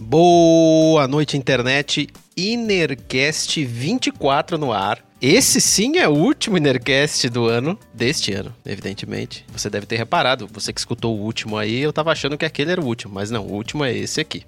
[0.00, 2.08] Boa noite, internet.
[2.36, 4.98] Inercast 24 no ar.
[5.20, 9.44] Esse sim é o último Inercast do ano, deste ano, evidentemente.
[9.52, 12.72] Você deve ter reparado, você que escutou o último aí, eu tava achando que aquele
[12.72, 14.44] era o último, mas não, o último é esse aqui.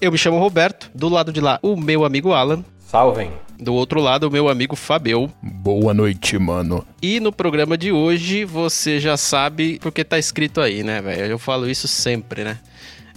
[0.00, 2.64] Eu me chamo Roberto, do lado de lá, o meu amigo Alan.
[2.88, 3.30] Salvem.
[3.60, 5.30] Do outro lado, o meu amigo Fabio.
[5.42, 6.86] Boa noite, mano.
[7.02, 11.26] E no programa de hoje, você já sabe porque tá escrito aí, né, velho?
[11.26, 12.58] Eu falo isso sempre, né?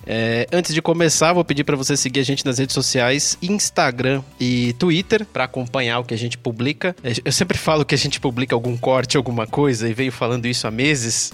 [0.05, 4.21] É, antes de começar, vou pedir para você seguir a gente nas redes sociais, Instagram
[4.39, 6.95] e Twitter, para acompanhar o que a gente publica.
[7.03, 10.45] É, eu sempre falo que a gente publica algum corte, alguma coisa, e venho falando
[10.45, 11.33] isso há meses,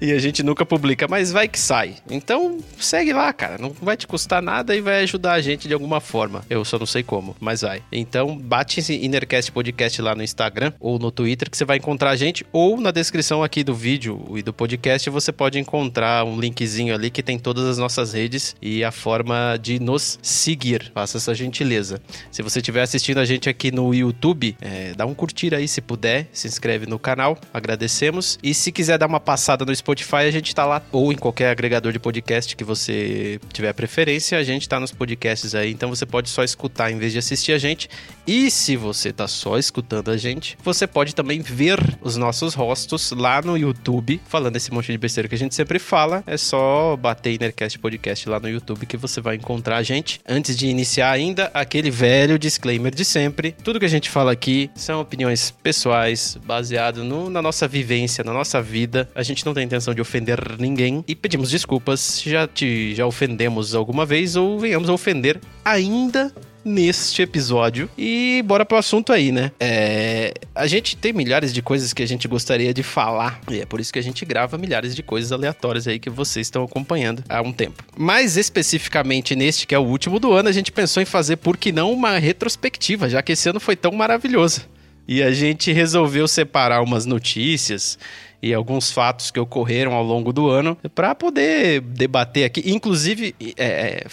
[0.00, 1.94] e a gente nunca publica, mas vai que sai.
[2.10, 3.56] Então, segue lá, cara.
[3.58, 6.44] Não vai te custar nada e vai ajudar a gente de alguma forma.
[6.50, 7.82] Eu só não sei como, mas vai.
[7.90, 12.10] Então, bate esse Innercast Podcast lá no Instagram ou no Twitter, que você vai encontrar
[12.10, 16.38] a gente, ou na descrição aqui do vídeo e do podcast, você pode encontrar um
[16.38, 20.90] linkzinho ali que tem todas as nossas nossas redes e a forma de nos seguir.
[20.92, 22.00] Faça essa gentileza.
[22.30, 25.80] Se você estiver assistindo a gente aqui no YouTube, é, dá um curtir aí se
[25.80, 28.38] puder, se inscreve no canal, agradecemos.
[28.42, 31.50] E se quiser dar uma passada no Spotify, a gente tá lá, ou em qualquer
[31.50, 36.04] agregador de podcast que você tiver preferência, a gente tá nos podcasts aí, então você
[36.04, 37.88] pode só escutar em vez de assistir a gente.
[38.26, 43.12] E se você tá só escutando a gente, você pode também ver os nossos rostos
[43.12, 46.24] lá no YouTube, falando esse monte de besteira que a gente sempre fala.
[46.26, 50.20] É só bater Inercast Podcast podcast lá no YouTube que você vai encontrar a gente.
[50.26, 53.52] Antes de iniciar ainda, aquele velho disclaimer de sempre.
[53.52, 58.32] Tudo que a gente fala aqui são opiniões pessoais, baseado no, na nossa vivência, na
[58.32, 59.08] nossa vida.
[59.14, 63.06] A gente não tem intenção de ofender ninguém e pedimos desculpas se já te já
[63.06, 66.32] ofendemos alguma vez ou venhamos a ofender ainda
[66.64, 67.88] neste episódio.
[67.96, 69.52] E bora pro assunto aí, né?
[69.58, 73.66] É, a gente tem milhares de coisas que a gente gostaria de falar, e é
[73.66, 77.24] por isso que a gente grava milhares de coisas aleatórias aí que vocês estão acompanhando
[77.28, 77.82] há um tempo.
[77.96, 81.56] Mais especificamente neste, que é o último do ano, a gente pensou em fazer, por
[81.56, 84.68] que não, uma retrospectiva, já que esse ano foi tão maravilhoso.
[85.06, 87.98] E a gente resolveu separar umas notícias
[88.42, 93.64] e alguns fatos que ocorreram ao longo do ano para poder debater aqui, inclusive é,
[93.64, 94.06] é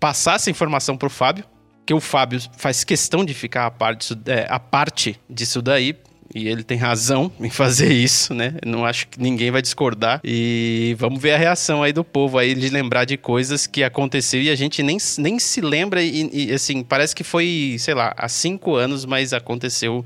[0.00, 1.44] passar essa informação para o Fábio,
[1.86, 5.96] que o Fábio faz questão de ficar a parte, é, a parte disso daí,
[6.34, 8.54] e ele tem razão em fazer isso, né?
[8.66, 10.20] Não acho que ninguém vai discordar.
[10.24, 14.44] E vamos ver a reação aí do povo aí de lembrar de coisas que aconteceram
[14.44, 16.02] e a gente nem, nem se lembra.
[16.02, 20.04] E, e assim, parece que foi, sei lá, há cinco anos, mas aconteceu.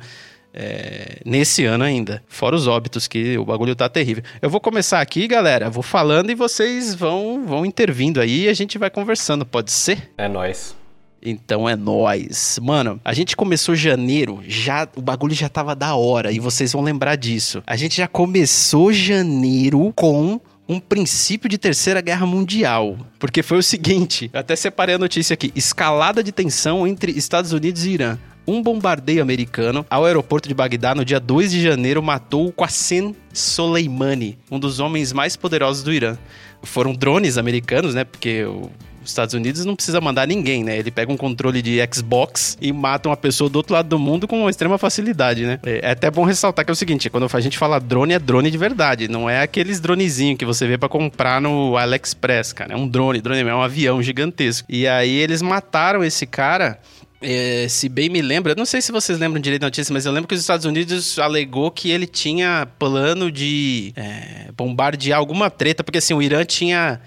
[0.52, 2.24] É, nesse ano ainda.
[2.26, 4.24] Fora os óbitos, que o bagulho tá terrível.
[4.42, 5.70] Eu vou começar aqui, galera.
[5.70, 10.10] Vou falando e vocês vão, vão intervindo aí e a gente vai conversando, pode ser?
[10.18, 10.74] É nós.
[11.22, 12.58] Então é nós.
[12.62, 16.82] Mano, a gente começou janeiro, já o bagulho já tava da hora e vocês vão
[16.82, 17.62] lembrar disso.
[17.66, 22.96] A gente já começou janeiro com um princípio de terceira guerra mundial.
[23.18, 27.84] Porque foi o seguinte, até separei a notícia aqui: escalada de tensão entre Estados Unidos
[27.84, 28.18] e Irã.
[28.46, 34.38] Um bombardeio americano ao aeroporto de Bagdá no dia 2 de janeiro matou Qassem Soleimani,
[34.50, 36.16] um dos homens mais poderosos do Irã.
[36.62, 38.02] Foram drones americanos, né?
[38.02, 38.70] Porque o
[39.02, 40.78] os Estados Unidos não precisa mandar ninguém, né?
[40.78, 44.28] Ele pega um controle de Xbox e mata uma pessoa do outro lado do mundo
[44.28, 45.58] com extrema facilidade, né?
[45.64, 48.18] É, é até bom ressaltar que é o seguinte, quando a gente fala drone, é
[48.18, 52.74] drone de verdade, não é aqueles dronezinhos que você vê para comprar no AliExpress, cara.
[52.74, 54.66] É um drone, drone é um avião gigantesco.
[54.70, 56.78] E aí eles mataram esse cara
[57.22, 60.06] é, se bem me lembro, eu não sei se vocês lembram direito da notícia, mas
[60.06, 65.50] eu lembro que os Estados Unidos alegou que ele tinha plano de é, bombardear alguma
[65.50, 66.98] treta, porque assim, o Irã tinha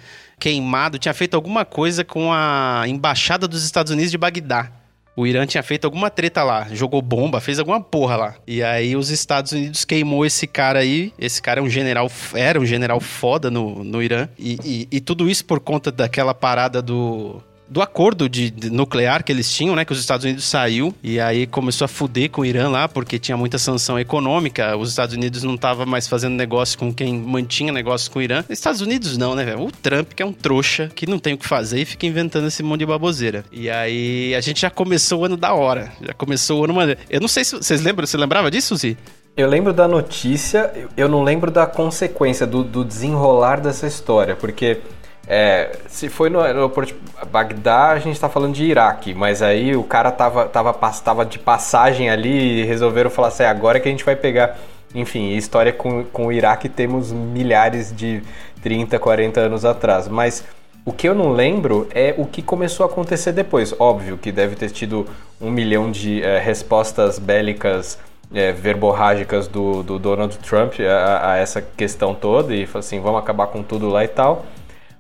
[0.43, 4.69] queimado, tinha feito alguma coisa com a embaixada dos Estados Unidos de Bagdá.
[5.15, 8.35] O Irã tinha feito alguma treta lá, jogou bomba, fez alguma porra lá.
[8.45, 11.13] E aí os Estados Unidos queimou esse cara aí.
[11.17, 14.27] Esse cara é um general, era um general foda no, no Irã.
[14.37, 17.41] E, e, e tudo isso por conta daquela parada do
[17.73, 19.83] do acordo de, de, nuclear que eles tinham, né?
[19.83, 23.17] Que os Estados Unidos saiu e aí começou a fuder com o Irã lá, porque
[23.17, 24.77] tinha muita sanção econômica.
[24.77, 28.43] Os Estados Unidos não tava mais fazendo negócio com quem mantinha negócio com o Irã.
[28.47, 29.63] Estados Unidos não, né, velho?
[29.63, 32.47] O Trump, que é um trouxa, que não tem o que fazer e fica inventando
[32.47, 33.43] esse monte de baboseira.
[33.51, 35.91] E aí a gente já começou o ano da hora.
[35.99, 36.95] Já começou o ano.
[37.09, 38.95] Eu não sei se vocês lembram, você lembrava disso, Zi?
[39.35, 44.79] Eu lembro da notícia, eu não lembro da consequência, do, do desenrolar dessa história, porque
[45.27, 49.75] é, se foi no aeroporto de Bagdá, a gente está falando de Iraque, mas aí
[49.75, 53.87] o cara tava, tava, tava de passagem ali e resolveram falar assim: é agora que
[53.87, 54.57] a gente vai pegar.
[54.93, 58.21] Enfim, história com, com o Iraque temos milhares de
[58.61, 60.07] 30, 40 anos atrás.
[60.07, 60.43] Mas
[60.85, 63.73] o que eu não lembro é o que começou a acontecer depois.
[63.79, 65.07] Óbvio que deve ter tido
[65.39, 67.97] um milhão de é, respostas bélicas
[68.33, 73.47] é, verborrágicas do, do Donald Trump a, a, essa questão toda e assim, vamos acabar
[73.47, 74.45] com tudo lá e tal.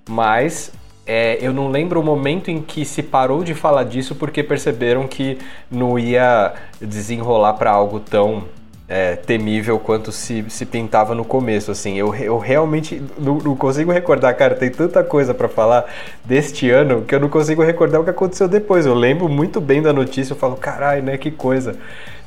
[0.07, 0.71] Mas
[1.05, 5.07] é, eu não lembro o momento em que se parou de falar disso porque perceberam
[5.07, 5.37] que
[5.69, 8.45] não ia desenrolar para algo tão
[8.87, 11.97] é, temível quanto se, se pintava no começo, assim.
[11.97, 15.85] Eu, eu realmente não, não consigo recordar, cara, tem tanta coisa para falar
[16.23, 18.85] deste ano que eu não consigo recordar o que aconteceu depois.
[18.85, 21.75] Eu lembro muito bem da notícia, eu falo, caralho, né, que coisa.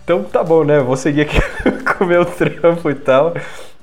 [0.05, 0.79] Então tá bom, né?
[0.81, 1.41] Vou seguir aqui
[1.97, 3.35] com o meu trampo e tal.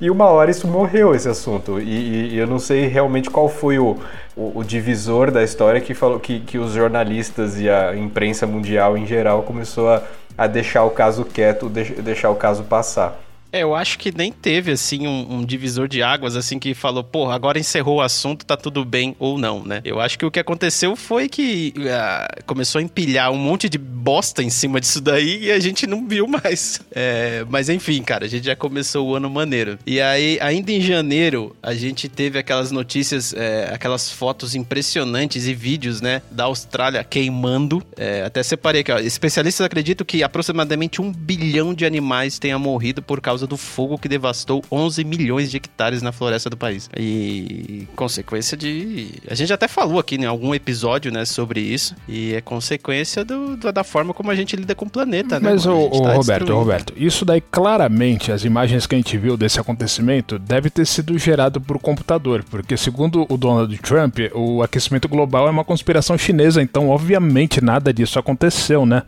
[0.04, 1.80] E uma hora isso morreu, esse assunto.
[1.80, 3.96] E, e eu não sei realmente qual foi o,
[4.36, 8.98] o, o, divisor da história que falou que, que os jornalistas e a imprensa mundial
[8.98, 10.04] em geral começou a,
[10.38, 13.18] a deixar o caso quieto, deixar o caso passar.
[13.54, 17.04] É, eu acho que nem teve, assim, um, um, divisor de águas, assim, que falou,
[17.04, 19.80] porra, agora encerrou o assunto, tá tudo bem ou não, né?
[19.86, 23.78] Eu acho que o que aconteceu foi que uh, começou a empilhar um monte de
[23.78, 26.82] bosta em cima disso daí e a gente não viu mais.
[26.96, 29.80] É, mas enfim, cara, a gente já começou o ano maneiro.
[29.86, 35.54] E aí, ainda em janeiro, a gente teve aquelas notícias, é, aquelas fotos impressionantes e
[35.54, 37.84] vídeos, né, da Austrália queimando.
[37.98, 39.00] É, até separei aqui, ó.
[39.00, 43.98] Especialistas acreditam que aproximadamente um bilhão de animais tenha morrido por causa causa do fogo
[43.98, 46.90] que devastou 11 milhões de hectares na floresta do país.
[46.98, 49.10] E consequência de.
[49.30, 51.96] A gente até falou aqui em algum episódio, né, sobre isso.
[52.08, 55.52] E é consequência do, do da forma como a gente lida com o planeta, né?
[55.52, 59.60] Mas, o, tá Roberto, Roberto, isso daí claramente, as imagens que a gente viu desse
[59.60, 62.44] acontecimento, deve ter sido gerado por computador.
[62.50, 67.94] Porque, segundo o Donald Trump, o aquecimento global é uma conspiração chinesa, então, obviamente, nada
[67.94, 69.04] disso aconteceu, né?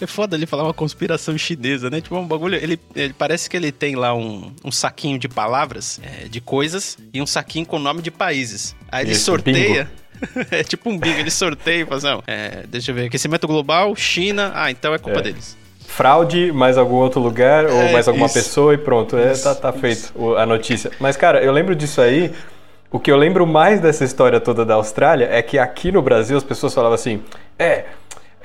[0.00, 2.00] É foda ele falar uma conspiração chinesa, né?
[2.00, 2.56] Tipo, um bagulho.
[2.56, 6.98] Ele, ele parece que ele tem lá um, um saquinho de palavras, é, de coisas,
[7.12, 8.74] e um saquinho com nome de países.
[8.90, 9.90] Aí ele Esse sorteia.
[10.50, 13.46] é tipo um bingo, ele sorteia e fala assim, não, é, deixa eu ver, aquecimento
[13.46, 15.22] global, China, ah, então é culpa é.
[15.22, 15.56] deles
[15.94, 18.34] fraude, mais algum outro lugar, ou é, mais alguma isso.
[18.34, 19.16] pessoa e pronto.
[19.16, 20.90] É, tá, tá feito a notícia.
[20.98, 22.32] Mas, cara, eu lembro disso aí.
[22.90, 26.36] O que eu lembro mais dessa história toda da Austrália é que aqui no Brasil
[26.36, 27.22] as pessoas falavam assim:
[27.58, 27.84] é,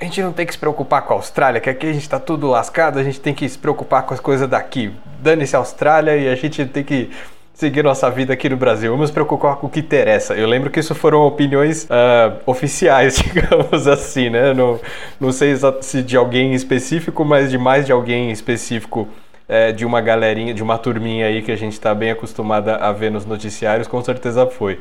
[0.00, 2.18] a gente não tem que se preocupar com a Austrália, que aqui a gente está
[2.18, 4.90] tudo lascado, a gente tem que se preocupar com as coisas daqui.
[5.20, 7.10] Dane-se a Austrália e a gente tem que
[7.52, 8.90] seguir nossa vida aqui no Brasil.
[8.90, 10.32] Vamos nos preocupar com o que interessa.
[10.32, 14.54] Eu lembro que isso foram opiniões uh, oficiais, digamos assim, né?
[14.54, 14.80] Não,
[15.20, 19.06] não sei se de alguém específico, mas de mais de alguém específico.
[19.46, 22.92] É, de uma galerinha, de uma turminha aí que a gente está bem acostumada a
[22.92, 24.78] ver nos noticiários, com certeza foi.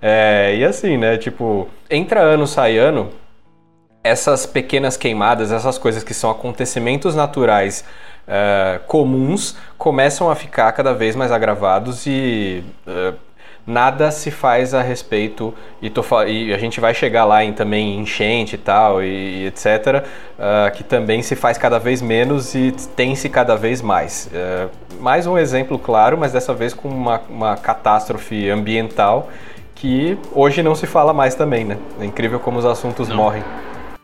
[0.00, 1.16] É, e assim, né?
[1.16, 3.10] Tipo, entra ano, sai ano,
[4.02, 7.84] essas pequenas queimadas, essas coisas que são acontecimentos naturais
[8.26, 13.14] uh, comuns, começam a ficar cada vez mais agravados e uh,
[13.66, 15.52] nada se faz a respeito.
[15.82, 19.46] E, tô, e, a gente vai chegar lá em também enchente e tal, e, e
[19.48, 20.02] etc.,
[20.38, 24.30] uh, que também se faz cada vez menos e tem-se cada vez mais.
[24.98, 29.28] mais um exemplo claro, mas dessa vez com uma, uma catástrofe ambiental
[29.74, 31.78] que hoje não se fala mais também, né?
[31.98, 33.16] É incrível como os assuntos não.
[33.16, 33.42] morrem.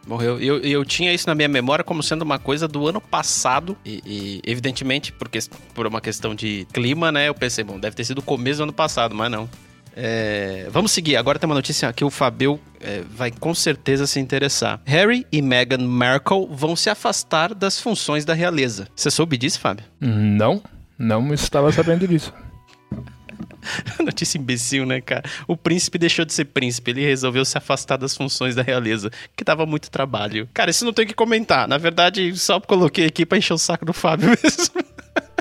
[0.06, 0.40] Morreu.
[0.40, 3.76] Eu, eu tinha isso na minha memória como sendo uma coisa do ano passado.
[3.84, 5.38] E, e, evidentemente, porque,
[5.74, 7.28] por uma questão de clima, né?
[7.28, 9.48] Eu pensei, bom, deve ter sido o começo do ano passado, mas não.
[9.96, 11.16] É, vamos seguir.
[11.16, 14.80] Agora tem uma notícia que o Fabio é, vai com certeza se interessar.
[14.84, 18.86] Harry e Meghan Markle vão se afastar das funções da realeza.
[18.94, 19.86] Você soube disso, Fábio?
[19.98, 20.62] Não,
[20.98, 22.32] não estava sabendo disso.
[24.04, 25.24] Notícia imbecil, né, cara?
[25.46, 29.44] O príncipe deixou de ser príncipe, ele resolveu se afastar das funções da realeza, que
[29.44, 30.48] dava muito trabalho.
[30.52, 31.68] Cara, isso não tem que comentar.
[31.68, 34.84] Na verdade, só coloquei aqui pra encher o saco do Fábio mesmo.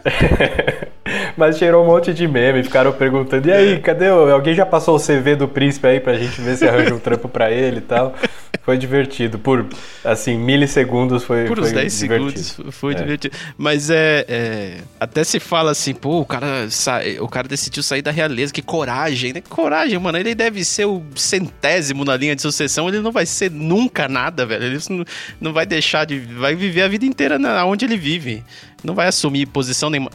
[1.37, 3.79] Mas gerou um monte de meme, ficaram perguntando: e aí, é.
[3.79, 4.09] cadê?
[4.09, 4.31] O...
[4.31, 7.27] Alguém já passou o CV do príncipe aí pra gente ver se arranja um trampo
[7.27, 8.15] pra ele e tal?
[8.63, 9.39] Foi divertido.
[9.39, 9.67] Por,
[10.03, 12.39] assim, milissegundos foi Por uns 10 divertido.
[12.39, 12.97] segundos foi é.
[12.97, 13.35] divertido.
[13.57, 16.99] Mas é, é, Até se fala assim, pô, o cara, sa...
[17.19, 19.41] o cara decidiu sair da realeza, que coragem, né?
[19.41, 20.17] Que coragem, mano.
[20.17, 24.45] Ele deve ser o centésimo na linha de sucessão, ele não vai ser nunca nada,
[24.45, 24.65] velho.
[24.65, 25.05] Ele
[25.39, 26.19] não, vai deixar de.
[26.19, 28.43] Vai viver a vida inteira na, onde ele vive
[28.85, 30.11] não vai assumir posição nenhuma.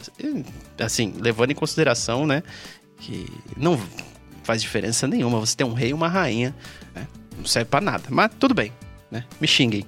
[0.79, 2.41] Assim, levando em consideração, né,
[2.97, 3.79] que não
[4.43, 6.55] faz diferença nenhuma você ter um rei e uma rainha,
[6.95, 7.05] né?
[7.37, 8.03] Não serve para nada.
[8.09, 8.71] Mas tudo bem,
[9.09, 9.25] né?
[9.39, 9.85] Me xinguem.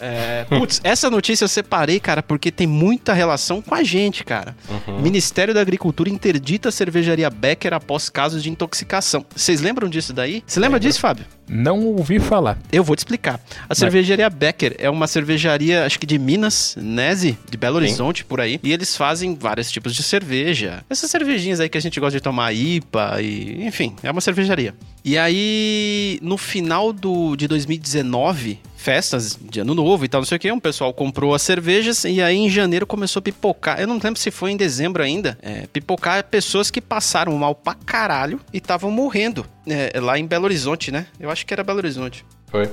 [0.00, 4.56] É, putz, essa notícia eu separei, cara, porque tem muita relação com a gente, cara.
[4.68, 5.00] Uhum.
[5.00, 9.24] Ministério da Agricultura interdita a cervejaria Becker após casos de intoxicação.
[9.34, 10.42] Vocês lembram disso daí?
[10.46, 11.24] Você lembra disso, Fábio?
[11.48, 12.58] Não ouvi falar.
[12.72, 13.40] Eu vou te explicar.
[13.68, 18.28] A cervejaria Becker é uma cervejaria, acho que de Minas, Nese, de Belo Horizonte, Sim.
[18.28, 18.58] por aí.
[18.62, 20.84] E eles fazem vários tipos de cerveja.
[20.88, 23.64] Essas cervejinhas aí que a gente gosta de tomar, IPA e...
[23.66, 24.74] Enfim, é uma cervejaria.
[25.04, 30.36] E aí, no final do, de 2019, festas de ano novo e tal, não sei
[30.36, 30.52] o que.
[30.52, 33.80] Um pessoal comprou as cervejas e aí em janeiro começou a pipocar.
[33.80, 35.38] Eu não lembro se foi em dezembro ainda.
[35.40, 39.46] É, pipocar pessoas que passaram mal pra caralho e estavam morrendo.
[39.66, 41.06] É, lá em Belo Horizonte, né?
[41.18, 42.26] Eu acho que era Belo Horizonte.
[42.48, 42.70] Foi.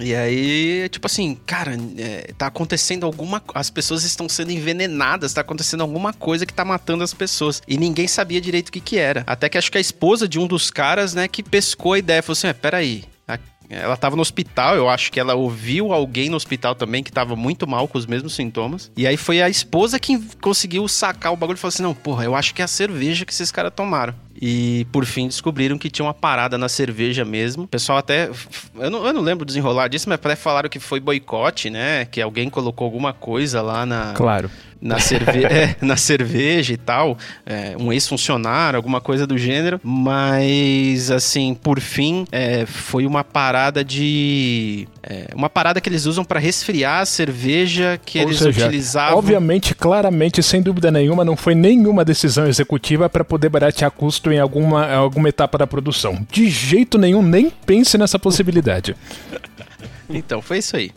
[0.00, 3.42] E aí, tipo assim, cara, é, tá acontecendo alguma.
[3.54, 7.62] As pessoas estão sendo envenenadas, tá acontecendo alguma coisa que tá matando as pessoas.
[7.66, 9.22] E ninguém sabia direito o que que era.
[9.26, 12.22] Até que acho que a esposa de um dos caras, né, que pescou a ideia,
[12.22, 13.04] falou assim: é, peraí.
[13.72, 17.34] Ela tava no hospital, eu acho que ela ouviu alguém no hospital também que tava
[17.34, 18.90] muito mal com os mesmos sintomas.
[18.96, 22.24] E aí foi a esposa que conseguiu sacar o bagulho e falou assim: não, porra,
[22.24, 24.14] eu acho que é a cerveja que esses caras tomaram.
[24.40, 27.64] E por fim descobriram que tinha uma parada na cerveja mesmo.
[27.64, 28.30] O pessoal até.
[28.74, 32.04] Eu não, eu não lembro desenrolar disso, mas até falaram que foi boicote, né?
[32.06, 34.12] Que alguém colocou alguma coisa lá na.
[34.14, 34.50] Claro
[34.82, 41.10] na, cerve é, na cerveja e tal, é, um ex-funcionário, alguma coisa do gênero, mas
[41.10, 44.88] assim, por fim, é, foi uma parada de.
[45.02, 49.18] É, uma parada que eles usam para resfriar a cerveja que Ou eles seja, utilizavam.
[49.18, 54.38] Obviamente, claramente, sem dúvida nenhuma, não foi nenhuma decisão executiva para poder baratear custo em
[54.38, 56.26] alguma, alguma etapa da produção.
[56.30, 58.96] De jeito nenhum, nem pense nessa possibilidade.
[60.10, 60.90] então, foi isso aí.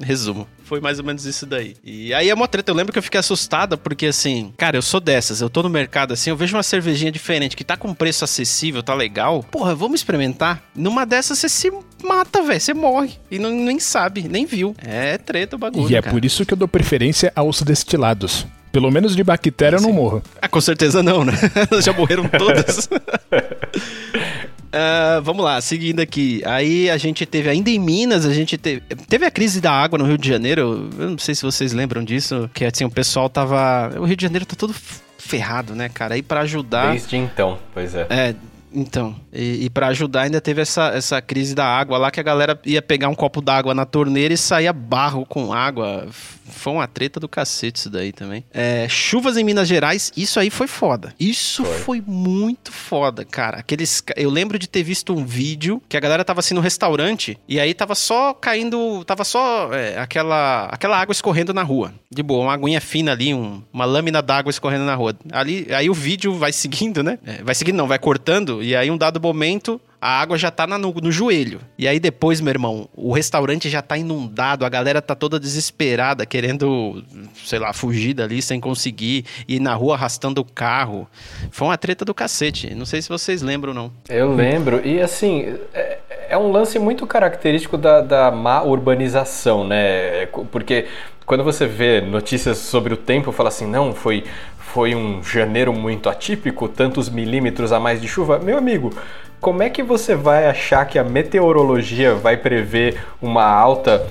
[0.00, 0.46] Resumo.
[0.68, 1.76] Foi mais ou menos isso daí.
[1.82, 2.70] E aí é uma treta.
[2.70, 5.40] Eu lembro que eu fiquei assustada porque, assim, cara, eu sou dessas.
[5.40, 8.82] Eu tô no mercado assim, eu vejo uma cervejinha diferente que tá com preço acessível,
[8.82, 9.42] tá legal.
[9.50, 10.62] Porra, vamos experimentar?
[10.76, 11.72] Numa dessas você se
[12.04, 12.60] mata, velho.
[12.60, 13.12] Você morre.
[13.30, 14.76] E não, nem sabe, nem viu.
[14.78, 15.90] É treta o bagulho.
[15.90, 16.12] E é cara.
[16.12, 18.46] por isso que eu dou preferência aos destilados.
[18.70, 20.22] Pelo menos de bactéria eu não morro.
[20.42, 21.32] Ah, com certeza não, né?
[21.80, 22.90] Já morreram todas.
[24.68, 26.42] Uh, vamos lá, seguindo aqui.
[26.44, 28.82] Aí a gente teve, ainda em Minas, a gente teve.
[29.08, 30.90] Teve a crise da água no Rio de Janeiro.
[30.98, 32.48] Eu não sei se vocês lembram disso.
[32.52, 33.90] Que assim, o pessoal tava.
[33.98, 34.74] O Rio de Janeiro tá todo
[35.18, 36.14] ferrado, né, cara?
[36.14, 36.92] Aí para ajudar.
[36.92, 38.06] Desde então, pois é.
[38.10, 38.34] É,
[38.72, 42.22] então, e, e para ajudar ainda teve essa, essa crise da água lá que a
[42.22, 46.06] galera ia pegar um copo d'água na torneira e saía barro com água.
[46.50, 48.44] Foi uma treta do cacete isso daí também.
[48.52, 51.14] É, chuvas em Minas Gerais, isso aí foi foda.
[51.18, 51.78] Isso foi.
[51.78, 52.02] foi.
[52.06, 53.58] muito foda, cara.
[53.58, 57.38] Aqueles, eu lembro de ter visto um vídeo que a galera tava assim no restaurante
[57.48, 61.92] e aí tava só caindo, tava só é, aquela, aquela água escorrendo na rua.
[62.10, 65.16] De boa, uma aguinha fina ali, um, uma lâmina d'água escorrendo na rua.
[65.32, 67.18] Ali, aí o vídeo vai seguindo, né?
[67.24, 70.66] É, vai seguindo, não, vai cortando e aí um dado momento a água já tá
[70.66, 71.60] no, no, joelho.
[71.76, 76.24] E aí depois, meu irmão, o restaurante já tá inundado, a galera tá toda desesperada,
[76.24, 77.02] querendo,
[77.34, 81.08] sei lá, fugir dali sem conseguir, ir na rua arrastando o carro.
[81.50, 82.74] Foi uma treta do cacete.
[82.74, 83.92] Não sei se vocês lembram, não.
[84.08, 84.86] Eu lembro.
[84.86, 85.98] E assim, é,
[86.30, 90.26] é um lance muito característico da, da má urbanização, né?
[90.52, 90.86] Porque
[91.26, 94.24] quando você vê notícias sobre o tempo, fala assim, não, foi
[94.68, 98.38] foi um janeiro muito atípico, tantos milímetros a mais de chuva.
[98.38, 98.92] Meu amigo,
[99.40, 104.06] como é que você vai achar que a meteorologia vai prever uma alta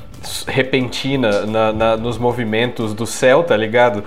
[0.48, 4.03] repentina na, na, nos movimentos do céu, tá ligado?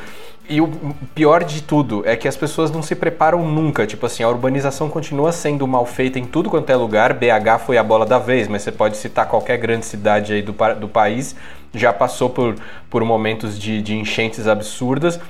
[0.49, 0.69] E o
[1.15, 3.87] pior de tudo é que as pessoas não se preparam nunca.
[3.87, 7.15] Tipo assim, a urbanização continua sendo mal feita em tudo quanto é lugar.
[7.15, 10.53] BH foi a bola da vez, mas você pode citar qualquer grande cidade aí do,
[10.81, 11.37] do país.
[11.73, 12.57] Já passou por,
[12.91, 15.21] por momentos de, de enchentes absurdas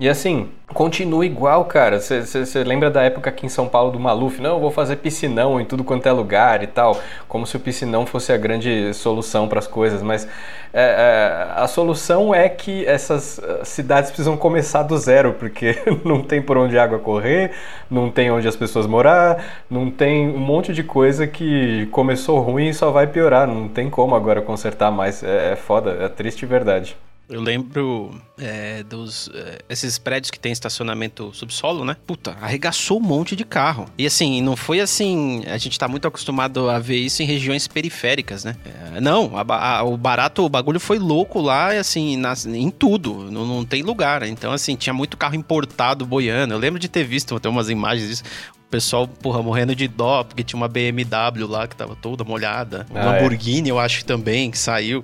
[0.00, 2.00] e assim, continua igual, cara.
[2.00, 4.40] Você lembra da época aqui em São Paulo do Maluf?
[4.40, 6.98] Não, eu vou fazer piscinão em tudo quanto é lugar e tal.
[7.28, 10.00] Como se o piscinão fosse a grande solução para as coisas.
[10.00, 10.26] Mas
[10.72, 16.22] é, é, a solução é que essas eh, cidades precisam começar do zero, porque não
[16.22, 17.50] tem por onde a água correr,
[17.90, 22.68] não tem onde as pessoas morar, não tem um monte de coisa que começou ruim
[22.68, 23.46] e só vai piorar.
[23.46, 25.22] Não tem como agora consertar mais.
[25.22, 26.96] É, é foda, é triste verdade.
[27.30, 31.96] Eu lembro é, dos é, esses prédios que tem estacionamento subsolo, né?
[32.04, 33.86] Puta, arregaçou um monte de carro.
[33.96, 35.44] E assim, não foi assim.
[35.46, 38.56] A gente tá muito acostumado a ver isso em regiões periféricas, né?
[38.96, 43.30] É, não, a, a, o barato, o bagulho foi louco lá, assim, nas, em tudo.
[43.30, 44.24] Não, não tem lugar.
[44.24, 46.54] Então, assim, tinha muito carro importado boiando.
[46.54, 48.24] Eu lembro de ter visto até umas imagens disso
[48.56, 52.86] o pessoal, porra, morrendo de dó, porque tinha uma BMW lá que tava toda molhada.
[52.88, 53.20] Ah, uma é.
[53.20, 55.02] Lamborghini, eu acho também, que saiu.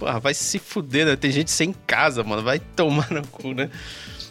[0.00, 1.14] Porra, vai se fuder, né?
[1.14, 2.42] Tem gente sem casa, mano.
[2.42, 3.70] Vai tomar no cu, né?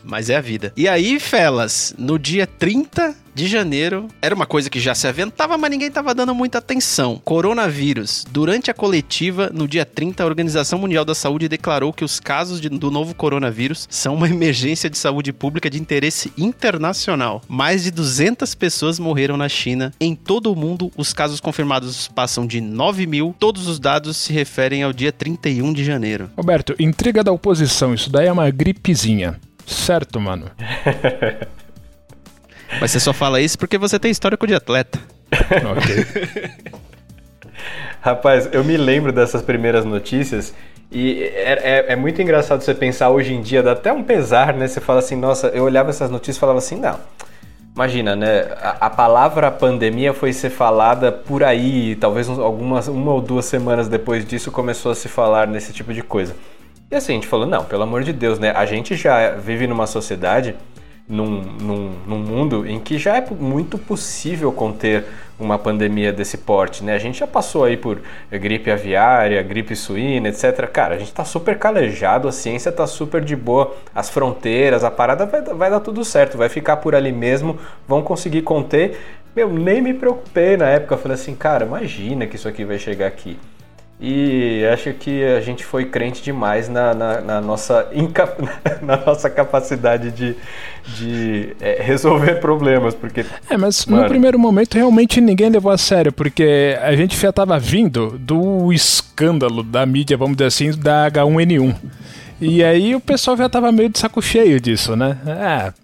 [0.03, 0.74] Mas é a vida.
[0.75, 5.58] E aí, Felas, no dia 30 de janeiro, era uma coisa que já se aventava,
[5.58, 7.22] mas ninguém tava dando muita atenção.
[7.24, 8.25] Coronavírus.
[8.29, 12.60] Durante a coletiva, no dia 30, a Organização Mundial da Saúde declarou que os casos
[12.60, 17.41] de, do novo coronavírus são uma emergência de saúde pública de interesse internacional.
[17.48, 19.94] Mais de 200 pessoas morreram na China.
[20.01, 23.34] Em todo o mundo, os casos confirmados passam de 9 mil.
[23.39, 26.29] Todos os dados se referem ao dia 31 de janeiro.
[26.36, 29.39] Roberto, intriga da oposição, isso daí é uma gripezinha.
[29.69, 30.49] Certo, mano.
[32.81, 34.99] Mas você só fala isso porque você tem histórico de atleta.
[35.31, 36.05] ok.
[38.01, 40.53] Rapaz, eu me lembro dessas primeiras notícias
[40.91, 44.53] e é, é, é, muito engraçado você pensar hoje em dia, dá até um pesar,
[44.53, 44.67] né?
[44.67, 46.99] Você fala assim, nossa, eu olhava essas notícias e falava assim, não.
[47.75, 48.47] Imagina, né?
[48.61, 53.88] A, a, palavra pandemia foi ser falada por aí, talvez algumas uma ou duas semanas
[53.88, 56.35] depois disso começou a se falar nesse tipo de coisa.
[56.91, 58.51] E assim, a gente falou, não, pelo amor de Deus, né?
[58.55, 60.55] A gente já vive numa sociedade
[61.08, 65.05] num, num, num, mundo em que já é muito possível conter
[65.39, 66.93] uma pandemia desse porte, né?
[66.93, 70.67] A gente já passou aí por gripe aviária, gripe suína, etc.
[70.67, 74.89] Cara, a gente tá super calejado, a ciência tá super de boa, as fronteiras, a
[74.89, 79.00] parada vai, vai dar tudo certo, vai ficar por ali mesmo, vão conseguir conter.
[79.36, 83.05] Meu, nem me preocupei na época, falei assim, cara, imagina que isso aqui vai chegar
[83.05, 83.38] aqui.
[84.01, 87.86] E acho que a gente foi crente demais na, na, na nossa,
[88.82, 90.36] na nossa capacidade de,
[90.96, 93.25] de é, resolver problemas, porque...
[93.50, 94.03] É, mas mano...
[94.03, 98.72] no primeiro momento realmente ninguém levou a sério, porque a gente já estava vindo do
[98.72, 101.75] escândalo da mídia, vamos dizer assim, da H1N1.
[102.39, 105.18] E aí o pessoal já estava meio de saco cheio disso, né?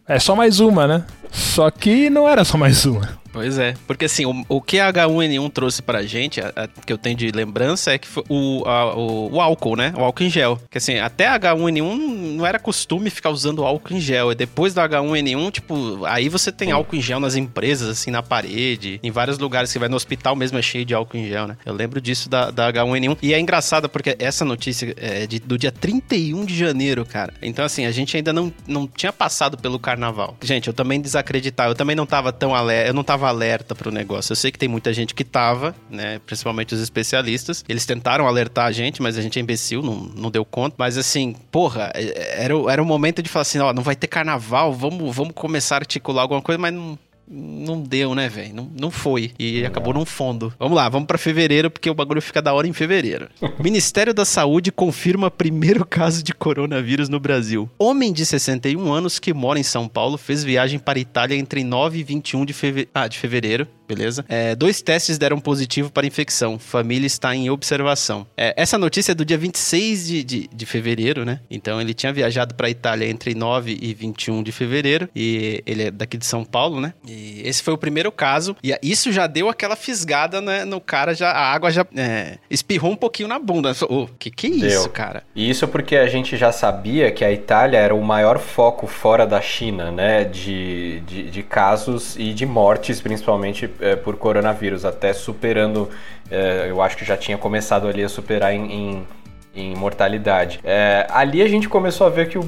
[0.07, 1.03] É, é só mais uma, né?
[1.29, 3.24] Só que não era só mais uma.
[3.35, 6.93] Pois é, porque assim, o, o que a H1N1 trouxe pra gente, a, a, que
[6.93, 9.93] eu tenho de lembrança, é que foi o, a, o, o, álcool, né?
[9.97, 10.57] O álcool em gel.
[10.71, 14.31] Que assim, até a H1N1 não era costume ficar usando álcool em gel.
[14.31, 18.23] E depois do H1N1, tipo, aí você tem álcool em gel nas empresas, assim, na
[18.23, 19.69] parede, em vários lugares.
[19.69, 21.57] Você vai no hospital mesmo, é cheio de álcool em gel, né?
[21.65, 23.17] Eu lembro disso da, da H1N1.
[23.21, 27.33] E é engraçado porque essa notícia é de, do dia 31 de janeiro, cara.
[27.41, 30.37] Então, assim, a gente ainda não, não tinha passado pelo carnaval.
[30.41, 33.89] Gente, eu também desacreditava, eu também não tava tão alegre, eu não tava alerta para
[33.89, 34.31] o negócio.
[34.31, 36.19] Eu sei que tem muita gente que tava, né?
[36.25, 37.63] Principalmente os especialistas.
[37.67, 40.75] Eles tentaram alertar a gente, mas a gente é imbecil, não, não deu conta.
[40.77, 44.07] Mas assim, porra, é, era, era o momento de falar assim: ó, não vai ter
[44.07, 48.53] carnaval, vamos, vamos começar a articular alguma coisa, mas não, não deu, né, velho?
[48.53, 49.31] Não, não foi.
[49.39, 49.67] E não.
[49.67, 50.53] acabou num fundo.
[50.59, 53.29] Vamos lá, vamos para fevereiro, porque o bagulho fica da hora em fevereiro.
[53.59, 57.69] Ministério da Saúde confirma primeiro caso de coronavírus no Brasil.
[57.77, 61.99] Homem de 61 anos que mora em São Paulo fez viagem para Itália entre 9
[61.99, 62.89] e 21 de, feve...
[62.93, 64.25] ah, de fevereiro beleza?
[64.27, 66.57] É, dois testes deram positivo para infecção.
[66.59, 68.25] Família está em observação.
[68.37, 71.39] É, essa notícia é do dia 26 de, de, de fevereiro, né?
[71.49, 75.09] Então ele tinha viajado para a Itália entre 9 e 21 de fevereiro.
[75.15, 76.93] E ele é daqui de São Paulo, né?
[77.07, 78.55] E esse foi o primeiro caso.
[78.63, 82.91] E isso já deu aquela fisgada né, no cara, já, a água já é, espirrou
[82.91, 83.73] um pouquinho na bunda.
[83.89, 84.89] Oh, que que é isso, deu.
[84.89, 85.23] cara?
[85.35, 89.25] E isso porque a gente já sabia que a Itália era o maior foco fora
[89.25, 90.23] da China, né?
[90.23, 95.89] De, de, de casos e de mortes, principalmente é, por coronavírus, até superando,
[96.29, 99.07] é, eu acho que já tinha começado ali a superar em, em,
[99.55, 100.59] em mortalidade.
[100.63, 102.43] É, ali a gente começou a ver que o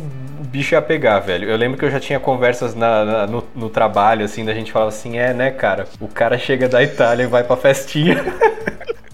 [0.48, 1.50] bicho ia pegar, velho.
[1.50, 4.72] Eu lembro que eu já tinha conversas na, na, no, no, trabalho, assim, da gente
[4.72, 8.18] falava assim, é, né, cara, o cara chega da Itália e vai pra festinha.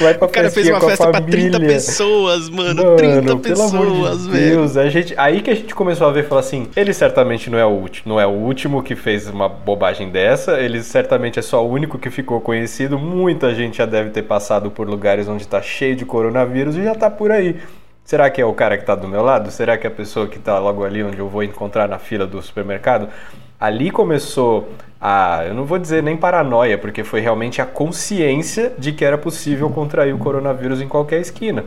[0.00, 2.82] Vai pra o cara fez uma festa pra 30 pessoas, mano.
[2.82, 4.56] mano 30 pessoas, de velho.
[4.56, 7.50] Deus, a gente, aí que a gente começou a ver e falar assim: ele certamente
[7.50, 11.38] não é o último, não é o último que fez uma bobagem dessa, ele certamente
[11.38, 12.98] é só o único que ficou conhecido.
[12.98, 16.94] Muita gente já deve ter passado por lugares onde tá cheio de coronavírus e já
[16.94, 17.56] tá por aí.
[18.04, 19.50] Será que é o cara que tá do meu lado?
[19.50, 22.26] Será que é a pessoa que tá logo ali onde eu vou encontrar na fila
[22.26, 23.08] do supermercado?
[23.58, 24.68] Ali começou
[25.00, 29.18] a, eu não vou dizer nem paranoia, porque foi realmente a consciência de que era
[29.18, 31.64] possível contrair o coronavírus em qualquer esquina.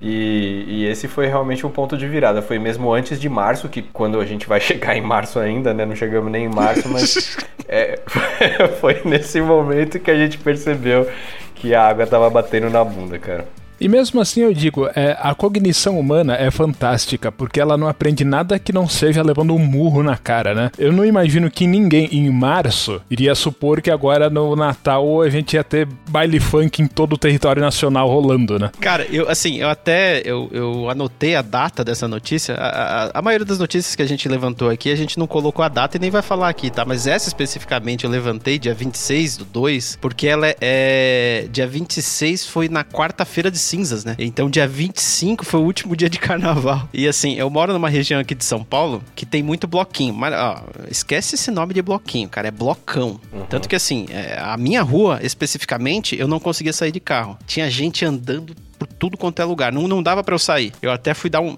[0.00, 2.40] E, e, esse foi realmente um ponto de virada.
[2.40, 5.84] Foi mesmo antes de março, que quando a gente vai chegar em março ainda, né?
[5.84, 7.36] Não chegamos nem em março, mas
[7.68, 8.00] é,
[8.80, 11.06] foi nesse momento que a gente percebeu
[11.54, 13.46] que a água estava batendo na bunda, cara.
[13.80, 18.24] E mesmo assim eu digo, é, a cognição humana é fantástica, porque ela não aprende
[18.24, 20.70] nada que não seja levando um murro na cara, né?
[20.78, 25.54] Eu não imagino que ninguém em março iria supor que agora no Natal a gente
[25.54, 28.70] ia ter baile funk em todo o território nacional rolando, né?
[28.80, 32.54] Cara, eu assim, eu até eu, eu anotei a data dessa notícia.
[32.56, 35.64] A, a, a maioria das notícias que a gente levantou aqui, a gente não colocou
[35.64, 36.84] a data e nem vai falar aqui, tá?
[36.84, 42.46] Mas essa especificamente eu levantei dia 26 do 2, porque ela é, é dia 26
[42.46, 44.16] foi na quarta-feira de cinzas, né?
[44.18, 46.88] Então, dia 25 foi o último dia de carnaval.
[46.92, 50.12] E assim, eu moro numa região aqui de São Paulo que tem muito bloquinho.
[50.12, 52.48] Mas, ó, esquece esse nome de bloquinho, cara.
[52.48, 53.20] É blocão.
[53.32, 53.46] Uhum.
[53.48, 57.38] Tanto que, assim, é, a minha rua, especificamente, eu não conseguia sair de carro.
[57.46, 59.72] Tinha gente andando por tudo quanto é lugar.
[59.72, 60.72] Não, não dava para eu sair.
[60.82, 61.56] Eu até fui dar um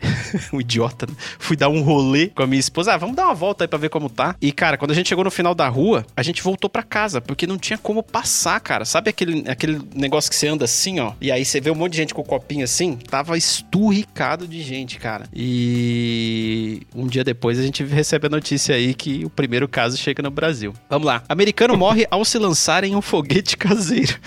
[0.52, 1.14] um idiota, né?
[1.38, 2.94] Fui dar um rolê com a minha esposa.
[2.94, 4.36] Ah, vamos dar uma volta aí pra ver como tá.
[4.40, 7.20] E, cara, quando a gente chegou no final da rua, a gente voltou pra casa,
[7.20, 8.84] porque não tinha como passar, cara.
[8.84, 11.12] Sabe aquele, aquele negócio que você anda assim, ó?
[11.20, 12.96] E aí você vê um monte de gente com o copinho assim?
[12.96, 15.26] Tava esturricado de gente, cara.
[15.34, 20.22] E um dia depois a gente recebe a notícia aí que o primeiro caso chega
[20.22, 20.72] no Brasil.
[20.88, 21.22] Vamos lá.
[21.28, 24.18] Americano morre ao se lançar em um foguete caseiro.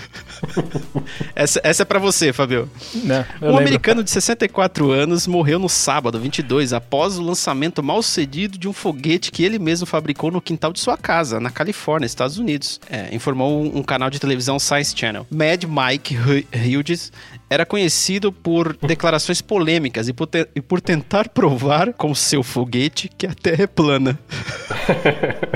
[1.34, 2.68] essa, essa é para você, Fabio.
[2.94, 3.58] Não, um lembro.
[3.58, 8.72] americano de 64 anos morreu no sábado, 22, após o lançamento mal sucedido de um
[8.72, 12.80] foguete que ele mesmo fabricou no quintal de sua casa, na Califórnia, Estados Unidos.
[12.90, 15.26] É, informou um, canal de televisão Science Channel.
[15.30, 17.12] Mad Mike Hughes
[17.48, 23.08] era conhecido por declarações polêmicas e por, te e por tentar provar com seu foguete
[23.16, 24.18] que a Terra é plana.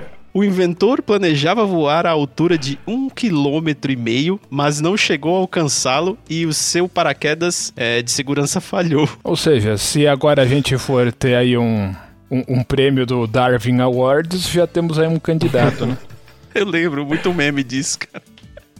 [0.37, 5.38] O inventor planejava voar à altura de um quilômetro e meio, mas não chegou a
[5.38, 9.09] alcançá-lo e o seu paraquedas é, de segurança falhou.
[9.25, 11.90] Ou seja, se agora a gente for ter aí um,
[12.31, 15.96] um, um prêmio do Darwin Awards, já temos aí um candidato, né?
[16.55, 18.22] Eu lembro muito meme disso, cara.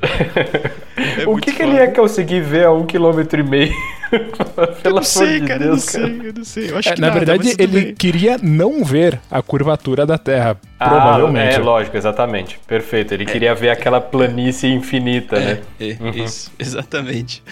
[1.19, 3.75] É o que, que ele ia conseguir ver a um quilômetro e meio?
[4.85, 6.71] eu não sei, de cara, Deus, eu não sei, eu não sei.
[6.71, 7.95] Eu é, na nada, verdade, ele bem.
[7.95, 11.55] queria não ver a curvatura da Terra, ah, provavelmente.
[11.55, 12.59] É, lógico, exatamente.
[12.67, 13.13] Perfeito.
[13.15, 13.27] Ele é.
[13.27, 15.63] queria ver aquela planície infinita, é, né?
[15.81, 16.25] É, uhum.
[16.25, 17.43] Isso, exatamente.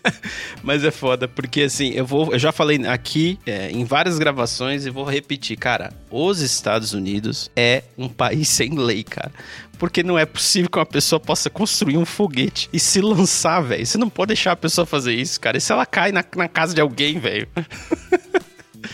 [0.62, 2.32] Mas é foda, porque assim, eu vou.
[2.32, 5.92] Eu já falei aqui é, em várias gravações e vou repetir, cara.
[6.10, 9.30] Os Estados Unidos é um país sem lei, cara
[9.80, 13.84] porque não é possível que uma pessoa possa construir um foguete e se lançar, velho.
[13.84, 15.56] Você não pode deixar a pessoa fazer isso, cara.
[15.56, 17.48] E se ela cai na, na casa de alguém, velho?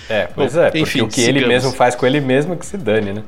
[0.09, 1.42] É, pois Bom, é, porque enfim, o que sigamos.
[1.42, 3.22] ele mesmo faz com ele mesmo é que se dane, né?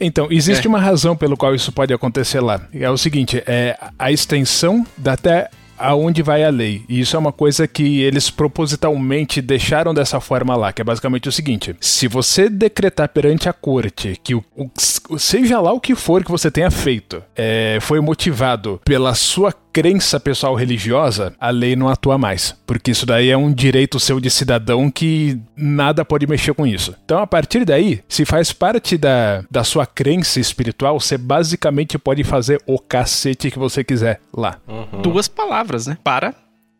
[0.00, 0.68] Então, existe é.
[0.68, 2.62] uma razão pelo qual isso pode acontecer lá.
[2.72, 5.50] É o seguinte, é a extensão da até
[5.82, 6.84] aonde vai a lei.
[6.88, 11.28] E isso é uma coisa que eles propositalmente deixaram dessa forma lá, que é basicamente
[11.28, 15.94] o seguinte: se você decretar perante a corte que o, o seja lá o que
[15.94, 21.74] for que você tenha feito, é, foi motivado pela sua crença pessoal religiosa, a lei
[21.74, 22.56] não atua mais.
[22.66, 26.94] Porque isso daí é um direito seu de cidadão que nada pode mexer com isso.
[27.04, 32.22] Então, a partir daí, se faz parte da, da sua crença espiritual, você basicamente pode
[32.24, 34.58] fazer o cacete que você quiser lá.
[34.68, 35.02] Uhum.
[35.02, 35.96] Duas palavras, né?
[36.02, 36.34] Para.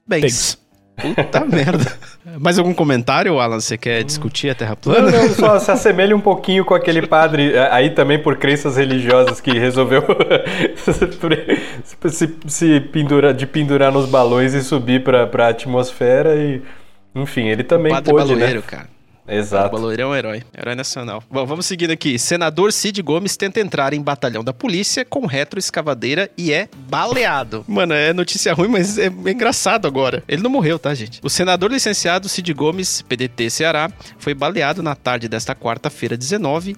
[0.06, 0.61] Bens.
[0.96, 1.92] Puta merda.
[2.38, 3.60] Mais algum comentário, Alan?
[3.60, 5.10] Você quer discutir a Terra plana?
[5.10, 8.76] Não, não, só se assemelha um pouquinho com aquele padre, é, aí também por crenças
[8.76, 10.04] religiosas, que resolveu
[12.10, 16.62] se, se pendura, de pendurar nos balões e subir pra, pra atmosfera e...
[17.14, 18.64] Enfim, ele também o padre pôde, baloeiro, né?
[18.66, 18.88] cara.
[19.26, 19.68] Exato.
[19.68, 21.22] O Baloeiro é um herói, herói nacional.
[21.30, 22.18] Bom, vamos seguindo aqui.
[22.18, 27.64] Senador Cid Gomes tenta entrar em batalhão da polícia com retroescavadeira e é baleado.
[27.68, 30.22] Mano, é notícia ruim, mas é engraçado agora.
[30.26, 31.20] Ele não morreu, tá, gente?
[31.22, 36.76] O senador licenciado Cid Gomes, PDT Ceará, foi baleado na tarde desta quarta-feira 19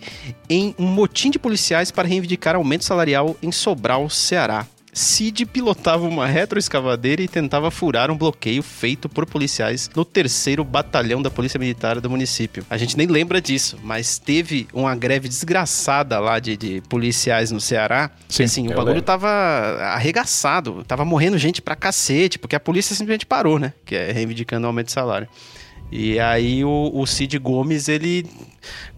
[0.49, 4.67] em um motim de policiais para reivindicar aumento salarial em Sobral, Ceará.
[4.95, 11.21] Cid pilotava uma retroescavadeira e tentava furar um bloqueio feito por policiais no terceiro batalhão
[11.21, 12.65] da Polícia Militar do município.
[12.71, 17.61] A gente nem lembra disso, mas teve uma greve desgraçada lá de, de policiais no
[17.61, 18.11] Ceará.
[18.29, 19.03] Sim, assim, o bagulho lembro.
[19.03, 23.73] tava arregaçado, tava morrendo gente pra cacete, porque a polícia simplesmente parou, né?
[23.85, 25.29] Que é reivindicando o aumento de salário.
[25.91, 28.27] E aí o, o Cid Gomes, ele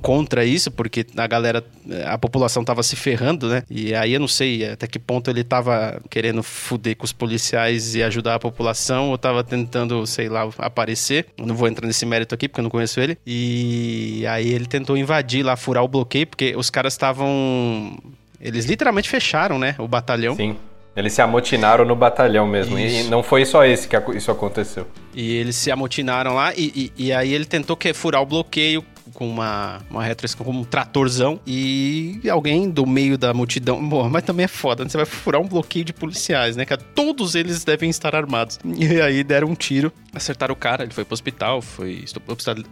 [0.01, 1.65] contra isso, porque a galera,
[2.07, 3.63] a população tava se ferrando, né?
[3.71, 7.95] E aí eu não sei até que ponto ele tava querendo fuder com os policiais
[7.95, 11.27] e ajudar a população, ou tava tentando, sei lá, aparecer.
[11.37, 13.19] Eu não vou entrar nesse mérito aqui, porque eu não conheço ele.
[13.27, 17.99] E aí ele tentou invadir lá, furar o bloqueio, porque os caras estavam.
[18.41, 19.75] Eles literalmente fecharam, né?
[19.79, 20.37] O batalhão.
[20.37, 20.57] Sim.
[20.97, 22.79] Eles se amotinaram no batalhão mesmo.
[22.79, 23.07] Isso.
[23.07, 24.87] E não foi só esse que isso aconteceu.
[25.15, 28.83] E eles se amotinaram lá e, e, e aí ele tentou que, furar o bloqueio
[29.15, 33.87] com uma, uma retro, com um tratorzão e alguém do meio da multidão.
[33.87, 34.91] Bom, mas também é foda, né?
[34.91, 36.65] Você vai furar um bloqueio de policiais, né?
[36.65, 38.59] Que todos eles devem estar armados.
[38.87, 42.05] E aí deram um tiro, acertaram o cara, ele foi pro hospital, foi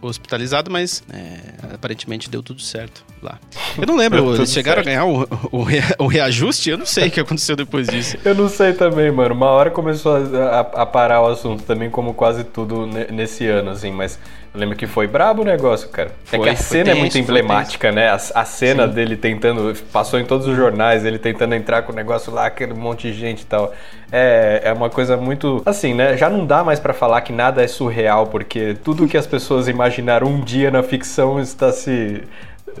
[0.01, 3.39] hospitalizado, mas é, aparentemente deu tudo certo lá.
[3.77, 4.87] Eu não lembro, eles chegaram certo.
[4.87, 6.69] a ganhar o, o, o, reajuste?
[6.69, 8.17] Eu não sei o que aconteceu depois disso.
[8.23, 9.33] Eu não sei também, mano.
[9.33, 13.71] Uma hora começou a, a, a parar o assunto também, como quase tudo nesse ano,
[13.71, 14.19] assim, mas
[14.55, 16.11] eu lembro que foi brabo o negócio, cara.
[16.23, 18.09] Foi, é que a cena tenso, é muito emblemática, né?
[18.09, 18.93] A, a cena Sim.
[18.93, 19.75] dele tentando.
[19.91, 23.13] Passou em todos os jornais, ele tentando entrar com o negócio lá, aquele monte de
[23.13, 23.73] gente e tal.
[24.11, 25.61] É, é uma coisa muito.
[25.65, 26.15] Assim, né?
[26.15, 29.67] Já não dá mais para falar que nada é surreal, porque tudo que as pessoas
[29.67, 32.23] imaginaram um dia na ficção está se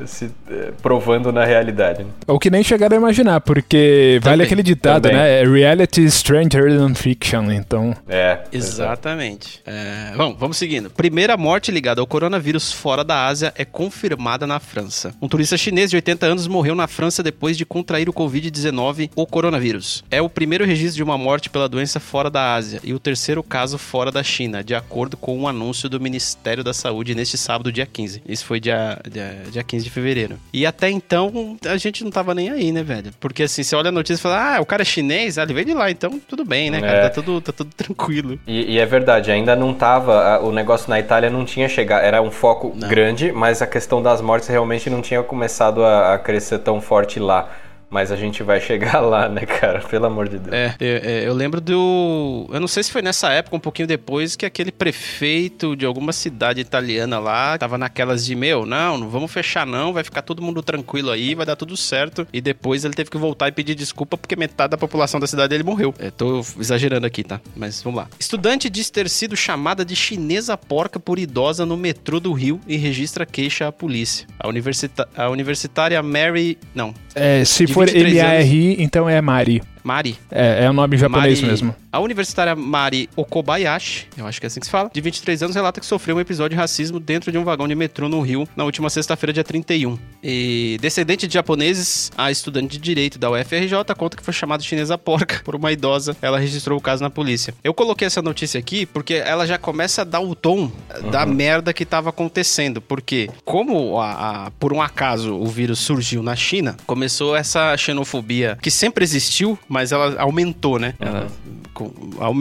[0.05, 2.03] se eh, provando na realidade.
[2.03, 2.09] Né?
[2.27, 5.17] O que nem chegaram a imaginar, porque também, vale aquele ditado, também.
[5.17, 5.41] né?
[5.41, 7.95] É reality is stranger than fiction, então...
[8.07, 8.39] É.
[8.51, 9.61] Exatamente.
[9.65, 10.89] É, bom, vamos seguindo.
[10.89, 15.13] Primeira morte ligada ao coronavírus fora da Ásia é confirmada na França.
[15.21, 19.25] Um turista chinês de 80 anos morreu na França depois de contrair o Covid-19, o
[19.25, 20.03] coronavírus.
[20.09, 23.43] É o primeiro registro de uma morte pela doença fora da Ásia e o terceiro
[23.43, 27.71] caso fora da China, de acordo com um anúncio do Ministério da Saúde neste sábado,
[27.71, 28.21] dia 15.
[28.27, 30.37] Isso foi dia, dia, dia 15 de fevereiro.
[30.51, 33.11] E até então, a gente não tava nem aí, né, velho?
[33.19, 35.53] Porque assim, você olha a notícia e fala, ah, o cara é chinês, ah, ele
[35.53, 36.97] veio de lá, então tudo bem, né, cara?
[36.97, 37.01] É.
[37.03, 38.39] Tá, tudo, tá tudo tranquilo.
[38.47, 42.21] E, e, é verdade, ainda não tava, o negócio na Itália não tinha chegado, era
[42.21, 42.87] um foco não.
[42.87, 47.19] grande, mas a questão das mortes realmente não tinha começado a, a crescer tão forte
[47.19, 47.49] lá.
[47.95, 49.79] Mas a gente vai chegar lá, né, cara?
[49.89, 50.53] Pelo amor de Deus.
[50.53, 52.45] É, eu, é, eu, lembro do.
[52.51, 56.11] Eu não sei se foi nessa época, um pouquinho depois, que aquele prefeito de alguma
[56.11, 60.41] cidade italiana lá tava naquelas de: meu, não, não vamos fechar não, vai ficar todo
[60.41, 62.27] mundo tranquilo aí, vai dar tudo certo.
[62.33, 65.47] E depois ele teve que voltar e pedir desculpa porque metade da população da cidade
[65.47, 65.93] dele morreu.
[65.97, 67.39] É, tô exagerando aqui, tá?
[67.55, 68.09] Mas vamos lá.
[68.19, 72.75] Estudante diz ter sido chamada de chinesa porca por idosa no metrô do Rio e
[72.75, 74.27] registra queixa à polícia.
[74.37, 75.07] A, universita...
[75.15, 76.57] a universitária Mary.
[76.73, 76.93] Não.
[77.15, 79.61] É, se for M-A-R-I, então é Mari.
[79.83, 80.17] Mari.
[80.31, 81.75] É, é o nome japonês Mari, mesmo.
[81.95, 85.55] A universitária Mari Okobayashi, eu acho que é assim que se fala, de 23 anos,
[85.55, 88.45] relata que sofreu um episódio de racismo dentro de um vagão de metrô no Rio
[88.53, 89.97] na última sexta-feira, dia 31.
[90.21, 94.97] E descendente de japoneses, a estudante de direito da UFRJ conta que foi chamada chinesa
[94.97, 96.17] porca por uma idosa.
[96.21, 97.53] Ela registrou o caso na polícia.
[97.63, 100.69] Eu coloquei essa notícia aqui porque ela já começa a dar o tom
[101.01, 101.09] uhum.
[101.09, 102.81] da merda que estava acontecendo.
[102.81, 108.57] Porque, como a, a, por um acaso o vírus surgiu na China, começou essa xenofobia
[108.61, 110.93] que sempre existiu, mas ela aumentou, né?
[110.99, 111.07] Uhum.
[111.07, 111.27] Ela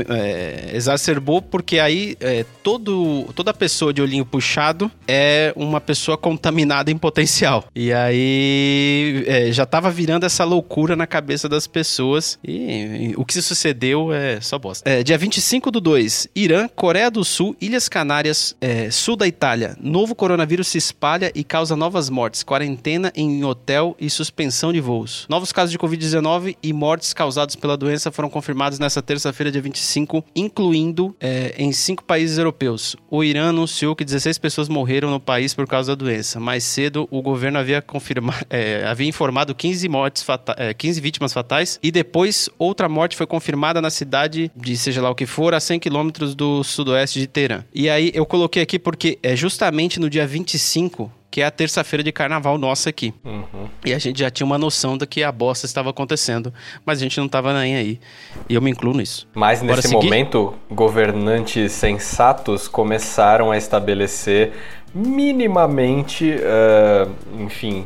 [0.08, 6.90] é, exacerbou porque aí é, todo, toda pessoa de olhinho puxado é uma pessoa contaminada
[6.90, 7.64] em potencial.
[7.74, 13.24] E aí é, já tava virando essa loucura na cabeça das pessoas e, e o
[13.24, 14.88] que se sucedeu é só bosta.
[14.88, 19.76] É, dia 25 do 2, Irã, Coreia do Sul, Ilhas Canárias, é, sul da Itália.
[19.80, 25.26] Novo coronavírus se espalha e causa novas mortes, quarentena em hotel e suspensão de voos.
[25.28, 29.02] Novos casos de Covid-19 e mortes causados pela doença foram confirmados nessa
[29.34, 32.96] terça-feira, dia 25, incluindo é, em cinco países europeus.
[33.10, 36.38] O Irã anunciou que 16 pessoas morreram no país por causa da doença.
[36.38, 40.24] Mais cedo, o governo havia, confirmado, é, havia informado 15, mortes
[40.56, 45.10] é, 15 vítimas fatais e depois outra morte foi confirmada na cidade de seja lá
[45.10, 47.64] o que for, a 100 quilômetros do sudoeste de Teherã.
[47.74, 52.00] E aí eu coloquei aqui porque é justamente no dia 25 que é a terça-feira
[52.00, 53.12] de carnaval nossa aqui.
[53.24, 53.68] Uhum.
[53.84, 56.54] E a gente já tinha uma noção de que a bosta estava acontecendo,
[56.86, 58.00] mas a gente não estava nem aí.
[58.48, 59.26] E eu me incluo nisso.
[59.34, 60.04] Mas Bora nesse seguir?
[60.04, 64.52] momento, governantes sensatos começaram a estabelecer
[64.94, 67.10] minimamente, uh,
[67.42, 67.84] enfim,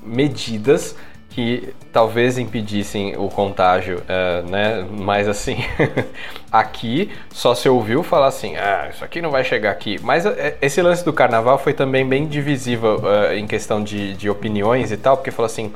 [0.00, 0.94] medidas
[1.34, 4.86] que talvez impedissem o contágio, uh, né?
[4.88, 5.56] Mas assim,
[6.50, 9.98] aqui só se ouviu falar assim, ah, isso aqui não vai chegar aqui.
[10.00, 14.30] Mas uh, esse lance do carnaval foi também bem divisível uh, em questão de, de
[14.30, 15.72] opiniões e tal, porque falou assim,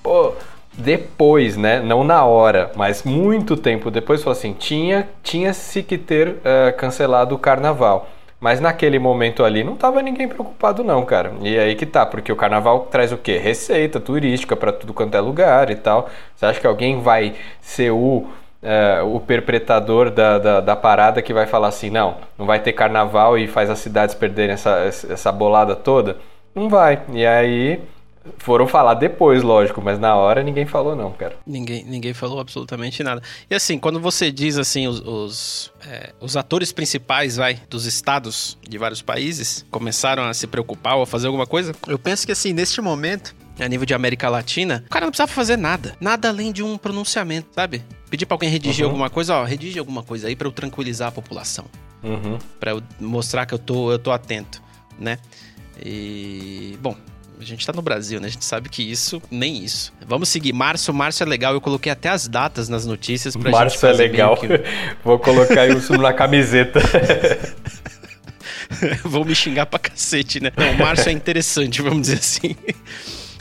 [0.00, 0.32] pô,
[0.74, 1.80] depois, né?
[1.80, 6.36] Não na hora, mas muito tempo depois, falou assim, tinha, tinha se que ter
[6.78, 8.08] cancelado o carnaval.
[8.40, 11.32] Mas naquele momento ali não tava ninguém preocupado não, cara.
[11.42, 13.36] E aí que tá, porque o carnaval traz o quê?
[13.36, 16.08] Receita turística para tudo quanto é lugar e tal.
[16.34, 18.26] Você acha que alguém vai ser o,
[18.62, 22.72] é, o perpetrador da, da, da, parada que vai falar assim, não, não vai ter
[22.72, 26.16] carnaval e faz as cidades perderem essa, essa bolada toda?
[26.54, 27.02] Não vai.
[27.12, 27.82] E aí
[28.38, 31.36] foram falar depois, lógico, mas na hora ninguém falou não, cara.
[31.46, 33.22] Ninguém, ninguém falou absolutamente nada.
[33.48, 38.58] E assim, quando você diz assim, os, os, é, os, atores principais, vai, dos estados
[38.68, 42.32] de vários países começaram a se preocupar ou a fazer alguma coisa, eu penso que
[42.32, 45.96] assim, neste momento, a nível de América Latina, o cara não precisava fazer nada.
[45.98, 47.82] Nada além de um pronunciamento, sabe?
[48.10, 48.90] Pedir pra alguém redigir uhum.
[48.90, 51.64] alguma coisa, ó, redige alguma coisa aí para eu tranquilizar a população.
[52.02, 52.38] Uhum.
[52.58, 54.62] para eu mostrar que eu tô, eu tô atento,
[54.98, 55.18] né?
[55.84, 56.96] E, bom,
[57.42, 58.26] a gente tá no Brasil, né?
[58.28, 59.92] A gente sabe que isso, nem isso.
[60.06, 60.52] Vamos seguir.
[60.52, 61.54] Março, março é legal.
[61.54, 64.36] Eu coloquei até as datas nas notícias pra março gente Março é legal.
[64.36, 64.48] Que...
[65.04, 66.80] Vou colocar isso na camiseta.
[69.04, 70.52] Vou me xingar pra cacete, né?
[70.56, 72.56] Não, março é interessante, vamos dizer assim.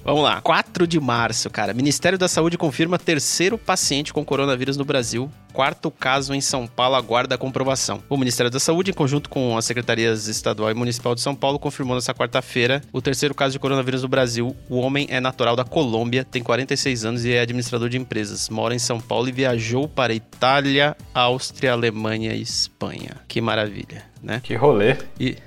[0.09, 0.41] Vamos lá.
[0.41, 1.71] 4 de março, cara.
[1.71, 5.29] Ministério da Saúde confirma terceiro paciente com coronavírus no Brasil.
[5.53, 8.01] Quarto caso em São Paulo aguarda a comprovação.
[8.09, 11.59] O Ministério da Saúde, em conjunto com as secretarias estadual e municipal de São Paulo,
[11.59, 14.55] confirmou nessa quarta-feira o terceiro caso de coronavírus no Brasil.
[14.67, 18.49] O homem é natural da Colômbia, tem 46 anos e é administrador de empresas.
[18.49, 23.17] Mora em São Paulo e viajou para Itália, Áustria, Alemanha e Espanha.
[23.27, 24.41] Que maravilha, né?
[24.43, 24.97] Que rolê.
[25.19, 25.37] E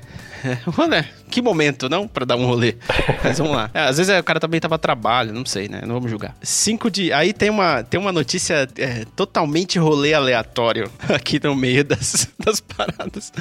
[0.66, 1.04] rolê.
[1.30, 2.06] que momento, não?
[2.06, 2.76] Pra dar um rolê.
[3.22, 3.70] Mas vamos lá.
[3.72, 5.82] É, às vezes é, o cara também tava a trabalho, não sei, né?
[5.82, 6.36] Não vamos julgar.
[6.42, 7.12] 5 de.
[7.12, 12.60] Aí tem uma, tem uma notícia é, totalmente rolê aleatório aqui no meio das, das
[12.60, 13.32] paradas.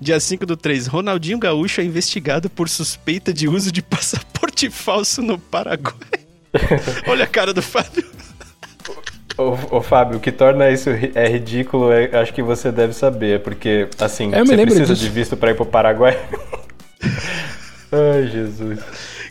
[0.00, 5.22] Dia 5 do 3, Ronaldinho Gaúcho é investigado por suspeita de uso de passaporte falso
[5.22, 5.96] no Paraguai.
[7.06, 8.04] Olha a cara do Fábio.
[9.38, 13.40] Ô, ô, Fábio, o que torna isso é ridículo, é, acho que você deve saber,
[13.40, 15.04] porque, assim, Eu você precisa disso.
[15.04, 16.18] de visto para ir pro Paraguai.
[17.92, 18.80] Ai, Jesus.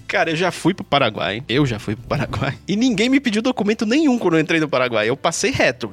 [0.08, 1.44] Cara, eu já fui pro Paraguai.
[1.50, 2.56] Eu já fui pro Paraguai.
[2.68, 5.10] E ninguém me pediu documento nenhum quando eu entrei no Paraguai.
[5.10, 5.92] Eu passei reto.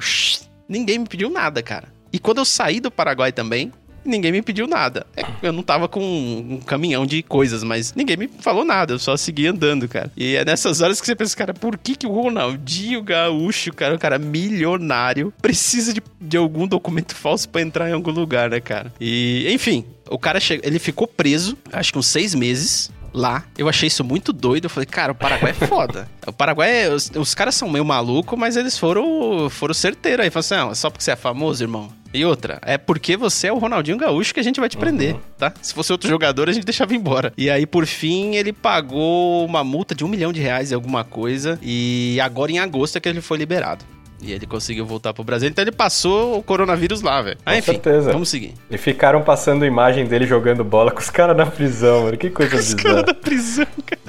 [0.69, 1.89] Ninguém me pediu nada, cara.
[2.13, 3.73] E quando eu saí do Paraguai também,
[4.05, 5.07] ninguém me pediu nada.
[5.17, 8.99] É, eu não tava com um caminhão de coisas, mas ninguém me falou nada, eu
[8.99, 10.11] só segui andando, cara.
[10.17, 13.95] E é nessas horas que você pensa, cara, por que, que o Ronaldinho Gaúcho, cara,
[13.95, 18.61] um cara milionário, precisa de, de algum documento falso para entrar em algum lugar, né,
[18.61, 18.93] cara?
[19.01, 23.45] E, enfim, o cara chega, ele ficou preso, acho que uns seis meses lá.
[23.57, 24.65] Eu achei isso muito doido.
[24.65, 26.09] Eu falei, cara, o Paraguai é foda.
[26.27, 30.31] o Paraguai, os, os caras são meio malucos, mas eles foram, foram certeiros aí.
[30.31, 31.91] Falaram assim, não, é só porque você é famoso, irmão.
[32.15, 35.17] E outra, é porque você é o Ronaldinho Gaúcho que a gente vai te prender,
[35.39, 35.53] tá?
[35.63, 37.33] Se fosse outro jogador, a gente deixava embora.
[37.39, 41.05] E aí, por fim, ele pagou uma multa de um milhão de reais e alguma
[41.05, 41.59] coisa.
[41.63, 43.83] E agora, em agosto, é que ele foi liberado.
[44.23, 45.49] E ele conseguiu voltar pro Brasil.
[45.49, 47.37] Então ele passou o coronavírus lá, velho.
[47.45, 48.13] Ah, enfim, certeza.
[48.13, 48.55] vamos seguir.
[48.71, 52.17] E ficaram passando imagem dele jogando bola com os caras na prisão, mano.
[52.17, 52.83] Que coisa Os bizarra.
[52.83, 54.01] caras da prisão, cara.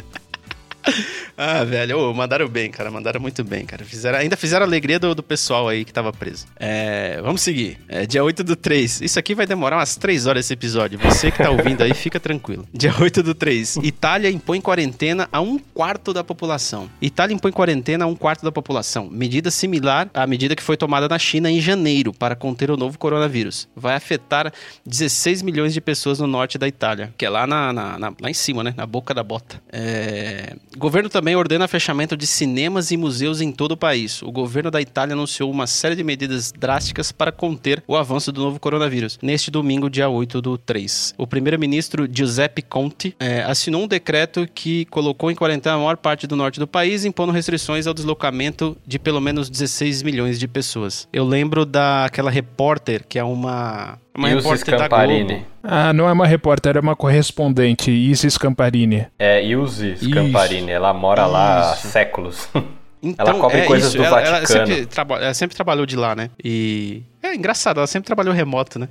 [1.35, 2.91] Ah, velho, ô, mandaram bem, cara.
[2.91, 3.83] Mandaram muito bem, cara.
[3.83, 6.45] Fizeram, ainda fizeram a alegria do, do pessoal aí que tava preso.
[6.59, 7.79] É, vamos seguir.
[7.87, 9.01] É, dia 8 do 3.
[9.01, 10.99] Isso aqui vai demorar umas 3 horas esse episódio.
[10.99, 12.67] Você que tá ouvindo aí, fica tranquilo.
[12.71, 13.77] Dia 8 do 3.
[13.77, 16.87] Itália impõe quarentena a um quarto da população.
[17.01, 19.09] Itália impõe quarentena a um quarto da população.
[19.09, 22.99] Medida similar à medida que foi tomada na China em janeiro para conter o novo
[22.99, 23.67] coronavírus.
[23.75, 24.53] Vai afetar
[24.85, 28.29] 16 milhões de pessoas no norte da Itália, que é lá, na, na- na- lá
[28.29, 28.71] em cima, né?
[28.77, 29.59] Na boca da bota.
[29.71, 30.55] É...
[30.77, 34.21] Governo também ordena fechamento de cinemas e museus em todo o país.
[34.21, 38.41] O governo da Itália anunciou uma série de medidas drásticas para conter o avanço do
[38.41, 39.19] novo coronavírus.
[39.21, 41.13] Neste domingo, dia 8 do 3.
[41.17, 46.25] O primeiro-ministro Giuseppe Conte é, assinou um decreto que colocou em quarentena a maior parte
[46.25, 51.07] do norte do país, impondo restrições ao deslocamento de pelo menos 16 milhões de pessoas.
[51.13, 54.87] Eu lembro daquela repórter, que é uma, uma Ilse repórter da.
[54.87, 55.45] Globo.
[55.63, 59.07] Ah, não é uma repórter, é uma correspondente, Isis Camparini.
[59.17, 60.71] É, Ilse Scamparini.
[60.71, 61.87] Ela mora lá há Isso.
[61.87, 62.47] séculos.
[63.05, 64.65] Então, Ela cobre é coisas isso, do ela, Ela Vaticano.
[64.65, 66.29] sempre, traba- ela sempre trabalhou de lá, né?
[66.41, 68.87] E é engraçado, ela sempre trabalhou remoto, né?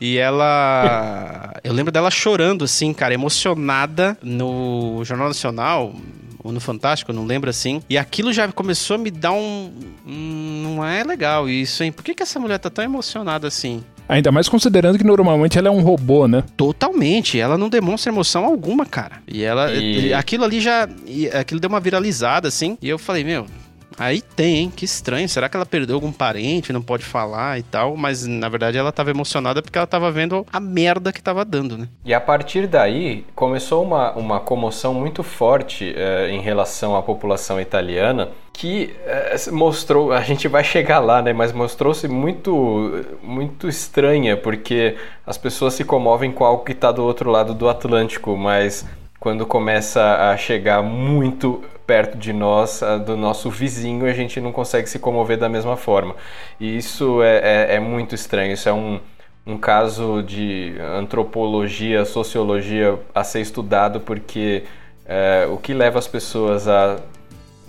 [0.00, 1.54] E ela.
[1.62, 5.94] Eu lembro dela chorando, assim, cara, emocionada no Jornal Nacional,
[6.42, 7.80] ou no Fantástico, não lembro assim.
[7.88, 9.72] E aquilo já começou a me dar um.
[10.04, 11.92] hum, não é legal isso, hein?
[11.92, 13.84] Por que, que essa mulher tá tão emocionada assim?
[14.08, 16.44] Ainda mais considerando que normalmente ela é um robô, né?
[16.56, 19.16] Totalmente, ela não demonstra emoção alguma, cara.
[19.26, 19.72] E ela.
[19.72, 20.88] E- Aquilo ali já.
[21.38, 22.76] Aquilo deu uma viralizada, assim.
[22.82, 23.46] E eu falei, meu.
[23.98, 24.72] Aí tem, hein?
[24.74, 25.28] Que estranho.
[25.28, 27.96] Será que ela perdeu algum parente, não pode falar e tal?
[27.96, 31.78] Mas na verdade ela tava emocionada porque ela tava vendo a merda que tava dando,
[31.78, 31.88] né?
[32.04, 37.60] E a partir daí começou uma, uma comoção muito forte eh, em relação à população
[37.60, 41.32] italiana que eh, mostrou, a gente vai chegar lá, né?
[41.32, 47.04] Mas mostrou-se muito, muito estranha porque as pessoas se comovem com algo que está do
[47.04, 48.86] outro lado do Atlântico, mas
[49.24, 54.86] quando começa a chegar muito perto de nós, do nosso vizinho, a gente não consegue
[54.86, 56.14] se comover da mesma forma.
[56.60, 57.38] E isso é,
[57.72, 58.52] é, é muito estranho.
[58.52, 59.00] Isso é um
[59.46, 64.64] um caso de antropologia, sociologia a ser estudado, porque
[65.04, 66.98] é, o que leva as pessoas a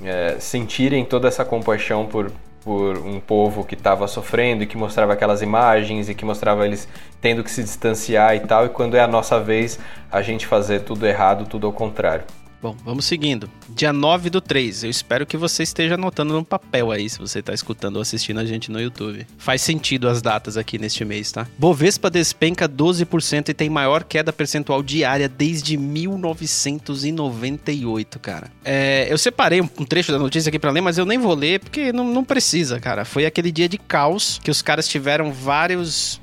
[0.01, 2.31] é, sentirem toda essa compaixão por,
[2.65, 6.87] por um povo que estava sofrendo e que mostrava aquelas imagens e que mostrava eles
[7.21, 9.79] tendo que se distanciar e tal, e quando é a nossa vez
[10.11, 12.25] a gente fazer tudo errado, tudo ao contrário.
[12.65, 13.47] Bom, vamos seguindo.
[13.69, 14.85] Dia 9 do 3.
[14.85, 18.39] Eu espero que você esteja anotando no papel aí, se você tá escutando ou assistindo
[18.39, 19.27] a gente no YouTube.
[19.37, 21.45] Faz sentido as datas aqui neste mês, tá?
[21.59, 28.51] Bovespa despenca 12% e tem maior queda percentual diária desde 1998, cara.
[28.63, 31.59] É, eu separei um trecho da notícia aqui pra ler, mas eu nem vou ler
[31.59, 33.05] porque não, não precisa, cara.
[33.05, 36.19] Foi aquele dia de caos que os caras tiveram vários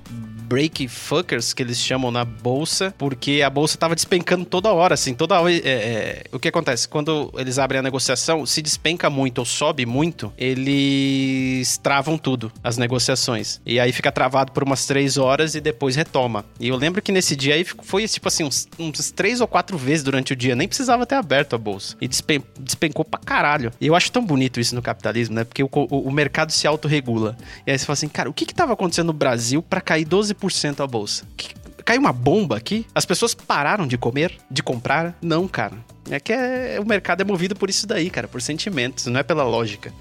[0.52, 5.14] break fuckers que eles chamam na bolsa, porque a bolsa tava despencando toda hora, assim,
[5.14, 5.50] toda hora.
[5.50, 6.86] é, é, o que acontece?
[6.86, 12.76] Quando eles abrem a negociação, se despenca muito ou sobe muito, eles travam tudo, as
[12.76, 13.62] negociações.
[13.64, 16.44] E aí fica travado por umas três horas e depois retoma.
[16.60, 19.78] E eu lembro que nesse dia aí foi, tipo assim, uns, uns três ou quatro
[19.78, 21.96] vezes durante o dia, nem precisava ter aberto a bolsa.
[21.98, 23.72] E despen- despencou pra caralho.
[23.80, 25.44] E eu acho tão bonito isso no capitalismo, né?
[25.44, 27.38] Porque o, o, o mercado se autorregula.
[27.66, 30.04] E aí você fala assim, cara, o que que tava acontecendo no Brasil pra cair
[30.04, 30.41] 12%
[30.82, 31.24] a bolsa?
[31.36, 32.86] Que- caiu uma bomba aqui?
[32.94, 35.16] As pessoas pararam de comer, de comprar?
[35.20, 35.76] Não, cara.
[36.10, 39.22] É que é, o mercado é movido por isso daí, cara, por sentimentos, não é
[39.22, 39.92] pela lógica.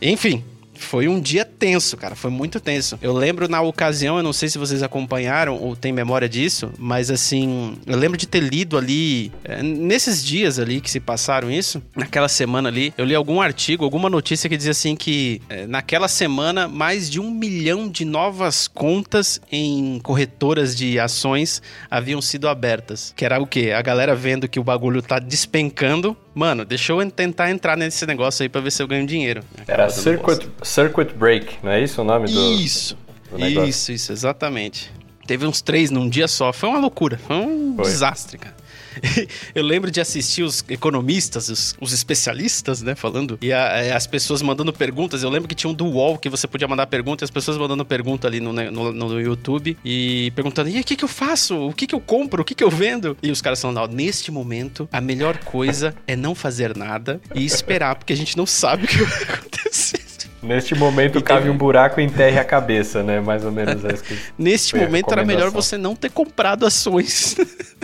[0.00, 0.44] Enfim,
[0.78, 2.14] foi um dia tenso, cara.
[2.14, 2.98] Foi muito tenso.
[3.02, 7.10] Eu lembro na ocasião, eu não sei se vocês acompanharam ou têm memória disso, mas
[7.10, 11.82] assim, eu lembro de ter lido ali, é, nesses dias ali que se passaram isso,
[11.94, 16.08] naquela semana ali, eu li algum artigo, alguma notícia que dizia assim que é, naquela
[16.08, 21.60] semana mais de um milhão de novas contas em corretoras de ações
[21.90, 23.12] haviam sido abertas.
[23.16, 23.72] Que era o quê?
[23.76, 28.44] A galera vendo que o bagulho tá despencando mano, deixa eu tentar entrar nesse negócio
[28.44, 29.42] aí pra ver se eu ganho dinheiro.
[29.66, 32.96] Era circuit, circuit Break, não é isso o nome do Isso,
[33.32, 34.90] do isso, isso, exatamente.
[35.26, 37.84] Teve uns três num dia só, foi uma loucura, foi um foi.
[37.86, 38.56] desastre, cara.
[39.54, 44.06] eu lembro de assistir os economistas, os, os especialistas, né, falando, e a, é, as
[44.06, 45.22] pessoas mandando perguntas.
[45.22, 47.56] Eu lembro que tinha um do UOL que você podia mandar pergunta, e as pessoas
[47.56, 51.08] mandando pergunta ali no, né, no, no YouTube e perguntando: e o que, que eu
[51.08, 51.56] faço?
[51.68, 52.42] O que, que eu compro?
[52.42, 53.16] O que, que eu vendo?
[53.22, 57.96] E os caras falando: neste momento, a melhor coisa é não fazer nada e esperar,
[57.96, 60.08] porque a gente não sabe o que vai acontecer.
[60.42, 63.20] Neste momento, cabe um buraco e enterre a cabeça, né?
[63.20, 67.36] Mais ou menos é isso que Neste momento, era melhor você não ter comprado ações.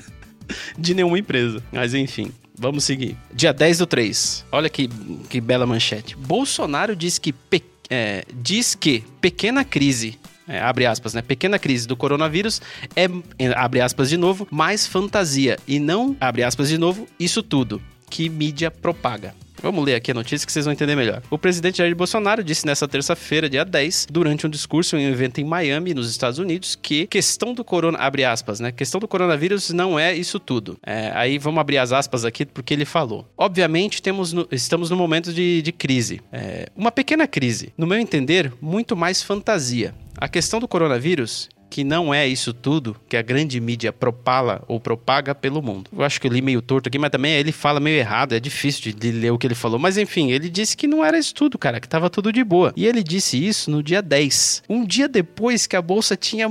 [0.78, 1.62] de nenhuma empresa.
[1.72, 2.30] Mas enfim.
[2.57, 3.16] Vamos seguir.
[3.32, 4.44] Dia 10 do 3.
[4.52, 4.88] Olha que,
[5.28, 6.16] que bela manchete.
[6.16, 11.22] Bolsonaro diz que, pe, é, diz que pequena crise é, abre aspas, né?
[11.22, 12.61] Pequena crise do coronavírus
[12.94, 13.09] é,
[13.57, 15.59] abre aspas de novo, mais fantasia.
[15.66, 17.80] E não, abre aspas de novo, isso tudo
[18.11, 19.34] que mídia propaga.
[19.64, 21.22] Vamos ler aqui a notícia que vocês vão entender melhor.
[21.30, 25.40] O presidente Jair Bolsonaro disse nesta terça-feira, dia 10, durante um discurso em um evento
[25.40, 28.70] em Miami, nos Estados Unidos, que questão do corona, abre aspas, né?
[28.70, 30.76] Questão do coronavírus não é isso tudo.
[30.84, 33.26] É, aí vamos abrir as aspas aqui porque ele falou.
[33.38, 36.20] Obviamente temos no, estamos no momento de, de crise.
[36.30, 37.72] É, uma pequena crise.
[37.74, 39.94] No meu entender, muito mais fantasia.
[40.18, 44.78] A questão do coronavírus que não é isso tudo que a grande mídia propala ou
[44.78, 45.90] propaga pelo mundo.
[45.92, 48.38] Eu acho que eu li meio torto aqui, mas também ele fala meio errado, é
[48.38, 49.76] difícil de, ler o que ele falou.
[49.76, 52.72] Mas enfim, ele disse que não era isso tudo, cara, que tava tudo de boa.
[52.76, 54.62] E ele disse isso no dia 10.
[54.68, 56.48] Um dia depois que a bolsa tinha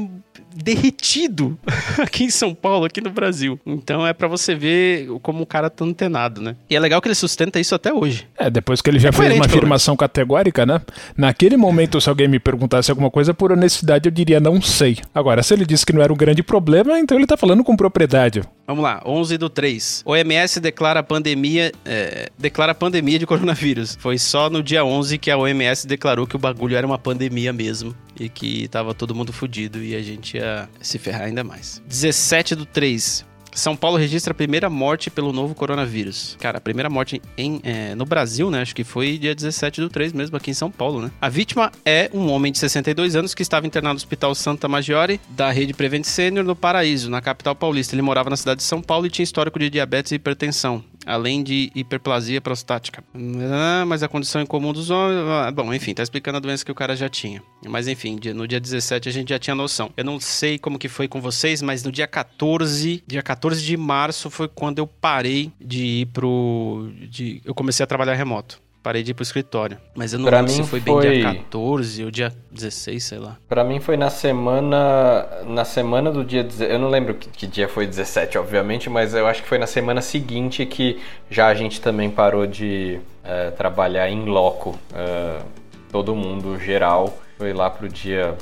[0.55, 1.57] derretido
[1.99, 3.59] aqui em São Paulo, aqui no Brasil.
[3.65, 6.55] Então é para você ver como o cara tá antenado, né?
[6.69, 8.27] E é legal que ele sustenta isso até hoje.
[8.37, 10.81] É, depois que ele já é fez uma afirmação categórica, né?
[11.17, 14.97] Naquele momento, se alguém me perguntasse alguma coisa, por honestidade, eu diria não sei.
[15.13, 17.75] Agora, se ele disse que não era um grande problema, então ele tá falando com
[17.75, 18.41] propriedade.
[18.65, 20.03] Vamos lá, 11 do 3.
[20.05, 23.97] OMS declara pandemia, é, declara pandemia de coronavírus.
[23.99, 27.51] Foi só no dia 11 que a OMS declarou que o bagulho era uma pandemia
[27.51, 30.42] mesmo e que tava todo mundo fudido e a gente ia
[30.81, 31.81] se ferrar ainda mais.
[31.87, 33.25] 17 do 3.
[33.55, 36.35] São Paulo registra a primeira morte pelo novo coronavírus.
[36.39, 38.61] Cara, a primeira morte em, é, no Brasil, né?
[38.61, 41.11] Acho que foi dia 17 do 3 mesmo, aqui em São Paulo, né?
[41.21, 45.19] A vítima é um homem de 62 anos que estava internado no Hospital Santa Maggiore,
[45.29, 47.93] da rede Prevent Senior, no Paraíso, na capital paulista.
[47.93, 51.43] Ele morava na cidade de São Paulo e tinha histórico de diabetes e hipertensão além
[51.43, 53.03] de hiperplasia prostática.
[53.51, 55.19] Ah, mas a condição em comum dos homens.
[55.27, 57.41] Ah, bom, enfim, tá explicando a doença que o cara já tinha.
[57.67, 59.91] Mas enfim, no dia 17 a gente já tinha noção.
[59.95, 63.77] Eu não sei como que foi com vocês, mas no dia 14, dia 14 de
[63.77, 66.91] março foi quando eu parei de ir pro.
[67.09, 69.77] De, eu comecei a trabalhar remoto parei de ir pro escritório.
[69.95, 73.17] Mas eu não pra lembro se foi, foi bem dia 14 ou dia 16, sei
[73.17, 73.37] lá.
[73.47, 75.25] Pra mim foi na semana.
[75.47, 76.45] Na semana do dia.
[76.59, 79.65] Eu não lembro que, que, dia foi 17, obviamente, mas eu acho que foi na
[79.65, 84.71] semana seguinte que já a gente também parou de uh, trabalhar em loco.
[84.91, 85.43] Uh,
[85.89, 87.17] todo mundo geral.
[87.37, 88.35] Foi lá pro dia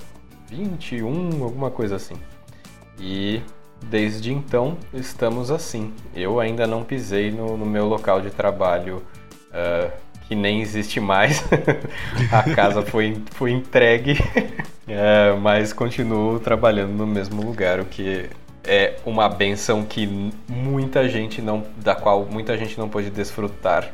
[0.50, 2.16] 21, alguma coisa assim.
[3.00, 3.42] E
[3.84, 5.94] desde então estamos assim.
[6.16, 9.04] Eu ainda não pisei no, no meu local de trabalho
[9.52, 9.92] uh,
[10.32, 11.44] que nem existe mais.
[12.32, 14.18] a casa foi, foi entregue,
[14.88, 18.30] é, mas continuo trabalhando no mesmo lugar, o que
[18.64, 23.92] é uma benção que muita gente não, da qual muita gente não pôde desfrutar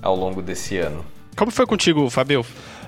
[0.00, 1.04] ao longo desse ano.
[1.36, 2.46] Como foi contigo, Fabio?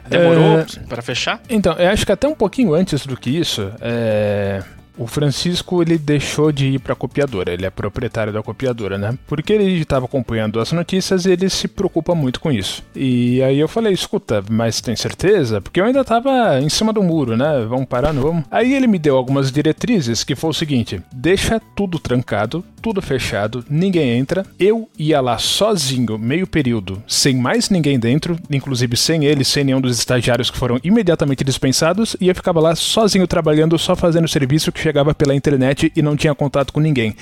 [0.08, 0.64] Demorou é...
[0.88, 1.40] para fechar?
[1.50, 4.62] Então, eu acho que até um pouquinho antes do que isso, é...
[4.96, 9.18] O Francisco ele deixou de ir para a copiadora, ele é proprietário da copiadora, né?
[9.26, 12.82] Porque ele estava acompanhando as notícias e ele se preocupa muito com isso.
[12.94, 15.60] E aí eu falei, escuta, mas tem certeza?
[15.60, 17.64] Porque eu ainda estava em cima do muro, né?
[17.68, 18.44] Vamos parar, não vamos?
[18.50, 23.64] Aí ele me deu algumas diretrizes que foi o seguinte: deixa tudo trancado, tudo fechado,
[23.68, 24.44] ninguém entra.
[24.58, 29.80] Eu ia lá sozinho, meio período, sem mais ninguém dentro, inclusive sem ele, sem nenhum
[29.80, 34.70] dos estagiários que foram imediatamente dispensados, e eu ficava lá sozinho trabalhando, só fazendo serviço
[34.70, 37.16] que chegava pela internet e não tinha contato com ninguém.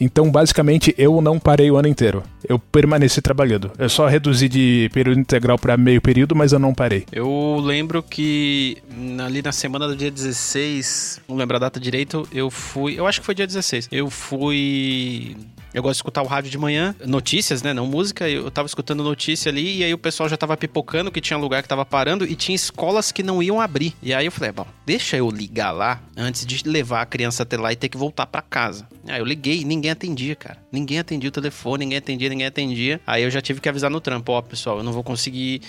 [0.00, 2.22] Então, basicamente, eu não parei o ano inteiro.
[2.46, 3.70] Eu permaneci trabalhando.
[3.78, 7.06] Eu só reduzi de período integral para meio período, mas eu não parei.
[7.12, 8.78] Eu lembro que
[9.24, 12.98] ali na semana do dia 16, não lembro a data direito, eu fui.
[12.98, 13.88] Eu acho que foi dia 16.
[13.90, 15.36] Eu fui
[15.74, 17.74] eu gosto de escutar o rádio de manhã, notícias, né?
[17.74, 18.28] Não música.
[18.28, 21.62] Eu tava escutando notícia ali e aí o pessoal já tava pipocando que tinha lugar
[21.62, 23.92] que tava parando e tinha escolas que não iam abrir.
[24.00, 27.56] E aí eu falei, bom, deixa eu ligar lá antes de levar a criança até
[27.56, 28.86] lá e ter que voltar para casa.
[29.08, 30.58] Aí eu liguei e ninguém atendia, cara.
[30.70, 33.00] Ninguém atendia o telefone, ninguém atendia, ninguém atendia.
[33.04, 35.60] Aí eu já tive que avisar no trampo, ó, pessoal, eu não vou conseguir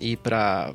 [0.00, 0.74] ir para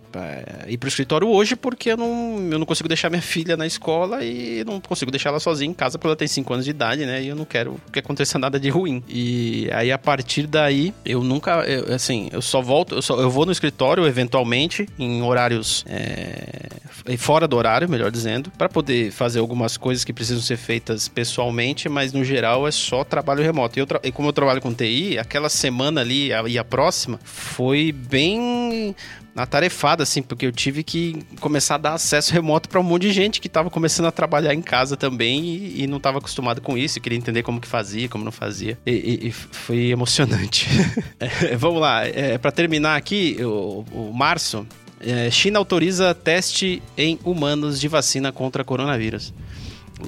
[0.68, 4.24] ir pro escritório hoje porque eu não, eu não consigo deixar minha filha na escola
[4.24, 7.06] e não consigo deixar ela sozinha em casa porque ela tem 5 anos de idade,
[7.06, 7.22] né?
[7.24, 9.04] E eu não quero que aconteça nada de ruim.
[9.08, 13.30] E aí a partir daí, eu nunca, eu, assim, eu só volto, eu, só, eu
[13.30, 19.40] vou no escritório eventualmente em horários é, fora do horário, melhor dizendo, para poder fazer
[19.40, 23.78] algumas coisas que precisam ser feitas pessoalmente, mas no geral é só trabalho remoto.
[23.78, 27.20] E, eu e como eu trabalho com TI, aquela semana ali a, e a próxima
[27.24, 28.96] foi bem
[29.38, 33.14] atarefada, assim, porque eu tive que começar a dar acesso remoto para um monte de
[33.14, 36.76] gente que estava começando a trabalhar em casa também e, e não estava acostumado com
[36.76, 38.78] isso, queria entender como que fazia, como não fazia.
[38.86, 40.68] E, e, e foi emocionante.
[41.20, 44.66] é, vamos lá, é, para terminar aqui, o, o março,
[45.00, 49.34] é, China autoriza teste em humanos de vacina contra coronavírus.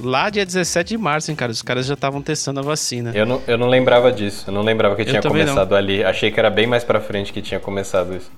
[0.04, 1.52] Lá dia 17 de março, hein, cara?
[1.52, 3.12] Os caras já estavam testando a vacina.
[3.14, 4.46] Eu não, eu não lembrava disso.
[4.48, 5.78] Eu não lembrava que eu tinha começado não.
[5.78, 6.04] ali.
[6.04, 8.30] Achei que era bem mais pra frente que tinha começado isso.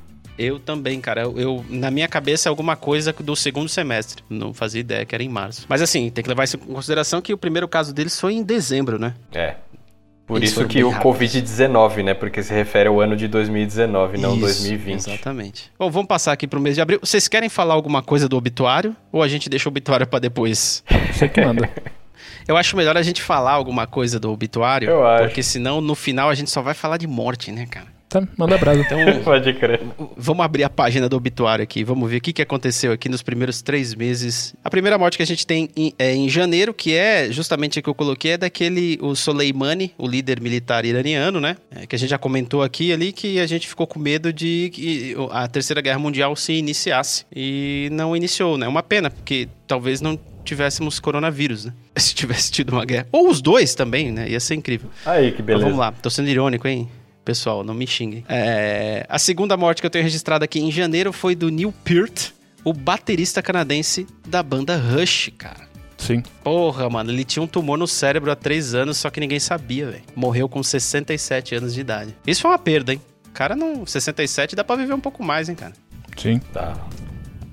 [0.42, 1.22] Eu também, cara.
[1.22, 4.24] Eu, eu, na minha cabeça é alguma coisa do segundo semestre.
[4.28, 5.66] Não fazia ideia que era em março.
[5.70, 8.44] Mas assim, tem que levar isso em consideração que o primeiro caso deles foi em
[8.44, 9.14] dezembro, né?
[9.32, 9.56] É.
[10.26, 12.14] Por isso que o Covid-19, né?
[12.14, 14.98] Porque se refere ao ano de 2019, não isso, 2020.
[14.98, 15.72] Exatamente.
[15.78, 17.00] Bom, vamos passar aqui pro mês de abril.
[17.04, 18.96] Vocês querem falar alguma coisa do obituário?
[19.12, 20.84] Ou a gente deixa o obituário para depois?
[21.12, 21.70] Você que manda.
[22.48, 24.90] Eu acho melhor a gente falar alguma coisa do obituário.
[24.90, 25.26] Eu acho.
[25.26, 27.88] Porque senão, no final, a gente só vai falar de morte, né, cara?
[28.12, 28.82] Tá, manda brasa.
[28.82, 29.80] Então, Pode crer.
[30.18, 31.82] Vamos abrir a página do obituário aqui.
[31.82, 34.54] Vamos ver o que, que aconteceu aqui nos primeiros três meses.
[34.62, 37.82] A primeira morte que a gente tem em, é em janeiro, que é justamente a
[37.82, 41.56] que eu coloquei, é daquele, o Soleimani, o líder militar iraniano, né?
[41.74, 44.70] É, que a gente já comentou aqui ali, que a gente ficou com medo de
[44.74, 47.26] que a Terceira Guerra Mundial se iniciasse.
[47.34, 48.68] E não iniciou, né?
[48.68, 51.74] Uma pena, porque talvez não tivéssemos coronavírus, né?
[51.96, 53.08] Se tivesse tido uma guerra.
[53.12, 54.30] Ou os dois também, né?
[54.30, 54.90] Ia ser incrível.
[55.06, 55.66] Aí, que beleza.
[55.66, 56.90] Mas vamos lá, tô sendo irônico, hein?
[57.32, 58.26] Pessoal, não me xinguem.
[58.28, 62.32] É, a segunda morte que eu tenho registrado aqui em janeiro foi do Neil Peart,
[62.64, 65.70] o baterista canadense da banda Rush, cara.
[65.98, 66.22] Sim.
[66.44, 69.92] Porra, mano, ele tinha um tumor no cérebro há três anos, só que ninguém sabia,
[69.92, 70.04] velho.
[70.14, 72.14] Morreu com 67 anos de idade.
[72.28, 73.02] Isso foi uma perda, hein?
[73.34, 73.86] Cara, não.
[73.86, 75.74] 67 dá pra viver um pouco mais, hein, cara?
[76.18, 76.40] Sim.
[76.52, 76.76] Tá.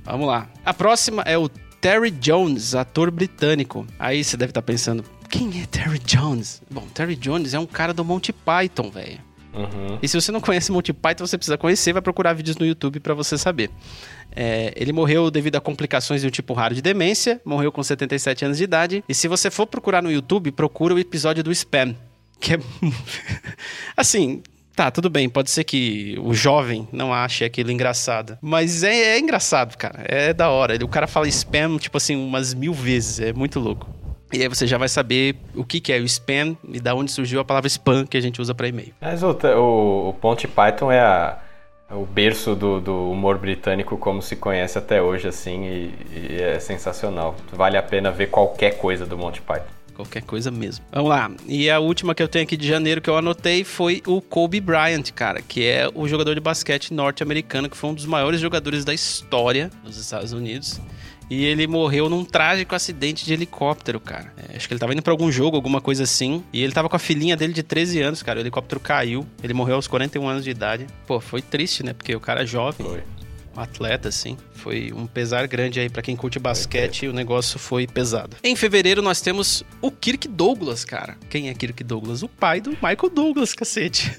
[0.03, 0.49] Vamos lá.
[0.65, 1.49] A próxima é o
[1.81, 3.87] Terry Jones, ator britânico.
[3.99, 6.63] Aí você deve estar tá pensando, quem é Terry Jones?
[6.69, 9.28] Bom, Terry Jones é um cara do Monty Python, velho.
[9.53, 9.99] Uhum.
[10.03, 13.01] E se você não conhece Monty Python, você precisa conhecer, vai procurar vídeos no YouTube
[13.01, 13.71] para você saber.
[14.35, 18.45] É, ele morreu devido a complicações de um tipo raro de demência, morreu com 77
[18.45, 19.05] anos de idade.
[19.09, 21.95] E se você for procurar no YouTube, procura o episódio do Spam,
[22.41, 22.59] que é
[23.97, 24.43] assim,
[24.79, 28.39] Tá, tudo bem, pode ser que o jovem não ache aquilo engraçado.
[28.41, 30.05] Mas é, é, engraçado, cara.
[30.07, 30.77] É da hora.
[30.85, 33.19] O cara fala spam, tipo assim, umas mil vezes.
[33.19, 33.93] É muito louco.
[34.33, 37.11] E aí você já vai saber o que, que é o spam e da onde
[37.11, 38.93] surgiu a palavra spam que a gente usa para e-mail.
[39.01, 41.39] Mas o, o, o Ponte Python é, a,
[41.91, 46.43] é o berço do, do, humor britânico como se conhece até hoje, assim, e, e,
[46.43, 47.35] é sensacional.
[47.53, 49.79] Vale a pena ver qualquer coisa do Monty Python.
[49.95, 50.85] Qualquer coisa mesmo.
[50.93, 51.31] Vamos lá.
[51.47, 54.61] E a última que eu tenho aqui de janeiro que eu anotei foi o Kobe
[54.61, 58.85] Bryant, cara, que é o jogador de basquete norte-americano que foi um dos maiores jogadores
[58.85, 60.81] da história dos Estados Unidos.
[61.31, 64.33] E ele morreu num trágico acidente de helicóptero, cara.
[64.37, 66.43] É, acho que ele tava indo pra algum jogo, alguma coisa assim.
[66.53, 68.39] E ele tava com a filhinha dele de 13 anos, cara.
[68.39, 69.27] O helicóptero caiu.
[69.43, 70.87] Ele morreu aos 41 anos de idade.
[71.07, 71.93] Pô, foi triste, né?
[71.93, 72.87] Porque o cara é jovem.
[72.87, 73.03] Foi.
[73.55, 74.39] Um atleta, assim.
[74.53, 77.09] Foi um pesar grande aí para quem curte basquete.
[77.09, 78.37] O negócio foi pesado.
[78.43, 81.17] Em fevereiro nós temos o Kirk Douglas, cara.
[81.29, 82.23] Quem é Kirk Douglas?
[82.23, 84.17] O pai do Michael Douglas, cacete.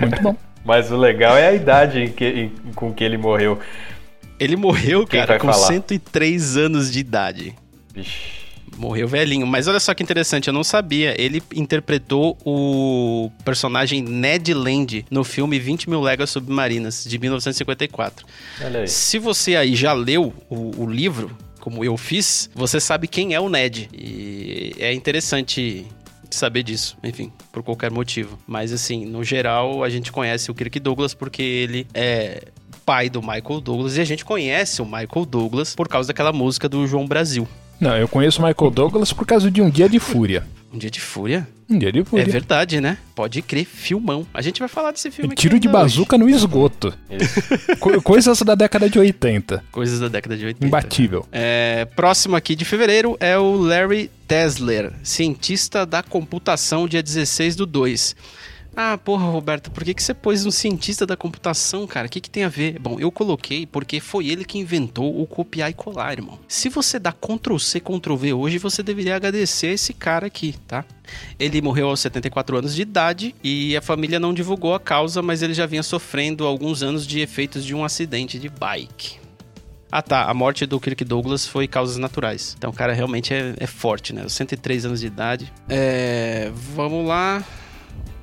[0.00, 0.36] Muito bom.
[0.66, 3.60] Mas o legal é a idade em que, em, com que ele morreu.
[4.38, 5.66] Ele morreu, Quem cara, com falar?
[5.66, 7.54] 103 anos de idade.
[7.94, 8.46] Vixe.
[8.76, 9.46] Morreu velhinho.
[9.46, 11.14] Mas olha só que interessante, eu não sabia.
[11.20, 18.26] Ele interpretou o personagem Ned Land no filme 20 Mil Léguas Submarinas, de 1954.
[18.62, 18.88] Olha aí.
[18.88, 23.40] Se você aí já leu o, o livro, como eu fiz, você sabe quem é
[23.40, 23.88] o Ned.
[23.92, 25.86] E é interessante
[26.30, 28.38] saber disso, enfim, por qualquer motivo.
[28.46, 32.42] Mas assim, no geral, a gente conhece o Kirk Douglas porque ele é
[32.86, 36.68] pai do Michael Douglas e a gente conhece o Michael Douglas por causa daquela música
[36.68, 37.46] do João Brasil.
[37.80, 40.46] Não, eu conheço Michael Douglas por causa de Um Dia de Fúria.
[40.72, 41.46] Um Dia de Fúria?
[41.68, 42.22] Um Dia de Fúria.
[42.22, 42.96] É verdade, né?
[43.14, 44.26] Pode crer, filmão.
[44.32, 45.42] A gente vai falar desse filme aqui.
[45.42, 46.94] Tiro de ainda bazuca no esgoto.
[47.80, 49.54] Co- Coisas da década de 80.
[49.56, 49.62] hoje.
[49.72, 50.66] Coisas da década de 80.
[50.66, 51.26] Imbatível.
[51.32, 57.66] É, próximo aqui de fevereiro é o Larry Tesler, cientista da computação, dia 16 do
[57.66, 58.14] 2.
[58.78, 62.06] Ah, porra, Roberto, por que, que você pôs um cientista da computação, cara?
[62.06, 62.78] O que, que tem a ver?
[62.78, 66.38] Bom, eu coloquei porque foi ele que inventou o copiar e colar, irmão.
[66.46, 70.84] Se você dá Ctrl C, Ctrl V hoje, você deveria agradecer esse cara aqui, tá?
[71.38, 75.40] Ele morreu aos 74 anos de idade e a família não divulgou a causa, mas
[75.40, 79.20] ele já vinha sofrendo alguns anos de efeitos de um acidente de bike.
[79.90, 82.54] Ah tá, a morte do Kirk Douglas foi causas naturais.
[82.58, 84.22] Então o cara realmente é, é forte, né?
[84.26, 85.50] Os 103 anos de idade.
[85.66, 86.50] É.
[86.74, 87.42] Vamos lá.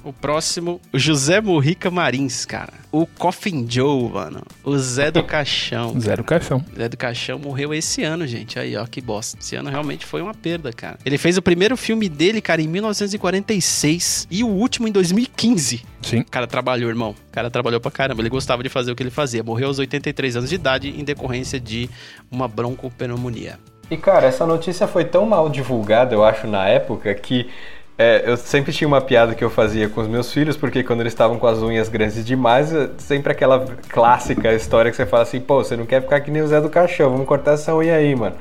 [0.03, 2.73] O próximo, o José Morrica Marins, cara.
[2.91, 4.43] O Coffin Joe, mano.
[4.61, 5.97] O Zé do Caixão.
[5.99, 6.63] Zero caixão.
[6.75, 8.59] Zé do Caixão morreu esse ano, gente.
[8.59, 9.37] Aí, ó, que bosta.
[9.39, 10.99] Esse ano realmente foi uma perda, cara.
[11.05, 15.85] Ele fez o primeiro filme dele, cara, em 1946 e o último em 2015.
[16.01, 16.19] Sim.
[16.19, 17.11] O cara trabalhou, irmão.
[17.11, 18.21] O cara trabalhou pra caramba.
[18.21, 19.41] Ele gostava de fazer o que ele fazia.
[19.41, 21.89] Morreu aos 83 anos de idade em decorrência de
[22.29, 23.57] uma broncopneumonia.
[23.89, 27.49] E cara, essa notícia foi tão mal divulgada, eu acho, na época, que
[27.97, 31.01] é, eu sempre tinha uma piada que eu fazia com os meus filhos, porque quando
[31.01, 35.39] eles estavam com as unhas grandes demais, sempre aquela clássica história que você fala assim,
[35.39, 37.95] pô, você não quer ficar que nem o Zé do Caixão, vamos cortar essa unha
[37.95, 38.35] aí, mano.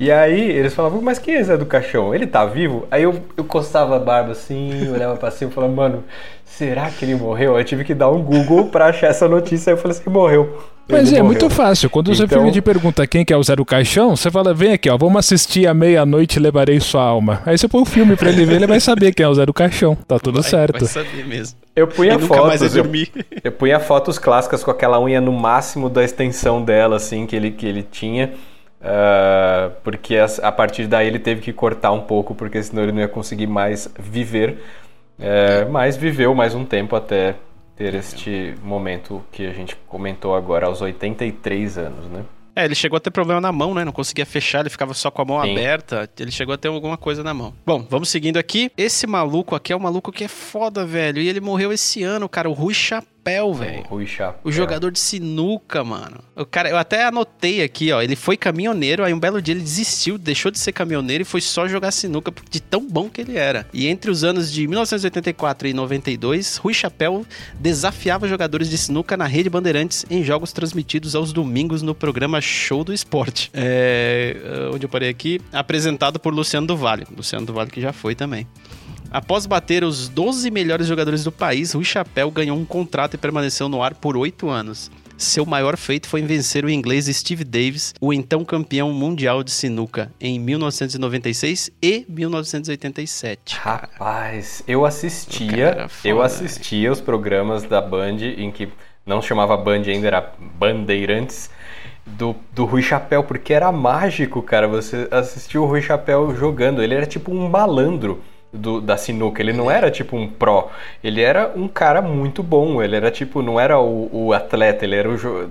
[0.00, 2.12] E aí eles falavam, mas quem é Zé do Caixão?
[2.14, 2.86] Ele tá vivo?
[2.90, 6.04] Aí eu, eu coçava a barba assim, olhava pra cima e falava, mano,
[6.44, 7.54] será que ele morreu?
[7.54, 10.10] Aí eu tive que dar um Google pra achar essa notícia, aí eu falei assim,
[10.10, 10.58] morreu.
[10.88, 11.24] Mas Ele é morreu.
[11.40, 11.88] muito fácil.
[11.88, 14.52] Quando o seu Então- filme de pergunta quem que é o Zero Caixão, você fala,
[14.52, 17.40] vem aqui, ó, vamos assistir à meia-noite e levarei sua alma.
[17.46, 19.52] Aí você põe o filme pra ele ver, ele vai saber quem é o Zero
[19.54, 19.94] Caixão.
[19.94, 20.80] Tá tudo Vai- certo.
[20.84, 21.56] Vai saber mesmo.
[21.76, 22.84] Eu punha e nunca mais fotos, eu,
[23.44, 27.52] eu punha fotos clássicas com aquela unha no máximo da extensão dela, assim, que ele,
[27.52, 28.32] que ele tinha.
[28.82, 33.00] Ah, porque a, partir daí ele teve que cortar um pouco, porque senão ele não
[33.00, 34.58] ia conseguir mais viver.
[35.18, 37.36] É, mas viveu mais um tempo até
[37.76, 42.24] ter este momento que a gente comentou agora, aos 83 anos, né?
[42.54, 43.82] É, ele chegou a ter problema na mão, né?
[43.84, 45.52] Não conseguia fechar, ele ficava só com a mão Sim.
[45.52, 46.10] aberta.
[46.18, 47.54] Ele chegou a ter alguma coisa na mão.
[47.64, 48.70] Bom, vamos seguindo aqui.
[48.76, 51.22] Esse maluco aqui é um maluco que é foda, velho.
[51.22, 52.50] E ele morreu esse ano, cara.
[52.50, 53.82] O Rui Chapéu, velho.
[53.84, 54.40] Rui Chapéu.
[54.44, 56.18] O jogador de sinuca, mano.
[56.34, 58.02] O cara, eu até anotei aqui, ó.
[58.02, 61.40] Ele foi caminhoneiro, aí um belo dia ele desistiu, deixou de ser caminhoneiro e foi
[61.40, 63.66] só jogar sinuca de tão bom que ele era.
[63.72, 67.24] E entre os anos de 1984 e 92, Rui Chapéu
[67.58, 72.82] desafiava jogadores de sinuca na Rede Bandeirantes em jogos transmitidos aos domingos no programa Show
[72.82, 73.50] do Esporte.
[73.54, 74.36] É,
[74.74, 77.06] onde eu parei aqui, apresentado por Luciano do Vale.
[77.16, 78.46] Luciano do Vale que já foi também.
[79.12, 83.68] Após bater os 12 melhores jogadores do país, Rui Chapéu ganhou um contrato e permaneceu
[83.68, 84.90] no ar por oito anos.
[85.18, 89.50] Seu maior feito foi em vencer o inglês Steve Davis, o então campeão mundial de
[89.50, 93.54] sinuca, em 1996 e 1987.
[93.56, 98.70] Rapaz, eu assistia, foda, eu assistia os programas da Band em que
[99.04, 101.50] não chamava Band ainda, era Bandeirantes
[102.06, 104.66] do, do Rui Chapéu, porque era mágico, cara.
[104.66, 108.22] Você assistiu o Rui Chapéu jogando, ele era tipo um malandro.
[108.52, 110.70] Do, da sinuca, ele não era tipo um pró,
[111.02, 114.94] ele era um cara muito bom, ele era tipo, não era o, o atleta, ele
[114.94, 115.48] era o jo-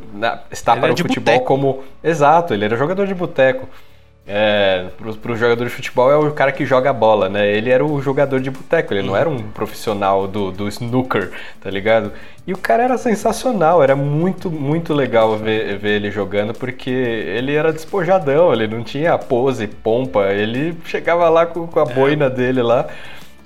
[0.51, 1.45] está para o futebol boteco.
[1.45, 3.67] como, exato, ele era jogador de boteco.
[4.33, 7.51] É, pro, pro jogador de futebol é o cara que joga a bola, né?
[7.51, 11.69] Ele era o jogador de boteco, ele não era um profissional do, do snooker, tá
[11.69, 12.13] ligado?
[12.47, 17.53] E o cara era sensacional, era muito, muito legal ver, ver ele jogando, porque ele
[17.53, 22.61] era despojadão, ele não tinha pose, pompa, ele chegava lá com, com a boina dele
[22.61, 22.87] lá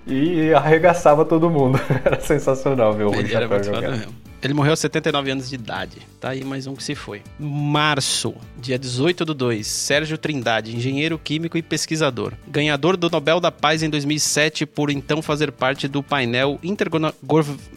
[0.05, 1.79] e arregaçava todo mundo.
[2.05, 3.89] era sensacional ver o Ele era muito jogar.
[3.89, 4.24] mesmo.
[4.45, 5.97] Ele morreu aos 79 anos de idade.
[6.21, 7.23] Tá aí mais um que se foi.
[7.39, 9.65] Março, dia 18 do 2.
[9.65, 12.33] Sérgio Trindade, engenheiro químico e pesquisador.
[12.47, 16.59] Ganhador do Nobel da Paz em 2007 por então fazer parte do painel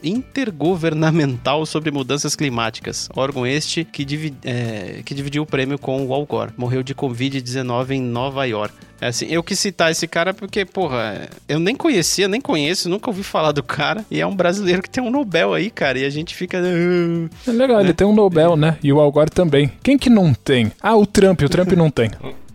[0.03, 3.09] intergovernamental sobre mudanças climáticas.
[3.17, 4.07] Órgão este que,
[4.45, 6.53] é, que dividiu o prêmio com o Al Gore.
[6.55, 8.75] Morreu de Covid-19 em Nova York.
[9.01, 13.09] É assim, eu quis citar esse cara porque, porra, eu nem conhecia, nem conheço, nunca
[13.11, 14.05] ouvi falar do cara.
[14.11, 15.99] E é um brasileiro que tem um Nobel aí, cara.
[15.99, 16.59] E a gente fica.
[16.59, 17.29] "Ah".
[17.49, 18.77] É legal, ele tem um Nobel, né?
[18.83, 19.71] E o Al Gore também.
[19.83, 20.73] Quem que não tem?
[20.83, 22.11] Ah, o Trump, o Trump não tem.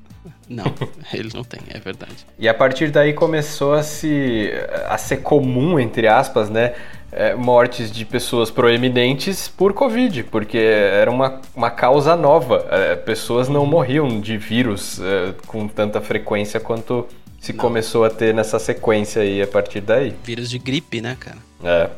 [0.50, 0.66] Não,
[1.14, 2.28] ele não tem, é verdade.
[2.38, 4.52] E a partir daí começou a se
[4.88, 6.74] a ser comum, entre aspas, né,
[7.16, 12.66] é, mortes de pessoas proeminentes por Covid, porque era uma, uma causa nova.
[12.70, 17.08] É, pessoas não morriam de vírus é, com tanta frequência quanto
[17.40, 20.16] se começou a ter nessa sequência aí a partir daí.
[20.24, 21.38] Vírus de gripe, né, cara?
[21.64, 21.90] É.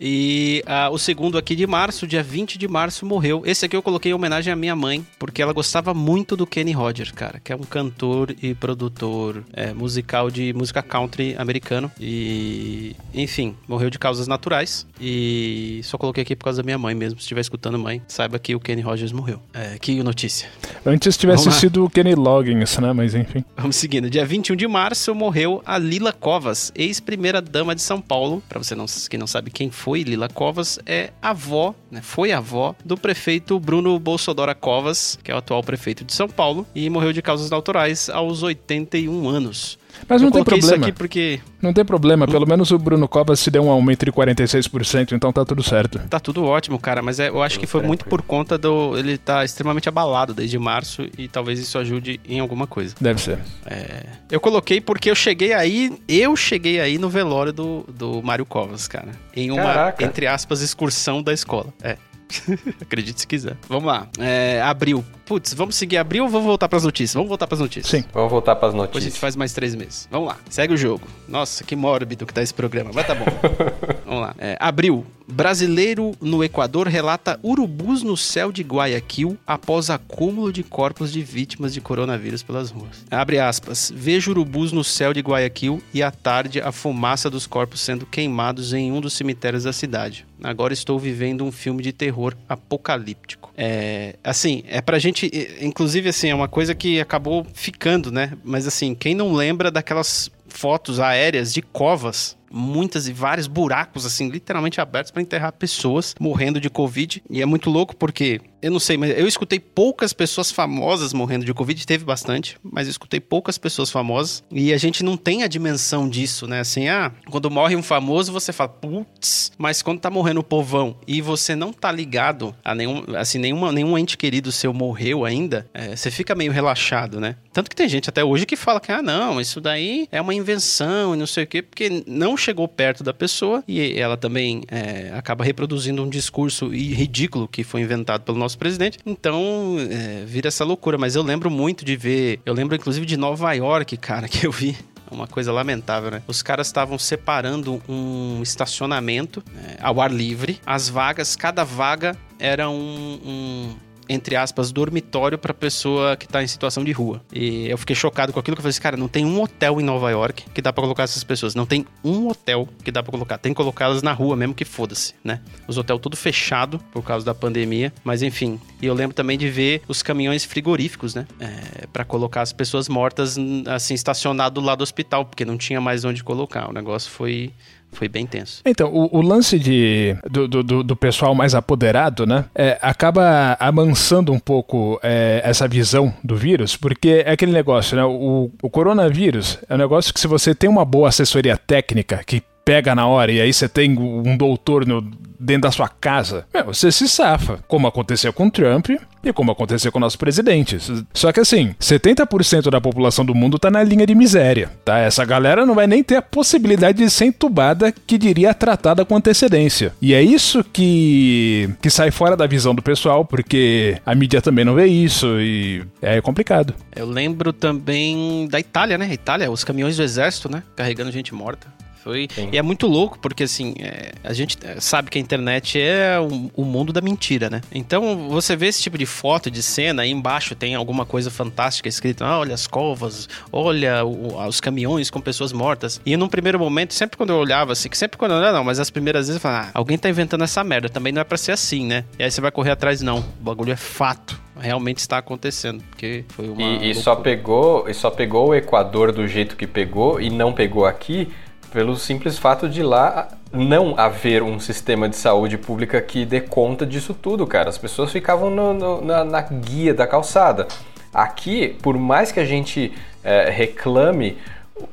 [0.00, 3.42] E uh, o segundo aqui de março, dia 20 de março, morreu.
[3.44, 6.72] Esse aqui eu coloquei em homenagem à minha mãe, porque ela gostava muito do Kenny
[6.72, 11.90] Rogers, cara, que é um cantor e produtor é, musical de música country americano.
[12.00, 14.86] E, enfim, morreu de causas naturais.
[15.00, 17.18] E só coloquei aqui por causa da minha mãe mesmo.
[17.18, 19.40] Se estiver escutando, mãe, saiba que o Kenny Rogers morreu.
[19.52, 20.48] É, que notícia.
[20.84, 22.92] Antes tivesse sido o Kenny Loggins, né?
[22.92, 23.44] Mas enfim.
[23.56, 24.08] Vamos seguindo.
[24.08, 28.42] Dia 21 de março morreu a Lila Covas, ex-primeira dama de São Paulo.
[28.48, 32.00] Para você não, que não sabe quem foi, Lila Covas é avó, né?
[32.02, 36.66] Foi avó do prefeito Bruno Bolsonaro Covas, que é o atual prefeito de São Paulo,
[36.74, 39.78] e morreu de causas naturais aos 81 anos.
[40.08, 40.74] Mas não tem problema.
[40.74, 41.40] Isso aqui porque...
[41.60, 45.32] Não tem problema, pelo menos o Bruno Covas se deu um aumento de 46%, então
[45.32, 45.98] tá tudo certo.
[46.08, 48.96] Tá tudo ótimo, cara, mas é, eu acho que foi muito por conta do.
[48.96, 52.94] Ele tá extremamente abalado desde março e talvez isso ajude em alguma coisa.
[53.00, 53.38] Deve ser.
[53.64, 58.46] É, eu coloquei porque eu cheguei aí, eu cheguei aí no velório do, do Mário
[58.46, 59.12] Covas, cara.
[59.34, 60.04] Em uma, Caraca.
[60.04, 61.72] entre aspas, excursão da escola.
[61.82, 61.96] É.
[62.80, 63.56] Acredite se quiser.
[63.68, 64.08] Vamos lá.
[64.18, 65.04] É, abril.
[65.26, 67.14] Putz, vamos seguir abril ou vamos voltar para as notícias?
[67.14, 67.90] Vamos voltar para as notícias.
[67.90, 68.08] Sim.
[68.14, 68.90] Vamos voltar para as notícias.
[68.90, 70.08] Depois a gente faz mais três meses.
[70.08, 70.38] Vamos lá.
[70.48, 71.02] Segue o jogo.
[71.28, 72.92] Nossa, que mórbido que tá esse programa.
[72.94, 73.24] Mas tá bom.
[74.06, 74.34] vamos lá.
[74.38, 75.04] É, abril.
[75.28, 81.74] Brasileiro no Equador relata urubus no céu de Guayaquil após acúmulo de corpos de vítimas
[81.74, 83.04] de coronavírus pelas ruas.
[83.10, 83.92] Abre aspas.
[83.92, 88.72] Vejo urubus no céu de Guayaquil e à tarde a fumaça dos corpos sendo queimados
[88.72, 90.24] em um dos cemitérios da cidade.
[90.42, 93.50] Agora estou vivendo um filme de terror apocalíptico.
[93.56, 95.15] É, assim, é pra gente,
[95.60, 98.32] inclusive assim, é uma coisa que acabou ficando, né?
[98.44, 104.28] Mas assim, quem não lembra daquelas fotos aéreas de covas muitas e vários buracos, assim,
[104.28, 107.22] literalmente abertos para enterrar pessoas morrendo de Covid.
[107.28, 111.44] E é muito louco porque, eu não sei, mas eu escutei poucas pessoas famosas morrendo
[111.44, 114.42] de Covid, teve bastante, mas eu escutei poucas pessoas famosas.
[114.50, 116.60] E a gente não tem a dimensão disso, né?
[116.60, 120.96] Assim, ah, quando morre um famoso, você fala, putz, mas quando tá morrendo o povão
[121.06, 125.68] e você não tá ligado a nenhum, assim, nenhuma, nenhum ente querido seu morreu ainda,
[125.72, 127.36] é, você fica meio relaxado, né?
[127.52, 130.34] Tanto que tem gente até hoje que fala que, ah, não, isso daí é uma
[130.34, 134.62] invenção e não sei o quê, porque não chegou perto da pessoa e ela também
[134.68, 138.98] é, acaba reproduzindo um discurso ridículo que foi inventado pelo nosso presidente.
[139.04, 140.98] Então, é, vira essa loucura.
[140.98, 144.52] Mas eu lembro muito de ver, eu lembro inclusive de Nova York, cara, que eu
[144.52, 144.76] vi
[145.10, 146.22] uma coisa lamentável, né?
[146.26, 150.60] Os caras estavam separando um estacionamento é, ao ar livre.
[150.66, 153.74] As vagas, cada vaga era um, um
[154.08, 157.22] entre aspas, dormitório para pessoa que tá em situação de rua.
[157.32, 159.80] E eu fiquei chocado com aquilo que eu falei assim, cara, não tem um hotel
[159.80, 161.54] em Nova York que dá para colocar essas pessoas.
[161.54, 163.38] Não tem um hotel que dá para colocar.
[163.38, 165.40] Tem que colocá-las na rua mesmo que foda-se, né?
[165.66, 168.60] Os hotéis tudo fechado por causa da pandemia, mas enfim.
[168.80, 171.26] E eu lembro também de ver os caminhões frigoríficos, né?
[171.40, 173.36] É, para colocar as pessoas mortas
[173.66, 176.68] assim estacionado do lado do hospital, porque não tinha mais onde colocar.
[176.68, 177.52] O negócio foi
[177.96, 178.60] foi bem tenso.
[178.64, 184.32] Então, o, o lance de, do, do, do, pessoal mais apoderado, né, é, acaba amansando
[184.32, 189.58] um pouco é, essa visão do vírus, porque é aquele negócio, né, o, o coronavírus
[189.68, 193.30] é um negócio que se você tem uma boa assessoria técnica que pega na hora
[193.30, 195.00] e aí você tem um doutor no,
[195.38, 197.60] dentro da sua casa, meu, você se safa.
[197.68, 198.88] Como aconteceu com Trump
[199.22, 200.76] e como aconteceu com o nosso presidente.
[201.14, 204.98] Só que assim, 70% da população do mundo tá na linha de miséria, tá?
[204.98, 209.14] Essa galera não vai nem ter a possibilidade de ser entubada, que diria tratada com
[209.14, 209.94] antecedência.
[210.02, 214.64] E é isso que, que sai fora da visão do pessoal, porque a mídia também
[214.64, 216.74] não vê isso e é complicado.
[216.96, 219.08] Eu lembro também da Itália, né?
[219.12, 220.64] Itália, os caminhões do exército, né?
[220.74, 221.76] Carregando gente morta.
[222.06, 226.20] Foi, e é muito louco, porque assim, é, a gente sabe que a internet é
[226.20, 227.60] o, o, mundo da mentira, né?
[227.74, 231.88] Então, você vê esse tipo de foto, de cena, aí embaixo tem alguma coisa fantástica
[231.88, 236.00] escrita, ah, olha as covas, olha o, os caminhões com pessoas mortas.
[236.06, 238.62] E num primeiro momento, sempre quando eu olhava assim, que sempre quando eu olhava, não,
[238.62, 241.24] mas as primeiras vezes eu falava, ah, alguém tá inventando essa merda, também não é
[241.24, 242.04] pra ser assim, né?
[242.16, 246.24] E aí você vai correr atrás, não, o bagulho é fato realmente está acontecendo, porque
[246.28, 250.18] foi uma e, e só pegou e só pegou o Equador do jeito que pegou
[250.18, 251.28] e não pegou aqui
[251.72, 256.84] pelo simples fato de lá não haver um sistema de saúde pública que dê conta
[256.84, 257.68] disso tudo, cara.
[257.68, 260.66] As pessoas ficavam no, no, na, na, guia da calçada.
[261.12, 262.92] Aqui, por mais que a gente
[263.24, 264.36] é, reclame,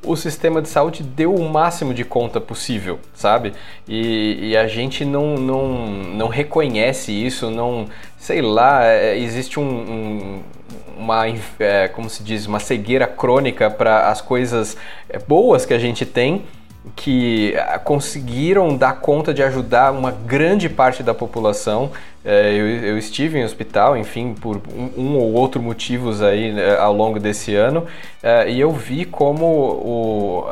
[0.06, 3.54] o sistema de saúde deu o máximo de conta possível, sabe?
[3.88, 7.88] E, e a gente não, não, não reconhece isso, não.
[8.18, 10.44] Sei lá, é, existe um, um
[10.98, 11.26] uma,
[11.60, 14.78] é, como se diz, uma cegueira crônica para as coisas
[15.10, 16.44] é, boas que a gente tem
[16.96, 21.92] que ah, conseguiram dar conta de ajudar uma grande parte da população.
[22.26, 26.94] É, eu, estive em hospital, enfim, por um, um ou outro motivos aí né, ao
[26.94, 27.86] longo desse ano,
[28.22, 30.46] é, e eu vi como o,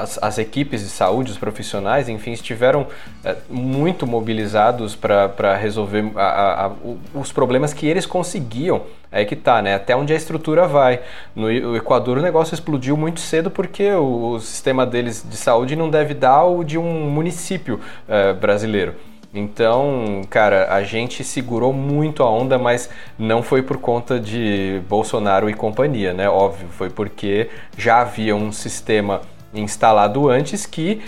[0.00, 2.86] as, as, equipes de saúde, os profissionais, enfim, estiveram
[3.24, 6.72] é, muito mobilizados para resolver a, a, a,
[7.14, 8.82] os problemas que eles conseguiam.
[9.10, 9.74] É que tá, né?
[9.74, 11.00] Até onde a estrutura vai.
[11.34, 15.88] No Equador o negócio explodiu muito cedo porque o, o sistema deles de saúde não
[15.88, 18.94] deve dar o de um município é, brasileiro.
[19.36, 22.88] Então, cara, a gente segurou muito a onda, mas
[23.18, 26.28] não foi por conta de Bolsonaro e companhia, né?
[26.28, 29.20] Óbvio, foi porque já havia um sistema
[29.54, 31.02] instalado antes que,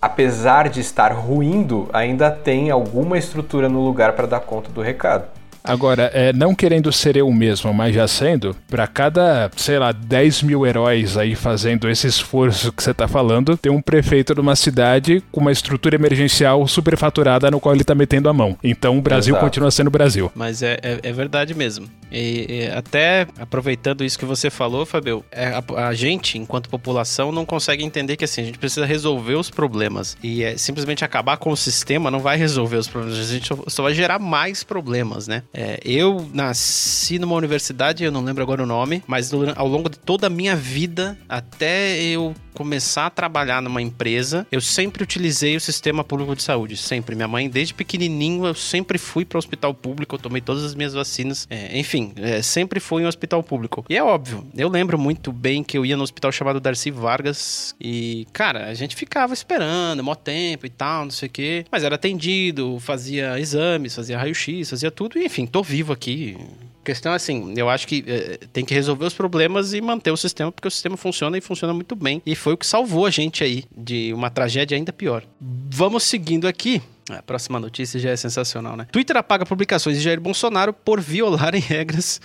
[0.00, 5.41] apesar de estar ruindo, ainda tem alguma estrutura no lugar para dar conta do recado.
[5.64, 10.42] Agora, é, não querendo ser eu mesmo, mas já sendo, para cada, sei lá, 10
[10.42, 14.56] mil heróis aí fazendo esse esforço que você tá falando, tem um prefeito de uma
[14.56, 18.56] cidade com uma estrutura emergencial superfaturada no qual ele tá metendo a mão.
[18.62, 19.44] Então o Brasil Exato.
[19.44, 20.30] continua sendo Brasil.
[20.34, 21.88] Mas é, é, é verdade mesmo.
[22.10, 27.32] E, e, até aproveitando isso que você falou, Fabio, é, a, a, gente, enquanto população,
[27.32, 30.16] não consegue entender que assim, a gente precisa resolver os problemas.
[30.22, 33.18] E é, simplesmente acabar com o sistema não vai resolver os problemas.
[33.18, 35.42] A gente só vai gerar mais problemas, né?
[35.52, 39.98] É, eu nasci numa universidade, eu não lembro agora o nome, mas ao longo de
[39.98, 45.60] toda a minha vida, até eu começar a trabalhar numa empresa, eu sempre utilizei o
[45.60, 46.76] sistema público de saúde.
[46.76, 47.16] Sempre.
[47.16, 50.74] Minha mãe, desde pequenininho, eu sempre fui para o hospital público, eu tomei todas as
[50.74, 51.46] minhas vacinas.
[51.50, 53.84] É, enfim, é, sempre fui em um hospital público.
[53.88, 57.74] E é óbvio, eu lembro muito bem que eu ia no hospital chamado Darcy Vargas
[57.80, 61.64] e, cara, a gente ficava esperando, mó tempo e tal, não sei o quê.
[61.70, 65.18] Mas era atendido, fazia exames, fazia raio-x, fazia tudo.
[65.18, 66.36] E, enfim, tô vivo aqui.
[66.82, 70.10] A questão é assim, eu acho que é, tem que resolver os problemas e manter
[70.10, 72.20] o sistema, porque o sistema funciona e funciona muito bem.
[72.26, 75.22] E foi o que salvou a gente aí de uma tragédia ainda pior.
[75.40, 76.82] Vamos seguindo aqui.
[77.10, 78.86] A próxima notícia já é sensacional, né?
[78.92, 82.20] Twitter apaga publicações de Jair Bolsonaro por violarem regras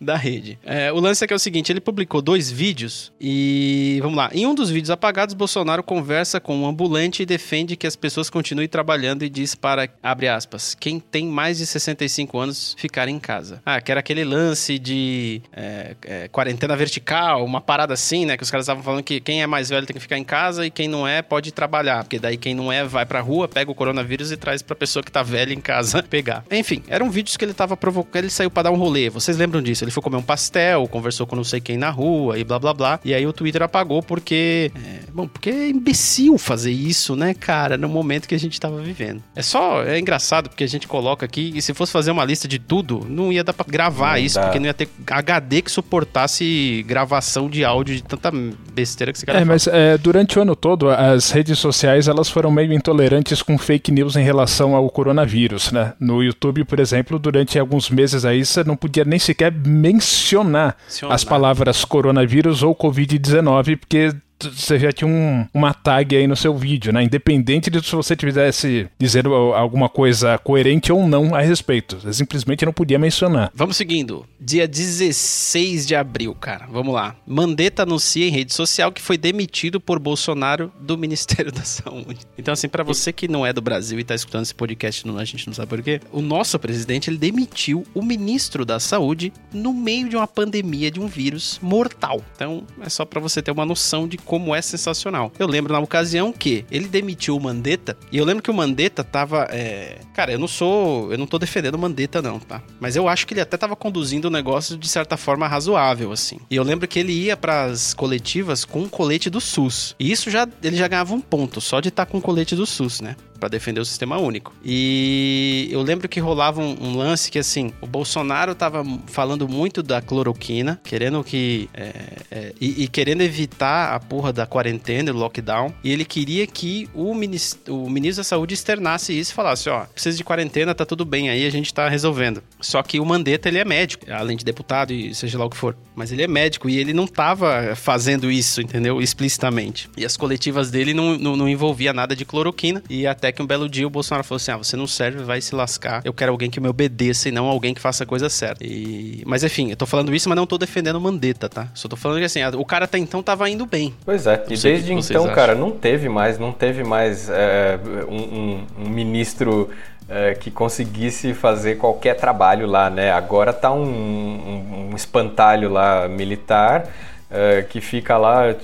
[0.00, 0.58] da rede.
[0.64, 3.98] É, o lance é que é o seguinte: ele publicou dois vídeos e.
[4.02, 4.30] Vamos lá.
[4.32, 8.30] Em um dos vídeos apagados, Bolsonaro conversa com um ambulante e defende que as pessoas
[8.30, 13.18] continuem trabalhando e diz para, abre aspas, quem tem mais de 65 anos ficar em
[13.18, 13.62] casa.
[13.64, 18.36] Ah, que era aquele lance de é, é, quarentena vertical, uma parada assim, né?
[18.36, 20.66] Que os caras estavam falando que quem é mais velho tem que ficar em casa
[20.66, 22.04] e quem não é pode trabalhar.
[22.04, 25.02] Porque daí quem não é vai pra rua, pega o coronavírus e traz pra pessoa
[25.02, 26.44] que tá velha em casa pegar.
[26.50, 29.08] Enfim, eram vídeos que ele tava provocando, ele saiu para dar um rolê.
[29.10, 29.84] Vocês lembram disso?
[29.84, 32.74] Ele foi comer um pastel, conversou com não sei quem na rua e blá blá
[32.74, 33.00] blá.
[33.04, 34.70] E aí o Twitter apagou porque.
[34.74, 38.80] É, bom, porque é imbecil fazer isso, né, cara, no momento que a gente tava
[38.80, 39.22] vivendo.
[39.34, 39.82] É só.
[39.82, 43.06] É engraçado porque a gente coloca aqui e se fosse fazer uma lista de tudo,
[43.08, 44.42] não ia dar pra gravar não isso, dá.
[44.44, 48.30] porque não ia ter HD que suportasse gravação de áudio de tanta
[48.72, 52.28] besteira que você quer É, mas é, durante o ano todo, as redes sociais elas
[52.28, 55.94] foram meio intolerantes com fake news em relação ao coronavírus, né?
[55.98, 60.76] No YouTube, por exemplo, durante alguns meses aí você não podia nem sequer mencionar
[61.08, 66.56] as palavras coronavírus ou Covid-19, porque você já tinha um, uma tag aí no seu
[66.56, 67.02] vídeo, né?
[67.02, 71.98] Independente de se você tivesse dizendo alguma coisa coerente ou não a respeito.
[71.98, 73.50] Você simplesmente não podia mencionar.
[73.54, 74.26] Vamos seguindo.
[74.40, 76.66] Dia 16 de abril, cara.
[76.70, 77.16] Vamos lá.
[77.26, 82.20] Mandetta anuncia em rede social que foi demitido por Bolsonaro do Ministério da Saúde.
[82.36, 85.18] Então, assim, para você que não é do Brasil e tá escutando esse podcast, não,
[85.18, 86.00] a gente não sabe por quê.
[86.12, 91.00] O nosso presidente, ele demitiu o ministro da Saúde no meio de uma pandemia de
[91.00, 92.22] um vírus mortal.
[92.34, 95.32] Então, é só para você ter uma noção de como é sensacional.
[95.38, 99.02] Eu lembro na ocasião que ele demitiu o Mandetta, e eu lembro que o Mandetta
[99.02, 99.48] tava.
[99.50, 100.00] É...
[100.14, 101.10] Cara, eu não sou.
[101.10, 102.62] Eu não tô defendendo o Mandetta, não, tá?
[102.78, 106.38] Mas eu acho que ele até tava conduzindo o negócio de certa forma razoável, assim.
[106.50, 109.96] E eu lembro que ele ia pras coletivas com um colete do SUS.
[109.98, 110.46] E isso já.
[110.62, 113.16] Ele já ganhava um ponto, só de estar tá com o colete do SUS, né?
[113.38, 114.54] Para defender o sistema único.
[114.64, 119.82] E eu lembro que rolava um, um, lance que assim, o Bolsonaro tava falando muito
[119.82, 121.92] da cloroquina, querendo que é,
[122.30, 126.88] é, e, e, querendo evitar a porra da quarentena, o lockdown, e ele queria que
[126.94, 130.84] o ministro, o ministro da Saúde externasse isso e falasse, ó, precisa de quarentena, tá
[130.84, 132.42] tudo bem aí, a gente tá resolvendo.
[132.60, 135.56] Só que o Mandetta, ele é médico, além de deputado e seja lá o que
[135.56, 139.00] for, mas ele é médico e ele não tava fazendo isso, entendeu?
[139.00, 139.88] Explicitamente.
[139.96, 143.42] E as coletivas dele não, não, não envolvia nada de cloroquina e até até que
[143.42, 146.00] um belo dia o Bolsonaro falou assim: ah, você não serve, vai se lascar.
[146.04, 148.64] Eu quero alguém que me obedeça e não alguém que faça a coisa certa.
[148.64, 149.22] E...
[149.26, 151.68] Mas enfim, eu tô falando isso, mas não tô defendendo o Mandetta, tá?
[151.74, 153.94] Só tô falando que assim, o cara até então tava indo bem.
[154.04, 155.34] Pois é, e desde então, acham.
[155.34, 159.70] cara, não teve mais, não teve mais é, um, um, um ministro
[160.08, 163.12] é, que conseguisse fazer qualquer trabalho lá, né?
[163.12, 166.88] Agora tá um, um, um espantalho lá militar
[167.30, 168.54] é, que fica lá.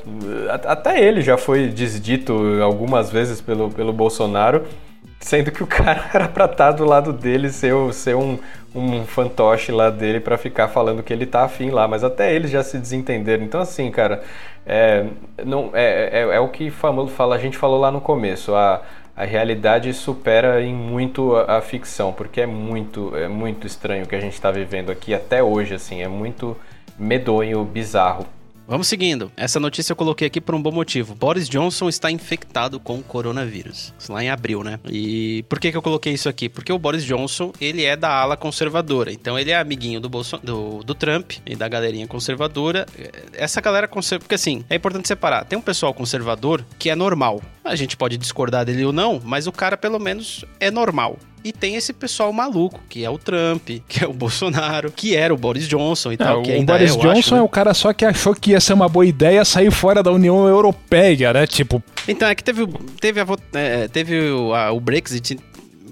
[0.67, 4.65] Até ele já foi desdito algumas vezes pelo, pelo Bolsonaro.
[5.21, 8.39] Sendo que o cara era pra estar do lado dele, ser, ser um,
[8.75, 12.51] um fantoche lá dele para ficar falando que ele tá afim lá, mas até eles
[12.51, 13.45] já se desentenderam.
[13.45, 14.23] Então, assim, cara,
[14.67, 15.07] é,
[15.45, 18.55] não, é, é, é o que fala, a gente falou lá no começo.
[18.55, 18.83] A,
[19.17, 24.17] a realidade supera em muito a, ficção, porque é muito, é muito estranho o que
[24.17, 26.57] a gente está vivendo aqui até hoje, assim, é muito
[26.99, 28.27] medonho, bizarro.
[28.67, 29.31] Vamos seguindo.
[29.37, 31.15] Essa notícia eu coloquei aqui por um bom motivo.
[31.15, 33.93] Boris Johnson está infectado com coronavírus.
[33.99, 34.81] Isso lá em abril, né?
[34.87, 36.49] E por que, que eu coloquei isso aqui?
[36.49, 39.13] Porque o Boris Johnson, ele é da ala conservadora.
[39.13, 40.39] Então ele é amiguinho do, Bolson...
[40.43, 42.87] do, do Trump e da galerinha conservadora.
[43.35, 44.25] Essa galera conservadora...
[44.25, 45.45] Porque assim, é importante separar.
[45.45, 47.43] Tem um pessoal conservador que é normal.
[47.63, 51.19] A gente pode discordar dele ou não, mas o cara pelo menos é normal.
[51.45, 55.33] E tem esse pessoal maluco, que é o Trump, que é o Bolsonaro, que era
[55.33, 56.41] o Boris Johnson e é, tal.
[56.41, 57.41] o Boris é, Johnson acho, né?
[57.41, 60.11] é o cara só que achou que ia ser uma boa ideia sair fora da
[60.11, 61.47] União Europeia, né?
[61.47, 61.83] Tipo.
[62.09, 62.67] Então, é que teve,
[62.99, 65.39] teve, a, é, teve o, a, o Brexit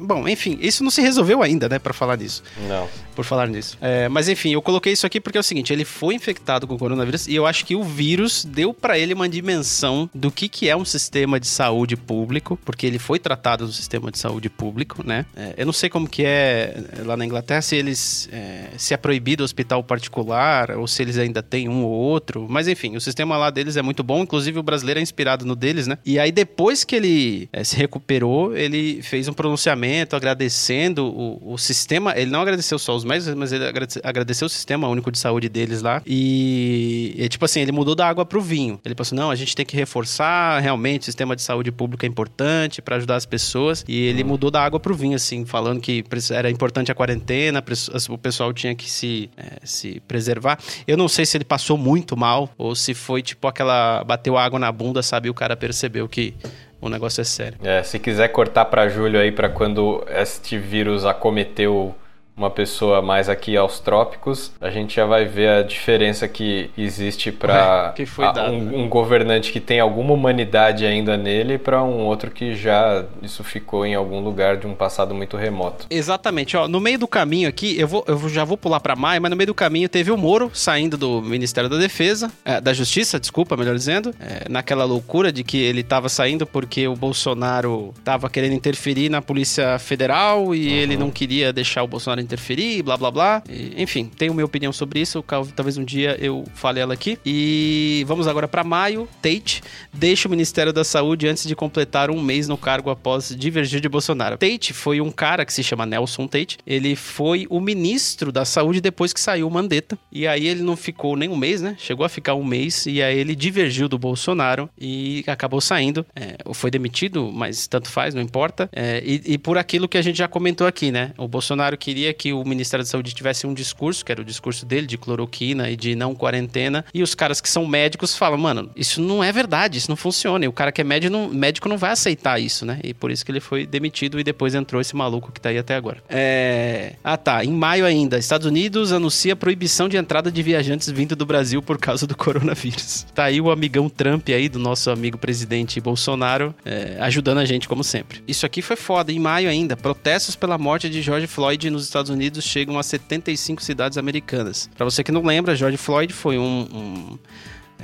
[0.03, 2.42] Bom, enfim, isso não se resolveu ainda, né, para falar nisso.
[2.68, 2.88] Não.
[3.14, 3.76] Por falar nisso.
[3.80, 6.78] É, mas enfim, eu coloquei isso aqui porque é o seguinte: ele foi infectado com
[6.78, 10.68] coronavírus e eu acho que o vírus deu para ele uma dimensão do que, que
[10.68, 15.07] é um sistema de saúde público, porque ele foi tratado no sistema de saúde público,
[15.07, 15.26] né?
[15.36, 16.74] É, eu não sei como que é
[17.05, 18.28] lá na Inglaterra, se eles.
[18.32, 22.66] É, se é proibido hospital particular ou se eles ainda têm um ou outro, mas
[22.66, 25.86] enfim, o sistema lá deles é muito bom, inclusive o brasileiro é inspirado no deles,
[25.86, 25.98] né?
[26.05, 31.59] E aí depois que ele é, se recuperou, ele fez um pronunciamento agradecendo o, o
[31.59, 32.12] sistema.
[32.16, 33.64] Ele não agradeceu só os médicos, mas ele
[34.03, 36.03] agradeceu o sistema único de saúde deles lá.
[36.07, 38.80] E, e, tipo assim, ele mudou da água pro vinho.
[38.84, 42.09] Ele pensou: não, a gente tem que reforçar realmente o sistema de saúde pública é
[42.09, 43.84] importante para ajudar as pessoas.
[43.86, 44.28] E ele hum.
[44.28, 47.62] mudou da água pro vinho, assim, falando que era importante a quarentena,
[48.09, 50.59] o pessoal tinha que se, é, se preservar.
[50.86, 54.05] Eu não sei se ele passou muito mal ou se foi tipo aquela.
[54.05, 55.28] bateu água na bunda, sabe?
[55.28, 56.34] E o cara percebeu que
[56.83, 57.59] o negócio é sério.
[57.62, 61.95] É, se quiser cortar para julho aí, para quando este vírus acometeu
[62.37, 67.30] uma pessoa mais aqui aos trópicos, a gente já vai ver a diferença que existe
[67.30, 67.95] para
[68.51, 73.45] um, um, governante que tem alguma humanidade ainda nele para um outro que já isso
[73.45, 75.87] ficou em algum lugar de um passado muito remoto.
[75.91, 76.57] Exatamente.
[76.57, 79.30] Ó, no meio do caminho aqui, eu, vou, eu já vou pular para maio, mas
[79.30, 83.20] no meio do caminho teve o Moro saindo do Ministério da Defesa, é, da Justiça,
[83.20, 88.30] desculpa, melhor dizendo, é, naquela loucura de que ele estava saindo porque o Bolsonaro estava
[88.30, 90.74] querendo interferir na Polícia Federal e uhum.
[90.74, 93.43] ele não queria deixar o Bolsonaro interferir, blá blá blá.
[93.49, 95.22] E, enfim, tenho minha opinião sobre isso.
[95.55, 97.18] Talvez um dia eu fale ela aqui.
[97.24, 99.09] E vamos agora para maio.
[99.20, 99.62] Tate
[99.93, 103.89] deixa o Ministério da Saúde antes de completar um mês no cargo após divergir de
[103.89, 104.39] Bolsonaro.
[104.39, 106.59] Tate foi um cara que se chama Nelson Tate.
[106.66, 109.99] Ele foi o ministro da Saúde depois que saiu o Mandetta.
[110.11, 111.76] E aí ele não ficou nem um mês, né?
[111.78, 116.07] Chegou a ficar um mês e aí ele divergiu do Bolsonaro e acabou saindo.
[116.16, 118.68] É, foi demitido, mas tanto faz, não importa.
[118.72, 121.12] É, e, e por aquilo que a gente já comentou aqui, né?
[121.18, 124.64] O Bolsonaro queria que o Ministério da Saúde tivesse um discurso, que era o discurso
[124.66, 128.70] dele, de cloroquina e de não quarentena, e os caras que são médicos falam, mano,
[128.76, 130.44] isso não é verdade, isso não funciona.
[130.44, 132.78] E o cara que é médico não, médico não vai aceitar isso, né?
[132.82, 135.58] E por isso que ele foi demitido e depois entrou esse maluco que tá aí
[135.58, 136.02] até agora.
[136.08, 136.94] É...
[137.02, 141.26] Ah tá, em maio ainda, Estados Unidos anuncia proibição de entrada de viajantes vindo do
[141.26, 143.06] Brasil por causa do coronavírus.
[143.14, 147.68] Tá aí o amigão Trump aí, do nosso amigo presidente Bolsonaro, é, ajudando a gente
[147.68, 148.22] como sempre.
[148.26, 152.11] Isso aqui foi foda, em maio ainda, protestos pela morte de George Floyd nos Estados
[152.11, 154.68] Unidos chegam a 75 cidades americanas.
[154.76, 157.18] Para você que não lembra, George Floyd foi um, um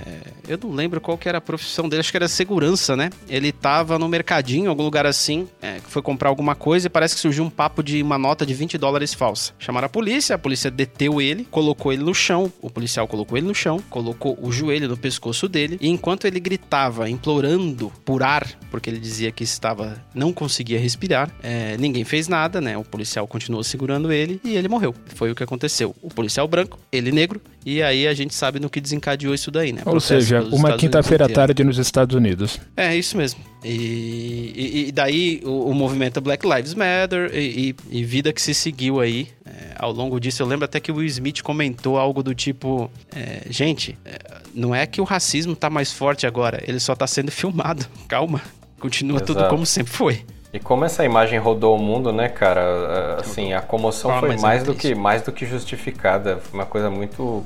[0.06, 3.10] é, eu não lembro qual que era a profissão dele, acho que era segurança, né?
[3.28, 7.20] Ele tava no mercadinho, algum lugar assim, é, foi comprar alguma coisa e parece que
[7.20, 9.52] surgiu um papo de uma nota de 20 dólares falsa.
[9.58, 13.46] Chamaram a polícia, a polícia deteu ele, colocou ele no chão, o policial colocou ele
[13.46, 18.46] no chão, colocou o joelho no pescoço dele e enquanto ele gritava, implorando por ar,
[18.70, 22.76] porque ele dizia que estava, não conseguia respirar, é, ninguém fez nada, né?
[22.76, 24.94] O policial continuou segurando ele e ele morreu.
[25.14, 25.94] Foi o que aconteceu.
[26.02, 29.72] O policial branco, ele negro, e aí a gente sabe no que desencadeou isso daí,
[29.72, 29.82] né?
[29.94, 32.60] Ou seja, uma quinta-feira à tarde nos Estados Unidos.
[32.76, 33.40] É, isso mesmo.
[33.64, 38.54] E, e, e daí o, o, movimento Black Lives Matter e, e, vida que se
[38.54, 40.42] seguiu aí é, ao longo disso.
[40.42, 44.18] Eu lembro até que o Will Smith comentou algo do tipo: é, gente, é,
[44.54, 47.84] não é que o racismo tá mais forte agora, ele só tá sendo filmado.
[48.06, 48.40] Calma,
[48.78, 49.34] continua Exato.
[49.34, 50.24] tudo como sempre foi.
[50.52, 53.16] E como essa imagem rodou o mundo, né, cara?
[53.20, 56.38] Assim, a comoção ah, foi mais do, que, mais do que justificada.
[56.38, 57.44] Foi uma coisa muito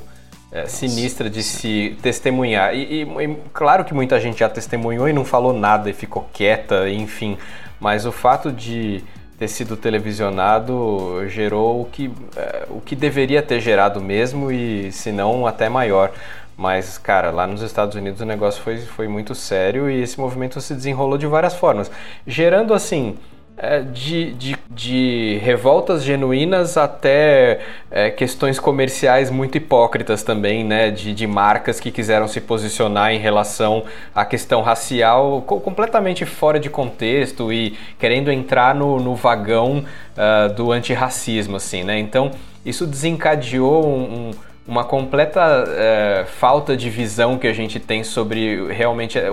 [0.52, 2.74] é, sinistra de se testemunhar.
[2.74, 6.28] E, e, e, claro que muita gente já testemunhou e não falou nada e ficou
[6.32, 7.38] quieta, enfim.
[7.80, 9.02] Mas o fato de
[9.38, 15.10] ter sido televisionado gerou o que, é, o que deveria ter gerado mesmo e se
[15.10, 16.12] não até maior.
[16.54, 20.60] Mas, cara, lá nos Estados Unidos o negócio foi, foi muito sério e esse movimento
[20.60, 21.90] se desenrolou de várias formas,
[22.26, 23.16] gerando assim
[23.56, 30.90] é, de, de, de, revoltas genuínas até é, questões comerciais muito hipócritas também, né?
[30.90, 33.84] De, de, marcas que quiseram se posicionar em relação
[34.14, 39.84] à questão racial completamente fora de contexto e querendo entrar no, no vagão
[40.16, 41.98] uh, do antirracismo, assim, né?
[41.98, 42.30] Então,
[42.64, 44.30] isso desencadeou um, um
[44.66, 49.28] uma completa é, falta de visão que a gente tem sobre realmente é,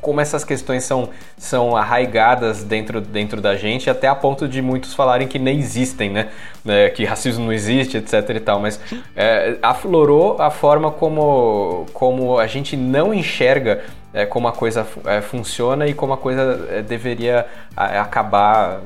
[0.00, 1.08] como essas questões são,
[1.38, 6.10] são arraigadas dentro, dentro da gente, até a ponto de muitos falarem que nem existem,
[6.10, 6.28] né?
[6.66, 8.60] É, que racismo não existe, etc e tal.
[8.60, 8.78] Mas
[9.16, 13.82] é, aflorou a forma como, como a gente não enxerga
[14.12, 18.80] é, como a coisa é, funciona e como a coisa deveria acabar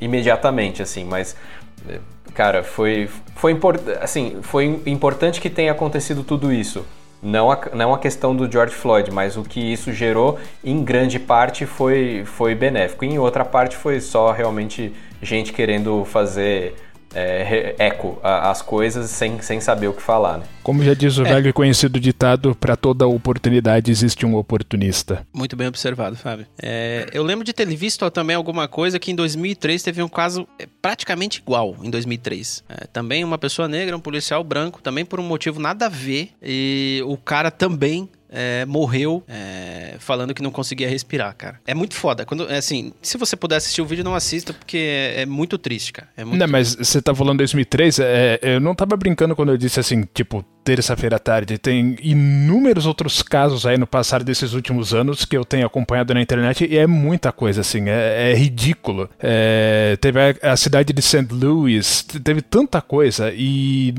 [0.00, 1.04] imediatamente, assim.
[1.04, 1.36] Mas
[2.34, 3.58] cara, foi, foi,
[4.00, 6.84] assim, foi importante que tenha acontecido tudo isso.
[7.22, 11.18] Não a, não a questão do George Floyd, mas o que isso gerou, em grande
[11.18, 13.04] parte, foi, foi benéfico.
[13.04, 16.74] Em outra parte, foi só realmente gente querendo fazer
[17.14, 20.38] é, eco às coisas sem, sem saber o que falar.
[20.38, 20.44] Né?
[20.62, 21.34] Como já diz o é.
[21.34, 25.26] velho e conhecido ditado, para toda oportunidade existe um oportunista.
[25.32, 26.46] Muito bem observado, Fábio.
[26.60, 30.46] É, eu lembro de ter visto também alguma coisa que em 2003 teve um caso
[30.58, 32.64] é, praticamente igual em 2003.
[32.68, 36.30] É, também uma pessoa negra, um policial branco, também por um motivo nada a ver,
[36.42, 41.60] e o cara também é, morreu é, falando que não conseguia respirar, cara.
[41.66, 42.26] É muito foda.
[42.26, 45.56] Quando, é assim, se você puder assistir o vídeo, não assista, porque é, é muito
[45.56, 46.08] triste, cara.
[46.16, 49.56] É muito não, mas você tá falando 2003, é, eu não tava brincando quando eu
[49.56, 51.58] disse assim, tipo, terça-feira à tarde.
[51.58, 56.20] Tem inúmeros outros casos aí no passar desses últimos anos que eu tenho acompanhado na
[56.20, 59.08] internet e é muita coisa, assim, é, é ridículo.
[59.20, 61.28] É, teve a, a, cidade de St.
[61.30, 63.94] Louis, teve tanta coisa e.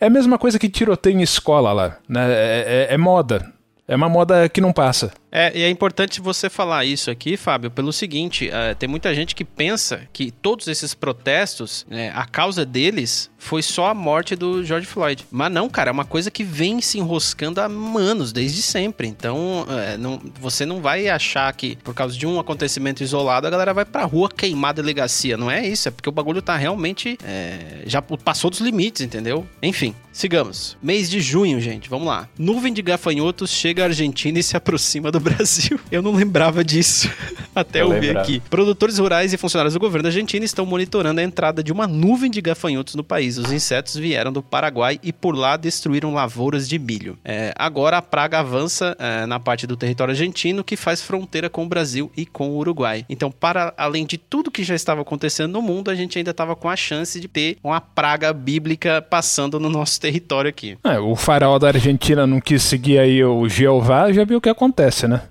[0.00, 2.26] É a mesma coisa que tiroteio em escola lá, né?
[2.30, 3.52] é, é, é moda.
[3.88, 5.12] É uma moda que não passa.
[5.38, 9.34] É, e é importante você falar isso aqui, Fábio, pelo seguinte: uh, tem muita gente
[9.34, 14.64] que pensa que todos esses protestos, né, a causa deles foi só a morte do
[14.64, 15.26] George Floyd.
[15.30, 19.06] Mas não, cara, é uma coisa que vem se enroscando há anos, desde sempre.
[19.06, 23.50] Então, é, não, você não vai achar que por causa de um acontecimento isolado a
[23.50, 25.36] galera vai pra rua queimar a delegacia.
[25.36, 27.18] Não é isso, é porque o bagulho tá realmente.
[27.22, 29.46] É, já passou dos limites, entendeu?
[29.62, 30.78] Enfim, sigamos.
[30.82, 32.26] Mês de junho, gente, vamos lá.
[32.38, 35.78] Nuvem de gafanhotos chega à Argentina e se aproxima do Brasil.
[35.90, 37.10] Eu não lembrava disso
[37.54, 38.40] até eu, eu ver aqui.
[38.50, 42.40] Produtores rurais e funcionários do governo argentino estão monitorando a entrada de uma nuvem de
[42.40, 47.18] gafanhotos no país os insetos vieram do Paraguai e por lá destruíram lavouras de milho.
[47.24, 51.64] É, agora a praga avança é, na parte do território argentino que faz fronteira com
[51.64, 53.04] o Brasil e com o Uruguai.
[53.08, 56.54] Então, para além de tudo que já estava acontecendo no mundo, a gente ainda estava
[56.54, 60.76] com a chance de ter uma praga bíblica passando no nosso território aqui.
[60.84, 64.48] É, o faraó da Argentina não quis seguir aí o Jeová, já viu o que
[64.48, 65.22] acontece, né?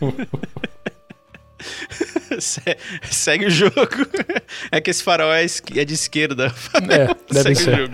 [3.10, 4.06] Segue o jogo.
[4.70, 6.52] É que esse farol é, é de esquerda.
[6.90, 7.90] É, deve Segue ser.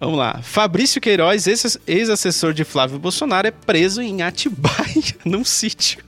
[0.00, 0.40] Vamos lá.
[0.42, 1.46] Fabrício Queiroz,
[1.86, 6.02] ex-assessor de Flávio Bolsonaro, é preso em Atibaia, num sítio.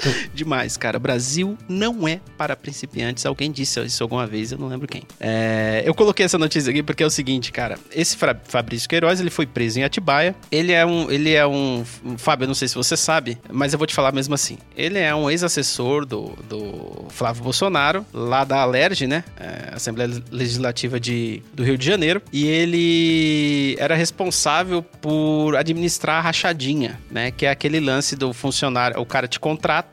[0.34, 0.98] Demais, cara.
[0.98, 3.24] Brasil não é para principiantes.
[3.26, 5.02] Alguém disse isso alguma vez, eu não lembro quem.
[5.20, 7.78] É, eu coloquei essa notícia aqui porque é o seguinte, cara.
[7.90, 10.34] Esse Fabrício Queiroz, ele foi preso em Atibaia.
[10.50, 11.84] Ele é um, ele é um,
[12.16, 14.58] Fábio, eu não sei se você sabe, mas eu vou te falar mesmo assim.
[14.76, 19.24] Ele é um ex-assessor do, do Flávio Bolsonaro, lá da Alerj, né?
[19.38, 22.22] É, Assembleia Legislativa de, do Rio de Janeiro.
[22.32, 27.30] E ele era responsável por administrar a rachadinha, né?
[27.30, 29.85] Que é aquele lance do funcionário, o cara te contrata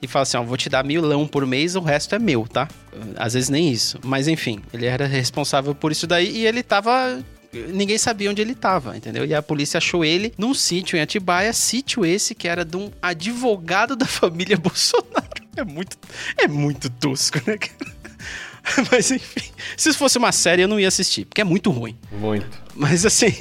[0.00, 2.68] e fala assim: ó, vou te dar milão por mês, o resto é meu, tá?
[3.16, 3.98] Às vezes nem isso.
[4.04, 7.22] Mas enfim, ele era responsável por isso daí e ele tava
[7.72, 9.24] ninguém sabia onde ele estava, entendeu?
[9.24, 12.90] E a polícia achou ele num sítio em Atibaia, sítio esse que era de um
[13.00, 15.26] advogado da família Bolsonaro.
[15.56, 15.96] É muito,
[16.36, 17.56] é muito tosco, né?
[18.90, 21.96] Mas enfim, se fosse uma série eu não ia assistir, porque é muito ruim.
[22.10, 22.46] Muito.
[22.74, 23.32] Mas assim,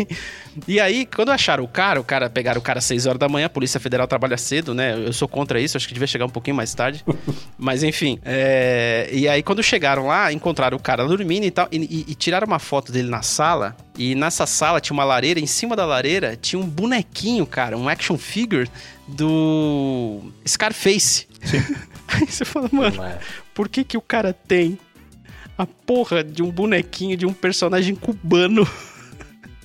[0.68, 3.28] e aí, quando acharam o cara, o cara pegaram o cara às 6 horas da
[3.28, 4.96] manhã, a Polícia Federal trabalha cedo, né?
[4.96, 7.04] Eu sou contra isso, acho que devia chegar um pouquinho mais tarde.
[7.58, 8.20] Mas enfim.
[8.24, 9.10] É...
[9.12, 12.48] E aí, quando chegaram lá, encontraram o cara dormindo e tal, e, e, e, tiraram
[12.48, 13.76] uma foto dele na sala.
[13.98, 17.90] E nessa sala tinha uma lareira, em cima da lareira tinha um bonequinho, cara, um
[17.90, 18.70] action figure
[19.08, 21.28] do Scarface.
[21.44, 21.64] Sim.
[22.08, 23.20] aí você fala, mano, é.
[23.54, 24.80] por que que o cara tem
[25.58, 28.68] a porra de um bonequinho de um personagem cubano?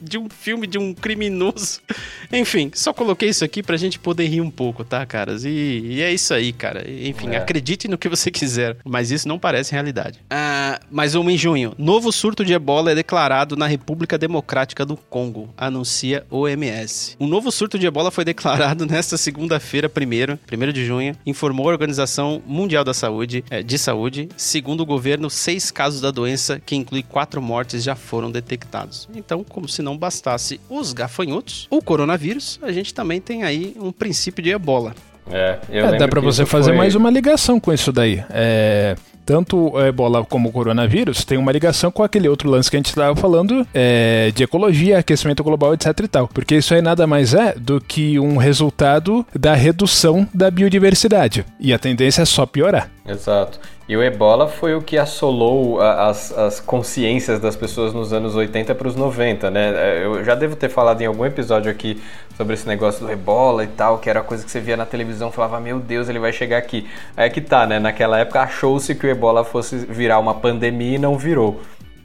[0.01, 1.81] De um filme de um criminoso.
[2.33, 5.45] Enfim, só coloquei isso aqui pra gente poder rir um pouco, tá, caras?
[5.45, 6.89] E, e é isso aí, cara.
[6.89, 7.37] Enfim, é.
[7.37, 10.21] acredite no que você quiser, mas isso não parece realidade.
[10.31, 11.75] Ah, mais uma em junho.
[11.79, 17.17] Novo surto de ebola é declarado na República Democrática do Congo, anuncia OMS.
[17.19, 21.73] Um novo surto de ebola foi declarado nesta segunda-feira, primeiro, primeiro de junho, informou a
[21.73, 24.29] Organização Mundial da Saúde, é, de Saúde.
[24.37, 29.09] Segundo o governo, seis casos da doença, que inclui quatro mortes, já foram detectados.
[29.15, 33.93] Então, como se não bastasse os gafanhotos, o coronavírus, a gente também tem aí um
[33.93, 34.95] princípio de ebola.
[35.31, 36.79] É, é dá para você fazer foi...
[36.79, 38.25] mais uma ligação com isso daí.
[38.31, 42.77] É, tanto a ebola como o coronavírus tem uma ligação com aquele outro lance que
[42.77, 46.27] a gente estava falando é, de ecologia, aquecimento global, etc e tal.
[46.27, 51.45] Porque isso aí nada mais é do que um resultado da redução da biodiversidade.
[51.61, 52.91] E a tendência é só piorar.
[53.07, 53.61] Exato.
[53.91, 58.73] E o ebola foi o que assolou as, as consciências das pessoas nos anos 80
[58.73, 59.73] para os 90, né?
[59.75, 62.01] É, eu já devo ter falado em algum episódio aqui
[62.37, 65.33] sobre esse negócio do ebola e tal, que era coisa que você via na televisão,
[65.33, 66.89] falava, meu Deus, ele vai chegar aqui.
[67.17, 67.81] Aí é que tá, né?
[67.81, 71.61] Naquela época achou-se que o ebola fosse virar uma pandemia e não virou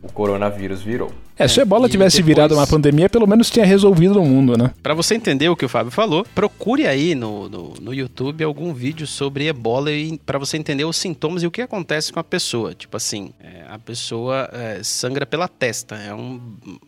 [0.05, 1.11] o coronavírus virou.
[1.37, 2.35] É, se a ebola tivesse depois...
[2.35, 4.71] virado uma pandemia, pelo menos tinha resolvido o mundo, né?
[4.81, 8.73] Para você entender o que o Fábio falou, procure aí no, no, no YouTube algum
[8.73, 12.23] vídeo sobre ebola e para você entender os sintomas e o que acontece com a
[12.23, 12.73] pessoa.
[12.73, 16.39] Tipo assim, é, a pessoa é, sangra pela testa, é um,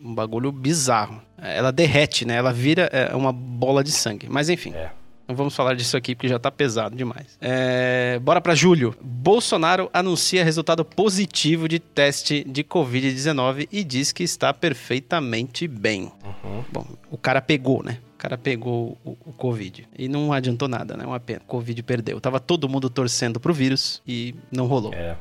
[0.02, 1.20] um bagulho bizarro.
[1.36, 2.36] Ela derrete, né?
[2.36, 4.28] Ela vira é, uma bola de sangue.
[4.30, 4.72] Mas enfim.
[4.74, 4.90] É.
[5.28, 7.36] Não vamos falar disso aqui porque já tá pesado demais.
[7.38, 8.96] É, bora para julho.
[8.98, 16.10] Bolsonaro anuncia resultado positivo de teste de Covid-19 e diz que está perfeitamente bem.
[16.24, 16.64] Uhum.
[16.72, 17.98] Bom, o cara pegou, né?
[18.14, 19.86] O cara pegou o, o, Covid.
[19.96, 21.04] E não adiantou nada, né?
[21.04, 21.40] Uma pena.
[21.46, 22.18] Covid perdeu.
[22.20, 24.94] Tava todo mundo torcendo pro vírus e não rolou.
[24.94, 25.14] É.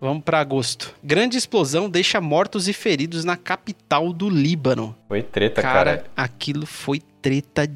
[0.00, 0.94] Vamos para agosto.
[1.02, 4.96] Grande explosão deixa mortos e feridos na capital do Líbano.
[5.08, 5.98] Foi treta, cara.
[5.98, 7.66] Cara, aquilo foi treta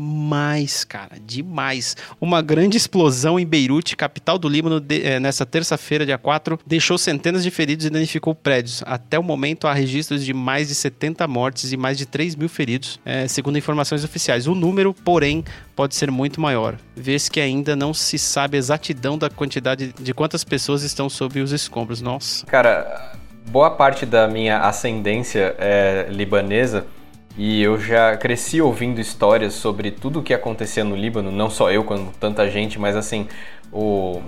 [0.00, 1.94] demais, cara, demais.
[2.18, 6.96] Uma grande explosão em Beirute, capital do Líbano, de, é, nessa terça-feira, dia 4, deixou
[6.96, 8.82] centenas de feridos e danificou prédios.
[8.86, 12.48] Até o momento, há registros de mais de 70 mortes e mais de 3 mil
[12.48, 14.46] feridos, é, segundo informações oficiais.
[14.46, 15.44] O número, porém,
[15.76, 20.14] pode ser muito maior, vez que ainda não se sabe a exatidão da quantidade de
[20.14, 22.00] quantas pessoas estão sob os escombros.
[22.00, 22.46] Nossa.
[22.46, 23.12] Cara,
[23.50, 26.86] boa parte da minha ascendência é libanesa
[27.38, 31.70] e eu já cresci ouvindo histórias sobre tudo o que acontecia no Líbano, não só
[31.70, 33.28] eu, como tanta gente, mas assim,
[33.72, 34.20] o,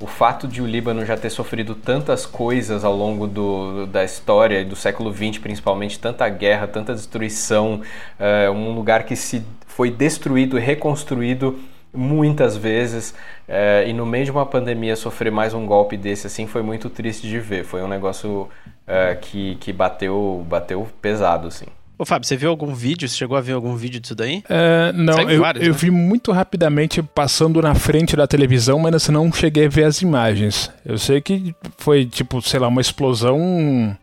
[0.00, 4.64] o fato de o Líbano já ter sofrido tantas coisas ao longo do, da história,
[4.64, 7.82] do século XX principalmente, tanta guerra, tanta destruição,
[8.18, 11.58] é, um lugar que se foi destruído e reconstruído
[11.92, 13.14] muitas vezes
[13.48, 16.88] é, e no meio de uma pandemia sofrer mais um golpe desse assim foi muito
[16.88, 17.64] triste de ver.
[17.64, 18.48] Foi um negócio
[18.86, 21.66] é, que, que bateu bateu pesado assim
[22.00, 23.06] Ô, Fábio, você viu algum vídeo?
[23.06, 24.42] Você chegou a ver algum vídeo disso daí?
[24.48, 25.78] É, não, eu, vários, eu né?
[25.78, 30.70] vi muito rapidamente passando na frente da televisão, mas não cheguei a ver as imagens.
[30.82, 33.94] Eu sei que foi, tipo, sei lá, uma explosão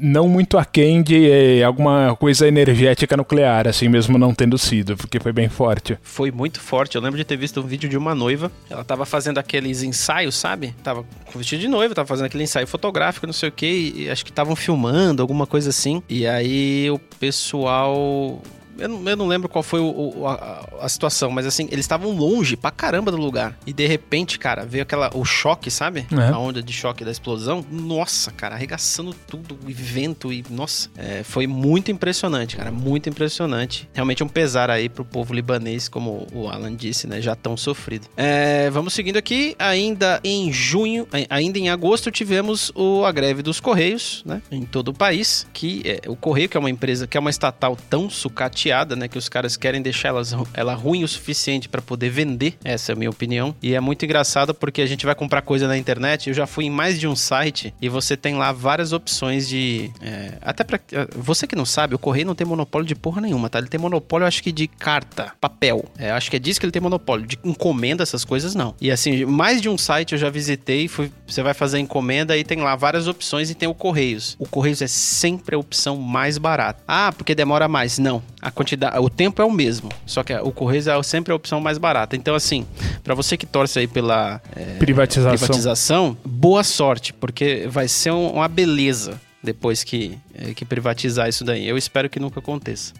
[0.00, 5.20] não muito aquém de é, alguma coisa energética nuclear, assim mesmo não tendo sido, porque
[5.20, 5.98] foi bem forte.
[6.00, 6.96] Foi muito forte.
[6.96, 8.50] Eu lembro de ter visto um vídeo de uma noiva.
[8.70, 10.74] Ela tava fazendo aqueles ensaios, sabe?
[10.82, 14.10] Tava com vestido de noiva, tava fazendo aquele ensaio fotográfico, não sei o que, e
[14.10, 16.02] acho que estavam filmando, alguma coisa assim.
[16.08, 18.40] E aí o pessoal
[18.78, 21.84] eu não, eu não lembro qual foi o, o, a, a, situação, mas assim, eles
[21.84, 23.58] estavam longe pra caramba do lugar.
[23.66, 26.06] E de repente, cara, veio aquela, o choque, sabe?
[26.12, 26.28] É.
[26.32, 27.64] A onda de choque da explosão.
[27.70, 30.44] Nossa, cara, arregaçando tudo, e vento e.
[30.48, 32.70] Nossa, é, foi muito impressionante, cara.
[32.70, 33.88] Muito impressionante.
[33.92, 37.20] Realmente um pesar aí pro povo libanês, como o Alan disse, né?
[37.20, 38.06] Já tão sofrido.
[38.16, 39.56] É, vamos seguindo aqui.
[39.58, 44.40] Ainda em junho, ainda em agosto, tivemos o, a greve dos Correios, né?
[44.50, 45.46] Em todo o país.
[45.52, 49.08] Que é, o Correio, que é uma empresa, que é uma estatal tão sucateada né?
[49.08, 52.54] Que os caras querem deixar elas, ela ruim o suficiente para poder vender.
[52.64, 53.54] Essa é a minha opinião.
[53.62, 56.28] E é muito engraçado porque a gente vai comprar coisa na internet.
[56.28, 59.90] Eu já fui em mais de um site e você tem lá várias opções de.
[60.00, 60.80] É, até para
[61.16, 63.58] Você que não sabe, o Correio não tem monopólio de porra nenhuma, tá?
[63.58, 65.84] Ele tem monopólio, acho que, de carta, papel.
[65.98, 67.26] É, acho que é disso que ele tem monopólio.
[67.26, 68.74] De encomenda, essas coisas, não.
[68.80, 70.88] E assim, mais de um site eu já visitei.
[70.88, 74.36] Fui, você vai fazer encomenda e tem lá várias opções e tem o Correios.
[74.38, 76.82] O Correios é sempre a opção mais barata.
[76.86, 77.98] Ah, porque demora mais.
[77.98, 78.22] Não.
[78.40, 81.60] A quantidade, o tempo é o mesmo, só que o Correios é sempre a opção
[81.60, 82.16] mais barata.
[82.16, 82.66] Então, assim,
[83.04, 85.38] para você que torce aí pela é, privatização.
[85.38, 91.44] privatização, boa sorte, porque vai ser um, uma beleza depois que, é, que privatizar isso
[91.44, 91.68] daí.
[91.68, 92.92] Eu espero que nunca aconteça.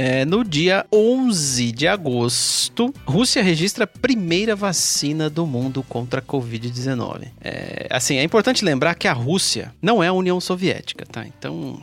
[0.00, 6.22] É, no dia 11 de agosto, Rússia registra a primeira vacina do mundo contra a
[6.22, 7.26] Covid-19.
[7.40, 11.26] É, assim, é importante lembrar que a Rússia não é a União Soviética, tá?
[11.26, 11.80] Então,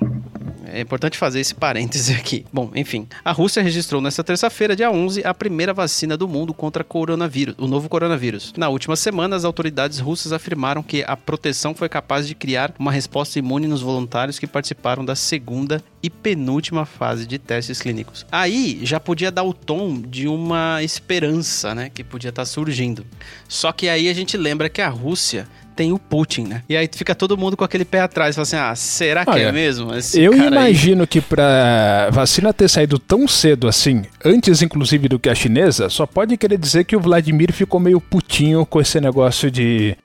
[0.75, 2.45] É importante fazer esse parêntese aqui.
[2.51, 3.07] Bom, enfim.
[3.23, 7.67] A Rússia registrou nesta terça-feira, dia 11, a primeira vacina do mundo contra coronavírus, o
[7.67, 8.53] novo coronavírus.
[8.57, 12.91] Na última semana, as autoridades russas afirmaram que a proteção foi capaz de criar uma
[12.91, 18.04] resposta imune nos voluntários que participaram da segunda e penúltima fase de testes clínicos.
[18.31, 23.05] Aí já podia dar o tom de uma esperança, né, que podia estar surgindo.
[23.47, 26.63] Só que aí a gente lembra que a Rússia tem o Putin, né?
[26.69, 29.43] E aí fica todo mundo com aquele pé atrás, fala assim: "Ah, será que Olha,
[29.43, 34.03] é mesmo?" Esse Eu cara aí?" imagino que pra vacina ter saído tão cedo assim,
[34.23, 37.99] antes inclusive do que a chinesa, só pode querer dizer que o Vladimir ficou meio
[37.99, 39.95] putinho com esse negócio de,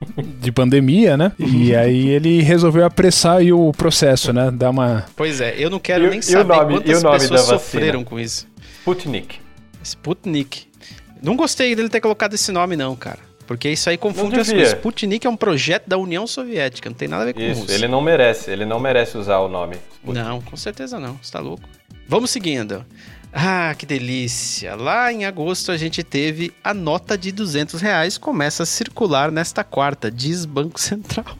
[0.41, 1.33] de pandemia, né?
[1.39, 4.51] E aí ele resolveu apressar aí o processo, né?
[4.51, 5.05] Dar uma.
[5.17, 7.19] Pois é, eu não quero E nem e o saber nome- quantas e o nome
[7.19, 7.59] pessoas da vacina?
[7.59, 8.47] sofreram com isso.
[8.81, 9.37] Sputnik.
[9.83, 10.67] Sputnik.
[11.23, 13.19] Não gostei dele ter colocado esse nome, não, cara.
[13.51, 14.75] Porque isso aí confunde as coisas.
[14.75, 17.75] Sputnik é um projeto da União Soviética, não tem nada a ver com Isso, Rússia.
[17.75, 19.75] ele não merece, ele não merece usar o nome.
[19.93, 20.25] Sputnik.
[20.25, 21.69] Não, com certeza não, você tá louco.
[22.07, 22.87] Vamos seguindo.
[23.33, 24.77] Ah, que delícia!
[24.77, 29.65] Lá em agosto a gente teve a nota de 200 reais começa a circular nesta
[29.65, 31.37] quarta, diz Banco Central.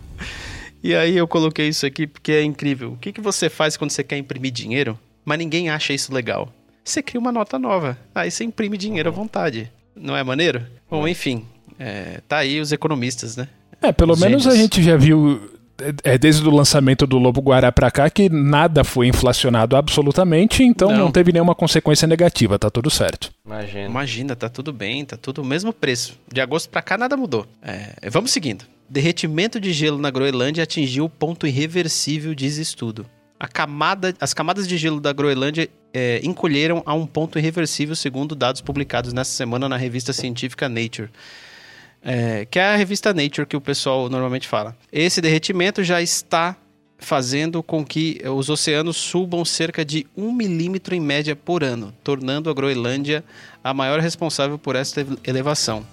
[0.83, 2.95] E aí eu coloquei isso aqui porque é incrível.
[2.95, 6.53] O que, que você faz quando você quer imprimir dinheiro, mas ninguém acha isso legal?
[6.83, 9.71] Você cria uma nota nova, aí você imprime dinheiro à vontade.
[9.95, 10.67] Não é maneiro?
[10.91, 11.47] Bom, enfim,
[11.81, 13.49] é, tá aí os economistas, né?
[13.83, 14.59] É, pelo Os menos a gênios.
[14.63, 15.41] gente já viu.
[16.05, 20.91] É, desde o lançamento do Lobo Guará pra cá que nada foi inflacionado absolutamente, então
[20.91, 21.11] não, Não.
[21.11, 23.31] teve nenhuma consequência negativa, tá tudo certo.
[23.47, 23.87] Imagina.
[23.87, 26.19] Imagina, tá tudo bem, tá tudo o mesmo preço.
[26.31, 27.47] De agosto pra cá nada mudou.
[27.63, 28.67] É, vamos seguindo.
[28.91, 33.07] Derretimento de gelo na Groenlândia atingiu o ponto irreversível, diz estudo.
[33.39, 38.35] A camada, as camadas de gelo da Groenlândia é, encolheram a um ponto irreversível, segundo
[38.35, 41.09] dados publicados nesta semana na revista científica Nature.
[42.03, 44.77] É, que é a revista Nature que o pessoal normalmente fala.
[44.93, 46.57] Esse derretimento já está
[47.01, 52.51] fazendo com que os oceanos subam cerca de um milímetro em média por ano, tornando
[52.51, 53.25] a Groenlândia
[53.65, 55.85] a maior responsável por esta elevação.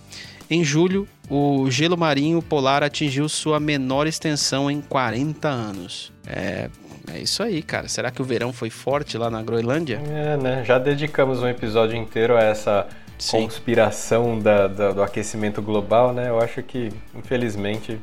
[0.50, 6.14] Em julho, o gelo marinho polar atingiu sua menor extensão em 40 anos.
[6.26, 6.70] É,
[7.14, 7.90] é isso aí, cara.
[7.90, 10.02] Será que o verão foi forte lá na Groenlândia?
[10.10, 10.64] É, né?
[10.66, 12.88] Já dedicamos um episódio inteiro a essa
[13.18, 13.42] Sim.
[13.44, 16.30] conspiração da- da- do aquecimento global, né?
[16.30, 18.00] Eu acho que, infelizmente,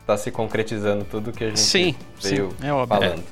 [0.00, 2.98] está se concretizando tudo que a gente Sim, veio sim, é óbvio.
[3.00, 3.22] falando.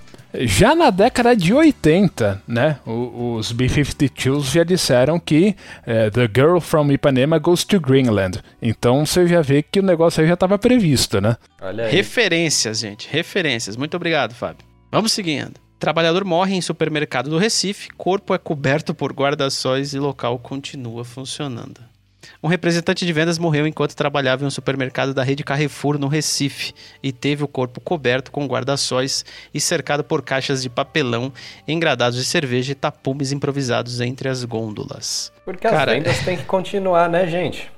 [0.41, 5.57] Já na década de 80, né, os B-52s já disseram que
[5.87, 8.39] eh, The Girl from Ipanema goes to Greenland.
[8.61, 11.37] Então você já vê que o negócio aí já estava previsto, né?
[11.63, 11.91] Olha aí.
[11.93, 13.09] Referências, gente.
[13.11, 13.75] Referências.
[13.75, 14.67] Muito obrigado, Fábio.
[14.93, 15.55] Vamos seguindo.
[15.79, 21.81] Trabalhador morre em supermercado do Recife, corpo é coberto por guarda-sóis e local continua funcionando.
[22.43, 26.73] Um representante de vendas morreu enquanto trabalhava em um supermercado da rede Carrefour no Recife
[27.03, 29.25] e teve o corpo coberto com guarda-sóis
[29.55, 31.33] e cercado por caixas de papelão,
[31.67, 35.33] engradados de cerveja e tapumes improvisados entre as gôndolas.
[35.45, 37.71] Porque as Cara, vendas têm que continuar, né, gente?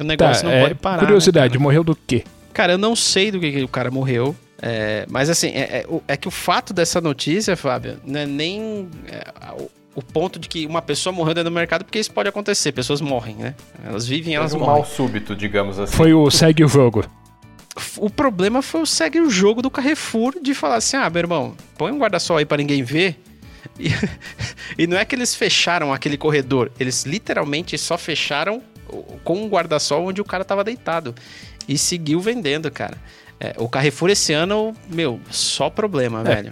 [0.00, 0.96] O negócio não é, pode parar.
[0.96, 1.62] né, curiosidade, cara?
[1.62, 2.24] morreu do quê?
[2.52, 4.34] Cara, eu não sei do que, que o cara morreu.
[4.64, 8.88] É, mas assim, é, é, é que o fato dessa notícia, Fábio, não é nem
[9.08, 9.24] é,
[9.58, 12.70] o, o ponto de que uma pessoa morreu dentro do mercado, porque isso pode acontecer,
[12.70, 13.56] pessoas morrem, né?
[13.84, 14.82] Elas vivem, elas Teve um morrem.
[14.82, 15.96] mal súbito, digamos assim.
[15.96, 17.04] Foi o segue o jogo.
[17.96, 21.56] O problema foi o segue o jogo do Carrefour de falar assim: ah, meu irmão,
[21.76, 23.20] põe um guarda-sol aí pra ninguém ver.
[23.80, 23.88] E,
[24.78, 28.62] e não é que eles fecharam aquele corredor, eles literalmente só fecharam
[29.24, 31.14] com um guarda-sol onde o cara tava deitado.
[31.66, 32.96] E seguiu vendendo, cara.
[33.44, 36.42] É, o Carrefour esse ano, meu, só problema, É.
[36.42, 36.50] velho.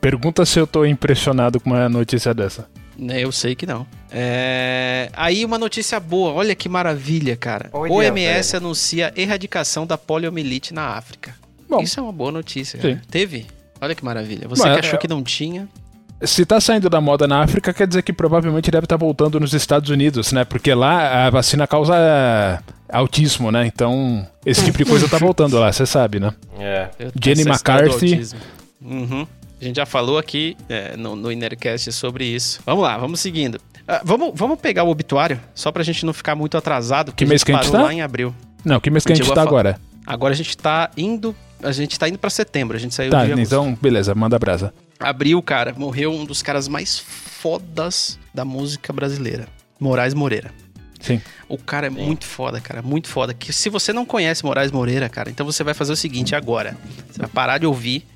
[0.00, 2.66] Pergunta se eu tô impressionado com uma notícia dessa.
[2.98, 3.86] Né, Eu sei que não.
[4.10, 7.70] É, Aí uma notícia boa, olha que maravilha, cara.
[7.72, 8.64] Olha, OMS velho.
[8.64, 11.32] anuncia erradicação da poliomielite na África.
[11.68, 11.80] Bom.
[11.80, 13.00] Isso é uma boa notícia, cara.
[13.08, 13.46] Teve?
[13.80, 14.48] Olha que maravilha.
[14.48, 15.68] Você Mas que achou é- que não tinha.
[16.24, 19.52] Se tá saindo da moda na África, quer dizer que provavelmente deve estar voltando nos
[19.54, 20.44] Estados Unidos, né?
[20.44, 22.58] Porque lá a vacina causa é,
[22.90, 23.66] autismo, né?
[23.66, 26.32] Então, esse tipo de coisa tá voltando lá, você sabe, né?
[26.60, 26.88] É.
[27.22, 28.28] Jenny McCarthy.
[28.80, 29.26] Uhum.
[29.60, 32.60] A gente já falou aqui é, no, no Innercast sobre isso.
[32.64, 33.60] Vamos lá, vamos seguindo.
[33.86, 37.42] Ah, vamos, vamos pegar o obituário, só pra gente não ficar muito atrasado, Que mês
[37.42, 37.86] a gente que a gente parou tá?
[37.88, 38.34] lá em abril.
[38.64, 39.80] Não, que mês que a gente tá a fa- agora?
[40.06, 41.34] Agora a gente tá indo.
[41.62, 43.46] A gente tá indo pra setembro, a gente saiu Tá, de agosto.
[43.46, 44.72] então, beleza, manda brasa.
[45.02, 49.46] Abril, cara, morreu um dos caras mais fodas da música brasileira.
[49.78, 50.52] Moraes Moreira.
[51.00, 51.20] Sim.
[51.48, 53.34] O cara é muito foda, cara, muito foda.
[53.34, 56.76] Que se você não conhece Moraes Moreira, cara, então você vai fazer o seguinte agora.
[57.10, 58.06] Você vai parar de ouvir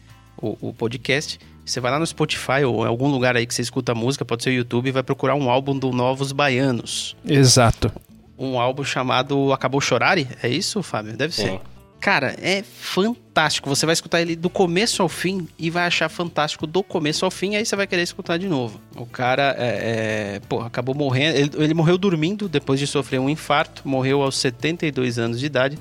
[0.40, 3.62] o, o podcast, você vai lá no Spotify ou em algum lugar aí que você
[3.62, 7.16] escuta música, pode ser o YouTube, e vai procurar um álbum do Novos Baianos.
[7.26, 7.90] Exato.
[8.38, 10.28] Um álbum chamado Acabou Chorare?
[10.42, 11.16] É isso, Fábio?
[11.16, 11.60] Deve ser.
[12.06, 13.68] Cara, é fantástico.
[13.68, 17.32] Você vai escutar ele do começo ao fim e vai achar fantástico do começo ao
[17.32, 18.80] fim, aí você vai querer escutar de novo.
[18.94, 21.36] O cara, é, é, pô, acabou morrendo.
[21.36, 25.76] Ele, ele, morreu dormindo depois de sofrer um infarto, morreu aos 72 anos de idade.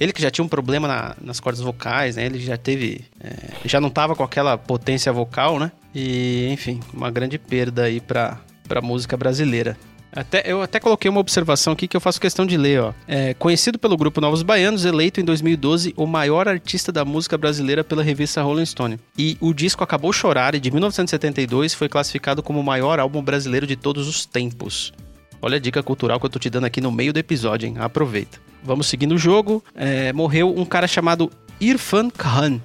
[0.00, 2.26] Ele que já tinha um problema na, nas cordas vocais, né?
[2.26, 3.04] Ele já teve.
[3.20, 5.70] É, já não tava com aquela potência vocal, né?
[5.94, 9.76] E, enfim, uma grande perda aí pra, pra música brasileira.
[10.12, 12.92] Até, eu até coloquei uma observação aqui que eu faço questão de ler, ó.
[13.06, 17.84] É, conhecido pelo grupo Novos Baianos, eleito em 2012 o maior artista da música brasileira
[17.84, 18.98] pela revista Rolling Stone.
[19.16, 23.76] E o disco Acabou Chorar, de 1972, foi classificado como o maior álbum brasileiro de
[23.76, 24.92] todos os tempos.
[25.40, 27.76] Olha a dica cultural que eu tô te dando aqui no meio do episódio, hein?
[27.78, 28.40] Aproveita.
[28.62, 29.62] Vamos seguindo o jogo.
[29.74, 31.30] É, morreu um cara chamado
[31.60, 32.60] Irfan Khan,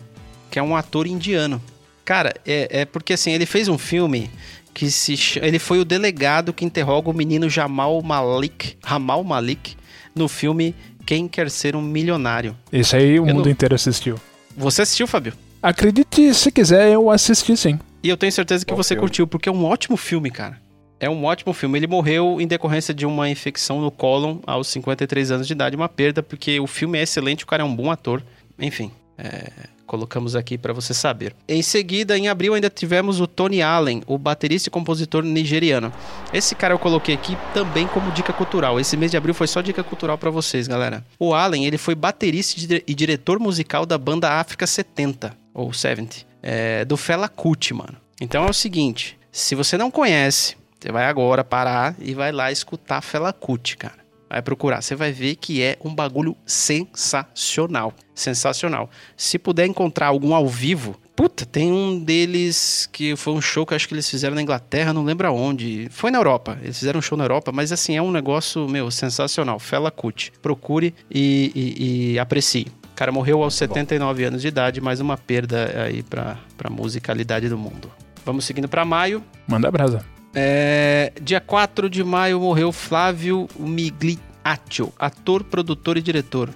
[0.49, 1.61] que é um ator indiano.
[2.03, 4.29] Cara, é, é porque assim, ele fez um filme
[4.73, 9.75] que se ele foi o delegado que interroga o menino Jamal Malik, Ramal Malik,
[10.15, 10.75] no filme
[11.05, 12.57] Quem Quer Ser um Milionário.
[12.71, 13.51] Esse aí o eu mundo não...
[13.51, 14.19] inteiro assistiu.
[14.55, 15.33] Você assistiu, Fábio?
[15.61, 17.79] Acredite se quiser, eu assisti sim.
[18.03, 19.01] E eu tenho certeza que Bom você filme.
[19.01, 20.61] curtiu, porque é um ótimo filme, cara.
[20.99, 21.79] É um ótimo filme.
[21.79, 25.89] Ele morreu em decorrência de uma infecção no cólon aos 53 anos de idade, uma
[25.89, 28.21] perda, porque o filme é excelente, o cara é um bom ator.
[28.59, 29.49] Enfim, é,
[29.93, 31.35] colocamos aqui para você saber.
[31.47, 35.93] Em seguida, em abril, ainda tivemos o Tony Allen, o baterista e compositor nigeriano.
[36.33, 38.79] Esse cara eu coloquei aqui também como dica cultural.
[38.79, 41.05] Esse mês de abril foi só dica cultural para vocês, galera.
[41.19, 46.83] O Allen, ele foi baterista e diretor musical da banda África 70, ou 70, é,
[46.83, 47.95] do Fela Kuti, mano.
[48.19, 52.51] Então é o seguinte, se você não conhece, você vai agora parar e vai lá
[52.51, 54.02] escutar Fela Kuti, cara.
[54.33, 57.93] Vai procurar, você vai ver que é um bagulho sensacional.
[58.15, 58.89] Sensacional.
[59.15, 63.75] Se puder encontrar algum ao vivo, puta, tem um deles que foi um show que
[63.75, 65.87] acho que eles fizeram na Inglaterra, não lembro aonde.
[65.91, 66.57] Foi na Europa.
[66.63, 69.59] Eles fizeram um show na Europa, mas assim, é um negócio, meu, sensacional.
[69.59, 70.33] Fela Cut.
[70.41, 72.65] Procure e, e, e aprecie.
[72.91, 77.47] O cara morreu aos 79 anos de idade, mais uma perda aí pra, pra musicalidade
[77.49, 77.91] do mundo.
[78.25, 79.23] Vamos seguindo para maio.
[79.47, 80.03] Manda brasa.
[80.35, 86.49] É, dia 4 de maio morreu Flávio Migliaccio, ator, produtor e diretor.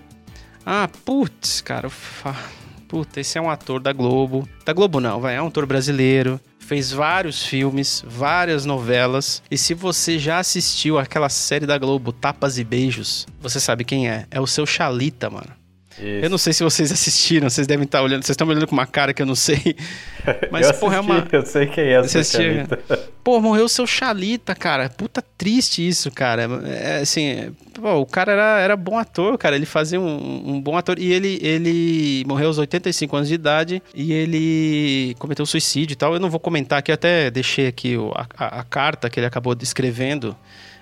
[0.65, 1.89] Ah, putz, cara.
[2.87, 4.47] Puta, esse é um ator da Globo.
[4.65, 6.39] Da Globo não, vai, é um ator brasileiro.
[6.59, 9.41] Fez vários filmes, várias novelas.
[9.49, 14.09] E se você já assistiu aquela série da Globo, Tapas e Beijos, você sabe quem
[14.09, 14.25] é.
[14.29, 15.56] É o seu Chalita, mano.
[15.99, 16.25] Isso.
[16.25, 18.85] Eu não sei se vocês assistiram, vocês devem estar olhando, vocês estão olhando com uma
[18.85, 19.75] cara que eu não sei.
[20.51, 21.27] Mas, eu porra, é uma.
[21.31, 22.79] Eu sei quem é essa Chalita.
[23.23, 24.89] Pô, morreu o seu Chalita, cara.
[24.89, 26.47] Puta triste isso, cara.
[26.65, 29.55] É, assim, pô, o cara era, era bom ator, cara.
[29.55, 30.97] Ele fazia um, um, bom ator.
[30.97, 36.13] E ele, ele morreu aos 85 anos de idade e ele cometeu suicídio e tal.
[36.13, 39.53] Eu não vou comentar aqui, até deixei aqui a, a, a carta que ele acabou
[39.61, 40.33] escrevendo.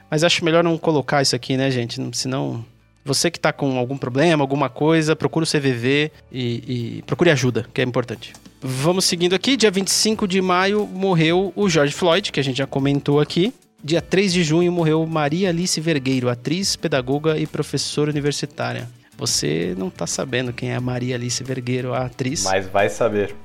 [0.09, 1.99] Mas acho melhor não colocar isso aqui, né, gente?
[2.15, 2.63] Senão
[3.05, 7.67] você que está com algum problema, alguma coisa, procure o CVV e, e procure ajuda,
[7.71, 8.33] que é importante.
[8.59, 9.55] Vamos seguindo aqui.
[9.55, 13.53] Dia 25 de maio morreu o George Floyd, que a gente já comentou aqui.
[13.83, 18.89] Dia 3 de junho morreu Maria Alice Vergueiro, atriz, pedagoga e professora universitária.
[19.15, 22.43] Você não está sabendo quem é a Maria Alice Vergueiro, a atriz.
[22.43, 23.35] Mas vai saber.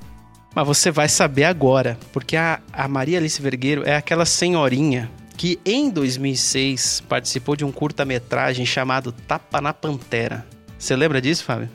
[0.55, 5.09] Mas você vai saber agora, porque a, a Maria Alice Vergueiro é aquela senhorinha
[5.41, 10.45] que em 2006 participou de um curta-metragem chamado Tapa na Pantera.
[10.77, 11.67] Você lembra disso, Fábio?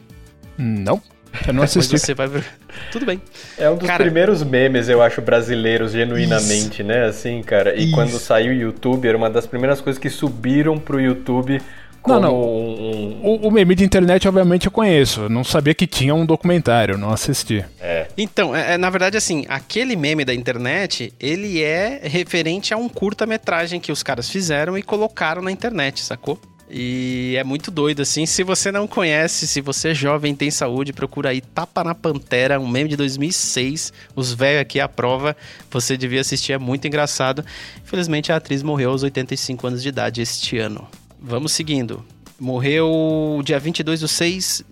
[0.56, 1.02] Não.
[1.44, 1.98] Eu não assisti.
[1.98, 2.44] você vai ver.
[2.92, 3.20] Tudo bem.
[3.58, 4.04] É um dos cara...
[4.04, 6.84] primeiros memes, eu acho, brasileiros, genuinamente, Isso.
[6.84, 7.06] né?
[7.06, 7.74] Assim, cara.
[7.74, 7.92] E Isso.
[7.92, 11.60] quando saiu o YouTube, era uma das primeiras coisas que subiram pro YouTube
[12.06, 12.34] não, não.
[12.34, 13.20] Um...
[13.22, 15.28] O, o, meme de internet, obviamente, eu conheço.
[15.28, 17.64] não sabia que tinha um documentário, não assisti.
[17.80, 18.08] É.
[18.16, 22.88] Então, é, é, na verdade, assim, aquele meme da internet, ele é referente a um
[22.88, 26.38] curta-metragem que os caras fizeram e colocaram na internet, sacou?
[26.68, 28.26] E é muito doido, assim.
[28.26, 32.58] Se você não conhece, se você é jovem tem saúde, procura aí Tapa na Pantera,
[32.58, 33.92] um meme de 2006.
[34.16, 35.36] Os velhos aqui à prova.
[35.70, 37.44] Você devia assistir, é muito engraçado.
[37.82, 40.88] Infelizmente, a atriz morreu aos 85 anos de idade este ano.
[41.20, 42.04] Vamos seguindo.
[42.38, 44.64] Morreu dia 22 do 6,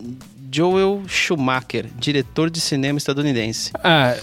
[0.53, 3.73] Joel Schumacher, diretor de cinema estadunidense.
[3.83, 4.15] Ah,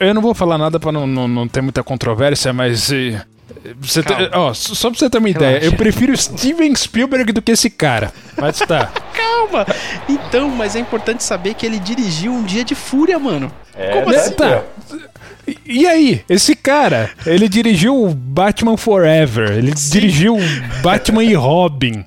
[0.00, 2.90] eu não vou falar nada para não, não, não, ter muita controvérsia, mas.
[3.80, 5.56] Você te, ó, só pra você ter uma Relaxa.
[5.56, 8.12] ideia, eu prefiro Steven Spielberg do que esse cara.
[8.36, 8.86] Mas tá.
[9.14, 9.66] Calma!
[10.08, 13.52] Então, mas é importante saber que ele dirigiu um dia de fúria, mano.
[13.74, 14.32] É, Como assim?
[14.32, 14.64] Tá.
[15.66, 19.92] E aí, esse cara, ele dirigiu o Batman Forever, ele Sim.
[19.92, 20.36] dirigiu
[20.82, 22.04] Batman e Robin.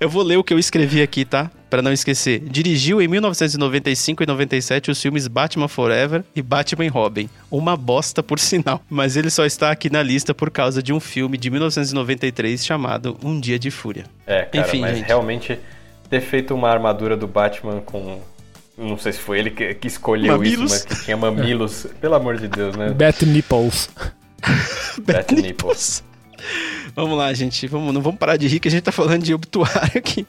[0.00, 1.50] Eu vou ler o que eu escrevi aqui, tá?
[1.68, 2.40] Para não esquecer.
[2.40, 7.28] Dirigiu em 1995 e 97 os filmes Batman Forever e Batman e Robin.
[7.50, 8.80] Uma bosta, por sinal.
[8.88, 13.16] Mas ele só está aqui na lista por causa de um filme de 1993 chamado
[13.22, 14.04] Um Dia de Fúria.
[14.26, 15.06] É, cara, Enfim, mas gente.
[15.06, 15.58] realmente
[16.08, 18.20] ter feito uma armadura do Batman com.
[18.78, 20.72] Não sei se foi ele que, que escolheu Mamilos.
[20.72, 21.86] isso, mas que tinha mamilos.
[22.00, 22.90] Pelo amor de Deus, né?
[22.90, 23.90] Bat Nipples.
[25.02, 26.04] Bat nipples.
[26.94, 27.66] Vamos lá, gente.
[27.66, 30.26] Vamos, não vamos parar de rir que a gente tá falando de obituário aqui.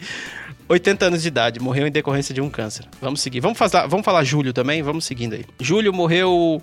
[0.70, 2.86] 80 anos de idade, morreu em decorrência de um câncer.
[3.02, 3.40] Vamos seguir.
[3.40, 4.84] Vamos, fazer, vamos falar Júlio também?
[4.84, 5.44] Vamos seguindo aí.
[5.60, 6.62] Júlio morreu.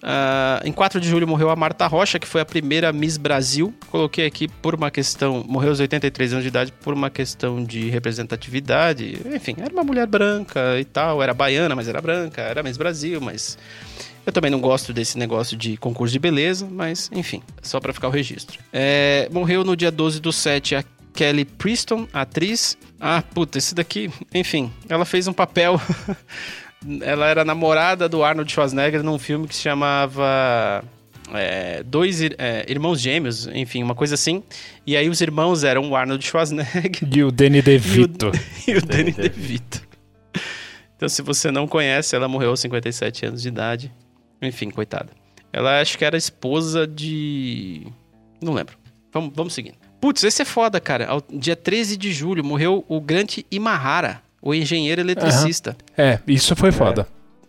[0.00, 3.74] ah, em 4 de julho morreu a Marta Rocha, que foi a primeira Miss Brasil.
[3.90, 5.44] Coloquei aqui por uma questão.
[5.46, 9.18] Morreu aos 83 anos de idade por uma questão de representatividade.
[9.34, 11.20] Enfim, era uma mulher branca e tal.
[11.20, 12.40] Era baiana, mas era branca.
[12.40, 13.58] Era Miss Brasil, mas.
[14.24, 18.08] Eu também não gosto desse negócio de concurso de beleza, mas enfim, só pra ficar
[18.08, 18.58] o registro.
[18.70, 20.84] É, morreu no dia 12 do 7 a
[21.18, 22.78] Kelly Preston, atriz.
[23.00, 25.80] Ah, puta, esse daqui, enfim, ela fez um papel.
[27.02, 30.84] ela era namorada do Arnold Schwarzenegger num filme que se chamava.
[31.34, 34.44] é, dois ir- é, irmãos gêmeos, enfim, uma coisa assim.
[34.86, 38.30] E aí os irmãos eram o Arnold Schwarzenegger E o Danny DeVito.
[38.68, 39.82] e o Danny Danny DeVito.
[40.96, 43.92] Então, se você não conhece, ela morreu aos 57 anos de idade.
[44.40, 45.08] Enfim, coitada.
[45.52, 47.88] Ela acho que era esposa de.
[48.40, 48.76] Não lembro.
[49.12, 49.87] Vamos, vamos seguindo.
[50.00, 51.06] Putz, esse é foda, cara.
[51.06, 55.76] Ao- dia 13 de julho morreu o Grant Imahara, o engenheiro eletricista.
[55.96, 57.06] É, isso foi foda.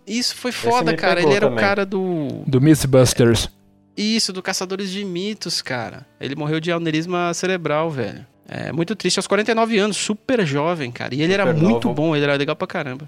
[0.08, 1.22] Isso foi foda, cara.
[1.22, 1.64] Ele era o também.
[1.64, 2.44] cara do.
[2.48, 3.50] Do Mythbusters.
[3.96, 6.06] Isso, do Caçadores de Mitos, cara.
[6.20, 8.26] Ele morreu de aneurisma cerebral, velho.
[8.48, 11.14] É muito triste, aos 49 anos, super jovem, cara.
[11.14, 11.94] E ele era Super muito novo.
[11.94, 13.08] bom, ele era legal pra caramba.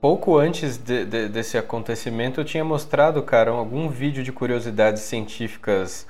[0.00, 6.06] Pouco antes de- de- desse acontecimento, eu tinha mostrado, cara, algum vídeo de curiosidades científicas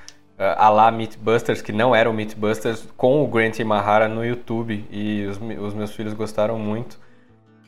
[0.57, 4.87] a lá Mythbusters, que não eram Mythbusters, com o Grant Imahara no YouTube.
[4.91, 6.99] E os, os meus filhos gostaram muito.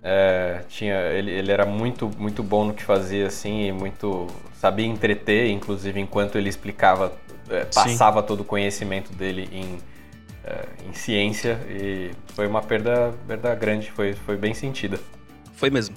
[0.03, 4.27] É, tinha, ele, ele era muito, muito bom no que fazia, assim, e muito.
[4.55, 7.12] sabia entreter, inclusive, enquanto ele explicava,
[7.49, 7.69] é, Sim.
[7.73, 9.78] passava todo o conhecimento dele em,
[10.44, 11.61] é, em ciência.
[11.69, 14.99] E foi uma perda, perda grande, foi, foi bem sentida.
[15.55, 15.94] Foi mesmo.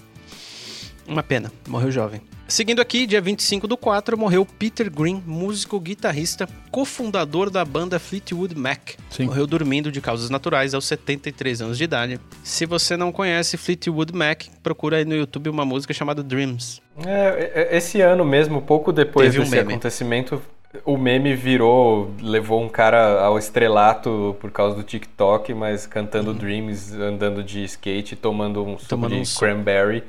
[1.07, 2.21] Uma pena, morreu jovem.
[2.47, 8.55] Seguindo aqui, dia 25 do 4, morreu Peter Green, músico, guitarrista, cofundador da banda Fleetwood
[8.55, 8.91] Mac.
[9.09, 9.25] Sim.
[9.25, 12.19] Morreu dormindo de causas naturais aos 73 anos de idade.
[12.43, 16.81] Se você não conhece Fleetwood Mac, procura aí no YouTube uma música chamada Dreams.
[17.03, 19.73] É, é, esse ano mesmo, pouco depois Teve um desse meme.
[19.73, 20.39] acontecimento,
[20.85, 26.93] o meme virou, levou um cara ao estrelato por causa do TikTok, mas cantando Dreams,
[26.93, 29.01] andando de skate, tomando um suco Uhum.
[29.01, 30.03] Tomando de um cranberry.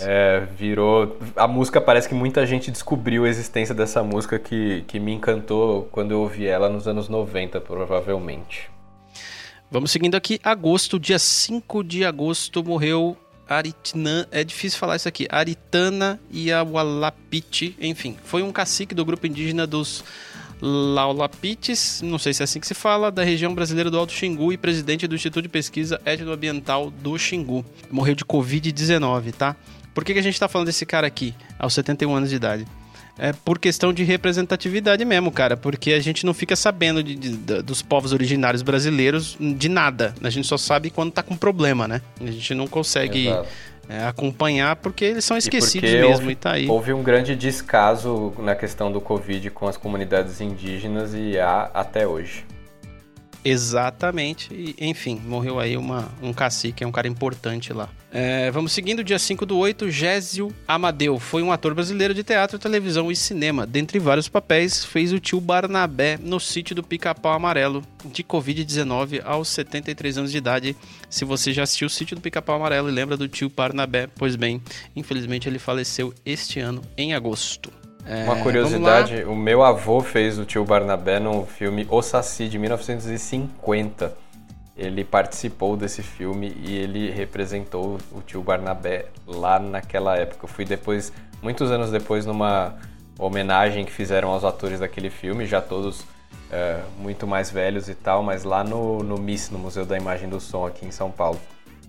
[0.00, 1.18] É, virou.
[1.36, 5.88] A música parece que muita gente descobriu a existência dessa música que, que me encantou
[5.92, 8.70] quando eu ouvi ela nos anos 90, provavelmente.
[9.70, 10.40] Vamos seguindo aqui.
[10.44, 13.16] Agosto, dia 5 de agosto, morreu
[13.48, 14.28] Aritna.
[14.30, 15.26] É difícil falar isso aqui.
[15.30, 17.76] Aritana Iawalapiti.
[17.80, 20.04] Enfim, foi um cacique do grupo indígena dos
[20.62, 24.52] Laulapites, não sei se é assim que se fala, da região brasileira do Alto Xingu
[24.52, 27.64] e presidente do Instituto de Pesquisa Etnoambiental do Xingu.
[27.90, 29.54] Morreu de Covid-19, tá?
[29.94, 32.66] Por que, que a gente tá falando desse cara aqui, aos 71 anos de idade?
[33.18, 35.56] É por questão de representatividade mesmo, cara.
[35.56, 40.14] Porque a gente não fica sabendo de- de- da- dos povos originários brasileiros de nada.
[40.22, 42.02] A gente só sabe quando tá com problema, né?
[42.20, 43.48] A gente não consegue Exato.
[43.88, 46.68] É, acompanhar porque eles são esquecidos porque mesmo houve- e tá aí.
[46.68, 52.06] Houve um grande descaso na questão do Covid com as comunidades indígenas e há até
[52.06, 52.44] hoje.
[53.44, 54.52] Exatamente.
[54.52, 57.88] E, enfim, morreu aí uma, um cacique, é um cara importante lá.
[58.18, 61.18] É, vamos seguindo, dia 5 do 8, Gésio Amadeu.
[61.18, 63.66] Foi um ator brasileiro de teatro, televisão e cinema.
[63.66, 69.48] Dentre vários papéis, fez o tio Barnabé no sítio do Pica-Pau Amarelo, de Covid-19, aos
[69.48, 70.76] 73 anos de idade.
[71.10, 74.34] Se você já assistiu o sítio do Pica-Pau Amarelo e lembra do tio Barnabé, pois
[74.34, 74.62] bem,
[74.94, 77.70] infelizmente ele faleceu este ano, em agosto.
[78.06, 82.58] É, Uma curiosidade, o meu avô fez o tio Barnabé no filme O Saci, de
[82.58, 84.14] 1950.
[84.76, 90.44] Ele participou desse filme e ele representou o tio Barnabé lá naquela época.
[90.44, 91.12] Eu fui depois,
[91.42, 92.74] muitos anos depois, numa
[93.18, 96.04] homenagem que fizeram aos atores daquele filme, já todos
[96.50, 100.28] é, muito mais velhos e tal, mas lá no, no MIS, no Museu da Imagem
[100.28, 101.40] do Som, aqui em São Paulo.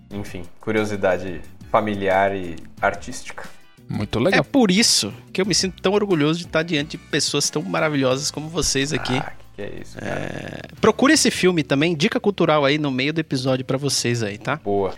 [0.10, 3.57] Enfim, curiosidade familiar e artística.
[3.90, 4.44] Muito É legal.
[4.44, 8.30] por isso que eu me sinto tão orgulhoso de estar diante de pessoas tão maravilhosas
[8.32, 9.16] como vocês aqui.
[9.18, 10.62] Ah, que, que é isso, cara.
[10.82, 14.58] Procure esse filme também, dica cultural aí no meio do episódio pra vocês aí, tá?
[14.58, 14.94] Boa.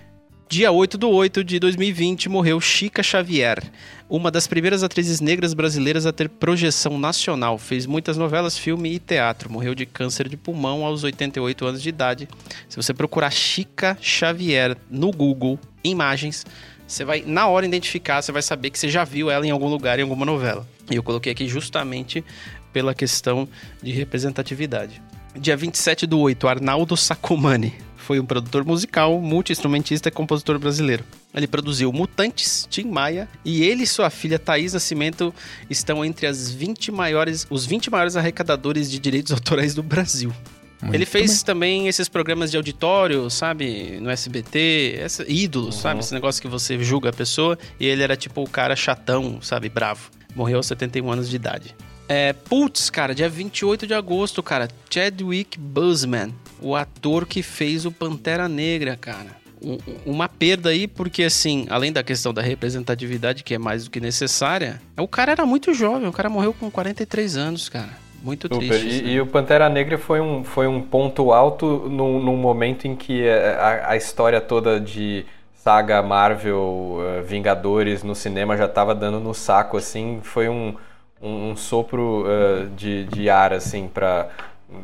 [0.52, 3.62] Dia 8 do 8 de 2020 morreu Chica Xavier,
[4.10, 7.60] uma das primeiras atrizes negras brasileiras a ter projeção nacional.
[7.60, 9.52] Fez muitas novelas, filme e teatro.
[9.52, 12.28] Morreu de câncer de pulmão aos 88 anos de idade.
[12.68, 16.44] Se você procurar Chica Xavier no Google, imagens,
[16.90, 19.68] você vai na hora identificar, você vai saber que você já viu ela em algum
[19.68, 20.68] lugar, em alguma novela.
[20.90, 22.26] E eu coloquei aqui justamente
[22.74, 23.48] pela questão
[23.82, 25.00] de representatividade.
[25.36, 27.76] Dia 27 do 8, Arnaldo Sacomani.
[27.96, 31.04] foi um produtor musical, multi-instrumentista e compositor brasileiro.
[31.32, 35.32] Ele produziu Mutantes, Tim Maia, e ele e sua filha Thaís Nascimento
[35.70, 40.34] estão entre as 20 maiores, os 20 maiores arrecadadores de direitos autorais do Brasil.
[40.82, 41.46] Muito ele fez bem.
[41.46, 44.00] também esses programas de auditório, sabe?
[44.00, 45.82] No SBT, essa, ídolos, uhum.
[45.82, 46.00] sabe?
[46.00, 47.58] Esse negócio que você julga a pessoa.
[47.80, 49.68] E ele era tipo o cara chatão, sabe?
[49.68, 50.10] Bravo.
[50.36, 51.76] Morreu aos 71 anos de idade.
[52.08, 54.68] É, putz, cara, dia 28 de agosto, cara.
[54.90, 59.38] Chadwick Boseman, o ator que fez o Pantera Negra, cara.
[59.62, 63.92] Um, uma perda aí, porque assim, além da questão da representatividade, que é mais do
[63.92, 68.09] que necessária, o cara era muito jovem, o cara morreu com 43 anos, cara.
[68.22, 68.68] Muito Super.
[68.68, 69.04] triste.
[69.04, 72.96] E, e, o Pantera Negra foi um, foi um ponto alto num, num momento em
[72.96, 79.20] que a, a história toda de saga Marvel, uh, Vingadores no cinema já estava dando
[79.20, 80.20] no saco, assim.
[80.24, 80.76] Foi um
[81.22, 84.30] um, um sopro uh, de, de ar, assim, para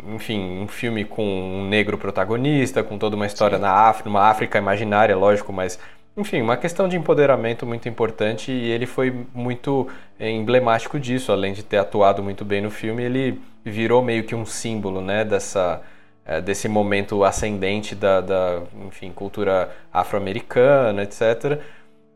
[0.07, 3.61] enfim, um filme com um negro protagonista, com toda uma história Sim.
[3.61, 5.79] na África, uma África imaginária, lógico, mas
[6.17, 9.87] enfim, uma questão de empoderamento muito importante e ele foi muito
[10.19, 14.45] emblemático disso, além de ter atuado muito bem no filme, ele virou meio que um
[14.45, 15.81] símbolo, né, dessa
[16.25, 21.61] eh, desse momento ascendente da, da enfim, cultura afro-americana, etc.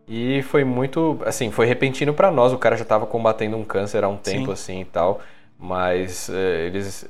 [0.08, 2.52] E foi muito, assim, foi repentino para nós.
[2.52, 4.52] O cara já estava combatendo um câncer há um tempo, Sim.
[4.52, 5.22] assim, e tal.
[5.60, 7.08] Mas é, eles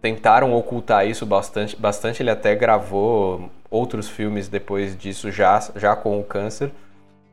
[0.00, 2.22] tentaram ocultar isso bastante, bastante.
[2.22, 6.70] Ele até gravou outros filmes depois disso, já, já com o câncer.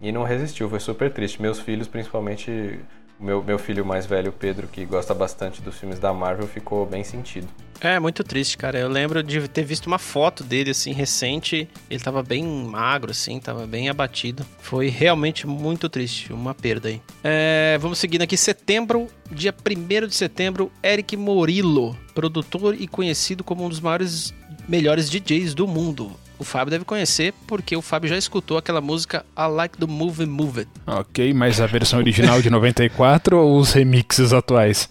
[0.01, 1.41] E não resistiu, foi super triste.
[1.41, 2.79] Meus filhos, principalmente,
[3.19, 7.03] meu, meu filho mais velho, Pedro, que gosta bastante dos filmes da Marvel, ficou bem
[7.03, 7.47] sentido.
[7.79, 8.79] É, muito triste, cara.
[8.79, 11.67] Eu lembro de ter visto uma foto dele, assim, recente.
[11.89, 14.45] Ele tava bem magro, assim, tava bem abatido.
[14.59, 17.01] Foi realmente muito triste, uma perda aí.
[17.23, 23.65] É, vamos seguindo aqui, setembro, dia 1 de setembro, Eric Morillo, produtor e conhecido como
[23.65, 24.33] um dos maiores,
[24.67, 26.11] melhores DJs do mundo.
[26.37, 30.25] O Fábio deve conhecer porque o Fábio já escutou aquela música I Like the Move
[30.25, 30.71] Move It.
[30.85, 34.89] Ok, mas a versão original de 94 ou os remixes atuais?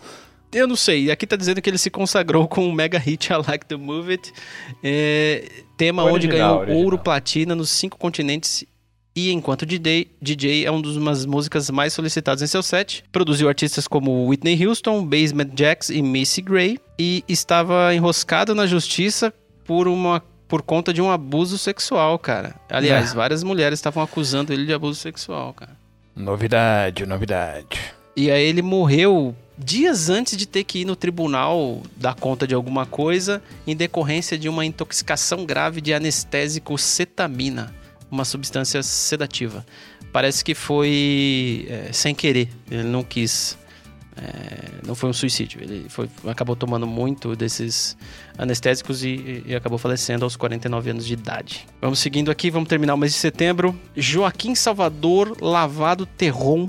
[0.54, 1.10] Eu não sei.
[1.10, 4.12] Aqui tá dizendo que ele se consagrou com o mega hit I Like the Move
[4.12, 4.32] It.
[4.82, 6.82] É, tema original, onde ganhou original.
[6.82, 8.64] ouro platina nos cinco continentes
[9.16, 13.04] e enquanto DJ, DJ é uma das músicas mais solicitadas em seu set.
[13.12, 19.32] Produziu artistas como Whitney Houston, Basement Jacks e Missy Gray e estava enroscado na justiça
[19.64, 22.54] por uma por conta de um abuso sexual, cara.
[22.68, 23.14] Aliás, é.
[23.14, 25.72] várias mulheres estavam acusando ele de abuso sexual, cara.
[26.14, 27.80] Novidade, novidade.
[28.16, 32.54] E aí ele morreu dias antes de ter que ir no tribunal dar conta de
[32.54, 37.74] alguma coisa em decorrência de uma intoxicação grave de anestésico cetamina,
[38.10, 39.64] uma substância sedativa.
[40.12, 43.58] Parece que foi é, sem querer, ele não quis.
[44.16, 47.96] É, não foi um suicídio, ele foi, acabou tomando muito desses
[48.38, 51.66] anestésicos e, e, acabou falecendo aos 49 anos de idade.
[51.80, 53.78] Vamos seguindo aqui, vamos terminar o mês de setembro.
[53.96, 56.68] Joaquim Salvador Lavado Terron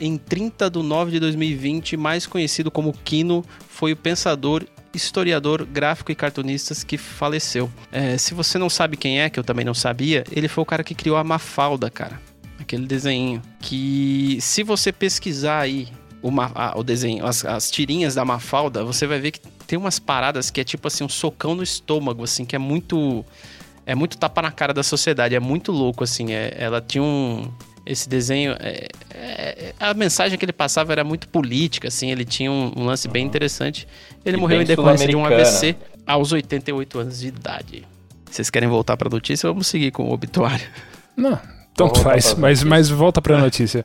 [0.00, 6.10] em 30 de 9 de 2020, mais conhecido como Kino, foi o pensador historiador, gráfico
[6.10, 7.70] e cartunista que faleceu.
[7.92, 10.66] É, se você não sabe quem é, que eu também não sabia, ele foi o
[10.66, 12.20] cara que criou a Mafalda, cara.
[12.58, 13.40] Aquele desenho.
[13.60, 15.88] Que se você pesquisar aí
[16.22, 19.98] o, ah, o desenho, as, as tirinhas da Mafalda, você vai ver que tem umas
[19.98, 23.24] paradas que é tipo assim, um socão no estômago, assim, que é muito.
[23.86, 26.32] É muito tapa na cara da sociedade, é muito louco, assim.
[26.32, 27.50] É, ela tinha um
[27.84, 28.54] esse desenho.
[28.60, 32.84] É, é, a mensagem que ele passava era muito política, assim, ele tinha um, um
[32.84, 33.88] lance bem interessante.
[34.24, 35.76] Ele e morreu em decorrência de um AVC
[36.06, 37.84] aos 88 anos de idade.
[38.30, 39.48] Vocês querem voltar para a notícia?
[39.48, 40.66] Vamos seguir com o obituário.
[41.16, 41.38] Não,
[41.74, 43.84] tanto faz, mas, mas volta para a notícia.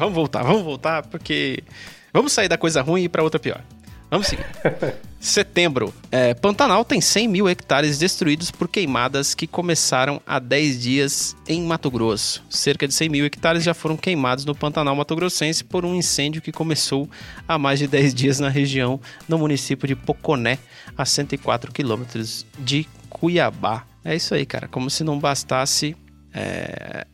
[0.00, 1.62] Vamos voltar, vamos voltar, porque
[2.12, 3.62] vamos sair da coisa ruim e ir para outra pior.
[4.10, 4.46] Vamos seguir.
[5.20, 5.94] Setembro.
[6.10, 11.62] É, Pantanal tem 100 mil hectares destruídos por queimadas que começaram há 10 dias em
[11.62, 12.42] Mato Grosso.
[12.50, 16.42] Cerca de 100 mil hectares já foram queimados no Pantanal Mato Grossense por um incêndio
[16.42, 17.08] que começou
[17.46, 18.98] há mais de 10 dias na região,
[19.28, 20.58] no município de Poconé,
[20.96, 23.84] a 104 quilômetros de Cuiabá.
[24.04, 24.66] É isso aí, cara.
[24.66, 25.94] Como se não bastasse
[26.32, 27.06] é,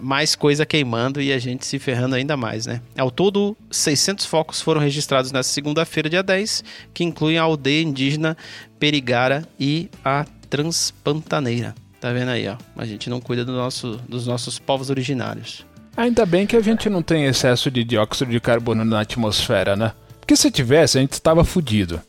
[0.00, 2.80] mais coisa queimando e a gente se ferrando ainda mais, né?
[2.96, 8.36] Ao todo, 600 focos foram registrados nessa segunda-feira, dia 10, que incluem a aldeia indígena
[8.78, 11.74] Perigara e a Transpantaneira.
[12.00, 12.56] Tá vendo aí, ó?
[12.76, 15.64] A gente não cuida do nosso, dos nossos povos originários.
[15.96, 19.92] Ainda bem que a gente não tem excesso de dióxido de carbono na atmosfera, né?
[20.20, 22.00] Porque se tivesse, a gente estava fudido.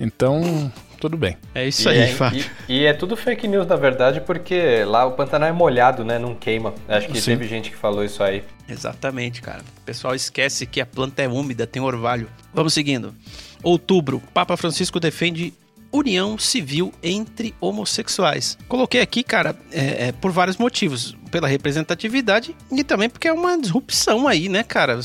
[0.00, 0.70] Então,
[1.06, 1.36] tudo bem.
[1.54, 2.44] É isso e aí, é, Fábio.
[2.68, 6.18] E, e, é tudo fake news, na verdade, porque lá o Pantanal é molhado, né?
[6.18, 6.74] Não queima.
[6.88, 7.32] Acho que Sim.
[7.32, 8.42] teve gente que falou isso aí.
[8.68, 9.60] Exatamente, cara.
[9.78, 12.28] O pessoal esquece que a planta é úmida, tem orvalho.
[12.52, 13.14] Vamos seguindo.
[13.62, 15.54] Outubro, Papa Francisco defende
[15.92, 18.58] união civil entre homossexuais.
[18.66, 21.16] Coloquei aqui, cara, é, é, por vários motivos.
[21.30, 24.98] Pela representatividade e também porque é uma disrupção aí, né, cara?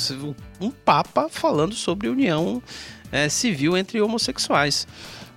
[0.59, 2.61] Um papa falando sobre união
[3.11, 4.87] é, civil entre homossexuais.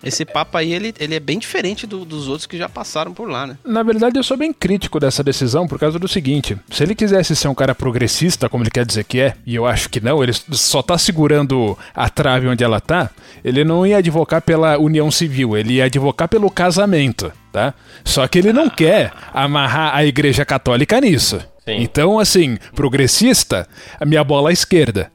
[0.04, 3.28] Esse papo aí, ele, ele é bem diferente do, dos outros que já passaram por
[3.28, 3.58] lá, né?
[3.64, 7.34] Na verdade, eu sou bem crítico dessa decisão por causa do seguinte: se ele quisesse
[7.34, 10.22] ser um cara progressista, como ele quer dizer que é, e eu acho que não,
[10.22, 13.10] ele só tá segurando a trave onde ela tá,
[13.44, 17.74] ele não ia advocar pela união civil, ele ia advocar pelo casamento, tá?
[18.04, 21.38] Só que ele não quer amarrar a igreja católica nisso.
[21.64, 21.76] Sim.
[21.80, 23.66] Então, assim, progressista,
[23.98, 25.10] a minha bola à esquerda,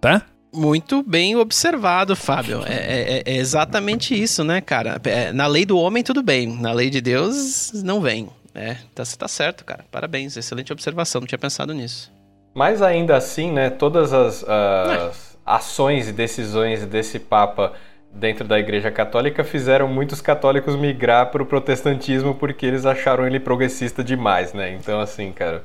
[0.00, 0.22] tá?
[0.54, 2.62] Muito bem observado, Fábio.
[2.64, 5.00] É, é, é, exatamente isso, né, cara?
[5.04, 6.46] É, na lei do homem, tudo bem.
[6.46, 8.28] Na lei de Deus, não vem.
[8.54, 9.84] É, tá, tá certo, cara.
[9.90, 10.36] Parabéns.
[10.36, 11.20] Excelente observação.
[11.20, 12.12] Não tinha pensado nisso.
[12.54, 17.72] Mas ainda assim, né, todas as, as ações e decisões desse Papa
[18.12, 23.40] dentro da Igreja Católica fizeram muitos católicos migrar para o protestantismo porque eles acharam ele
[23.40, 24.72] progressista demais, né?
[24.72, 25.64] Então, assim, cara.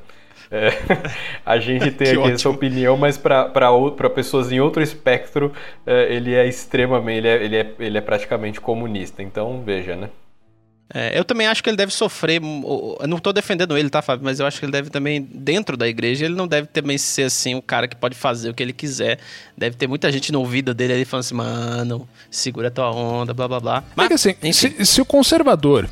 [0.52, 0.70] É,
[1.46, 2.36] a gente tem aqui ótimo.
[2.36, 5.54] essa opinião, mas para pessoas em outro espectro,
[5.86, 9.22] é, ele é extremamente, ele é, ele, é, ele é praticamente comunista.
[9.22, 10.10] Então, veja, né?
[10.92, 12.42] É, eu também acho que ele deve sofrer.
[12.42, 14.26] Eu não estou defendendo ele, tá, Fábio?
[14.26, 17.24] Mas eu acho que ele deve também, dentro da igreja, ele não deve também ser
[17.24, 19.20] assim o cara que pode fazer o que ele quiser.
[19.56, 23.48] Deve ter muita gente no ouvido dele ali falando assim, mano, segura tua onda, blá
[23.48, 23.84] blá blá.
[23.96, 25.88] Mas, é que assim, se, se, o conservador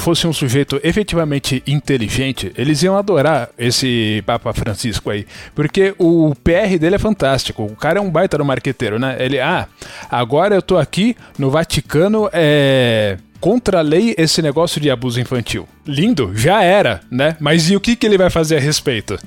[0.00, 5.26] fosse um sujeito efetivamente inteligente, eles iam adorar esse Papa Francisco aí.
[5.54, 7.64] Porque o PR dele é fantástico.
[7.64, 9.16] O cara é um baita do marqueteiro, né?
[9.18, 9.66] Ele, ah,
[10.10, 15.68] agora eu tô aqui no Vaticano, é contra a lei esse negócio de abuso infantil.
[15.86, 17.36] Lindo, já era, né?
[17.40, 19.18] Mas e o que, que ele vai fazer a respeito?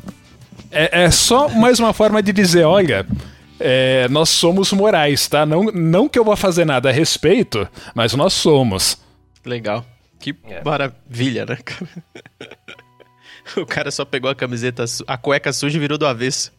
[0.71, 3.05] É, é só mais uma forma de dizer, olha,
[3.59, 5.45] é, nós somos morais, tá?
[5.45, 8.97] Não, não que eu vá fazer nada a respeito, mas nós somos.
[9.45, 9.85] Legal.
[10.21, 10.63] Que é.
[10.63, 11.89] maravilha, né, cara?
[13.57, 16.51] O cara só pegou a camiseta, a cueca suja e virou do avesso.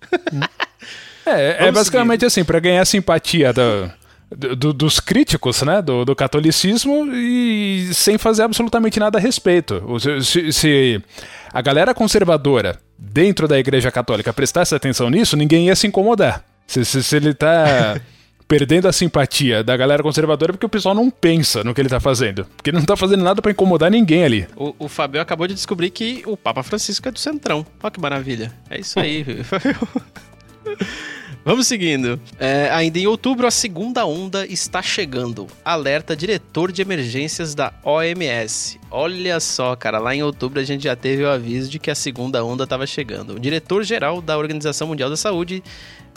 [1.24, 2.26] é, é basicamente seguir.
[2.26, 8.42] assim, para ganhar simpatia do, do, dos críticos, né, do, do, catolicismo e sem fazer
[8.42, 9.82] absolutamente nada a respeito.
[10.22, 11.02] Se, se,
[11.52, 16.44] a galera conservadora dentro da igreja católica prestasse atenção nisso, ninguém ia se incomodar.
[16.66, 18.00] Se, se, se ele tá
[18.52, 21.98] perdendo a simpatia da galera conservadora porque o pessoal não pensa no que ele tá
[21.98, 22.44] fazendo.
[22.54, 24.46] Porque ele não tá fazendo nada para incomodar ninguém ali.
[24.54, 27.64] O, o Fabio acabou de descobrir que o Papa Francisco é do Centrão.
[27.82, 28.52] Olha que maravilha.
[28.68, 29.24] É isso aí,
[31.44, 32.20] Vamos seguindo.
[32.38, 35.48] É, ainda em outubro, a segunda onda está chegando.
[35.64, 38.78] Alerta diretor de emergências da OMS.
[38.90, 41.96] Olha só, cara, lá em outubro a gente já teve o aviso de que a
[41.96, 43.34] segunda onda estava chegando.
[43.34, 45.64] O diretor-geral da Organização Mundial da Saúde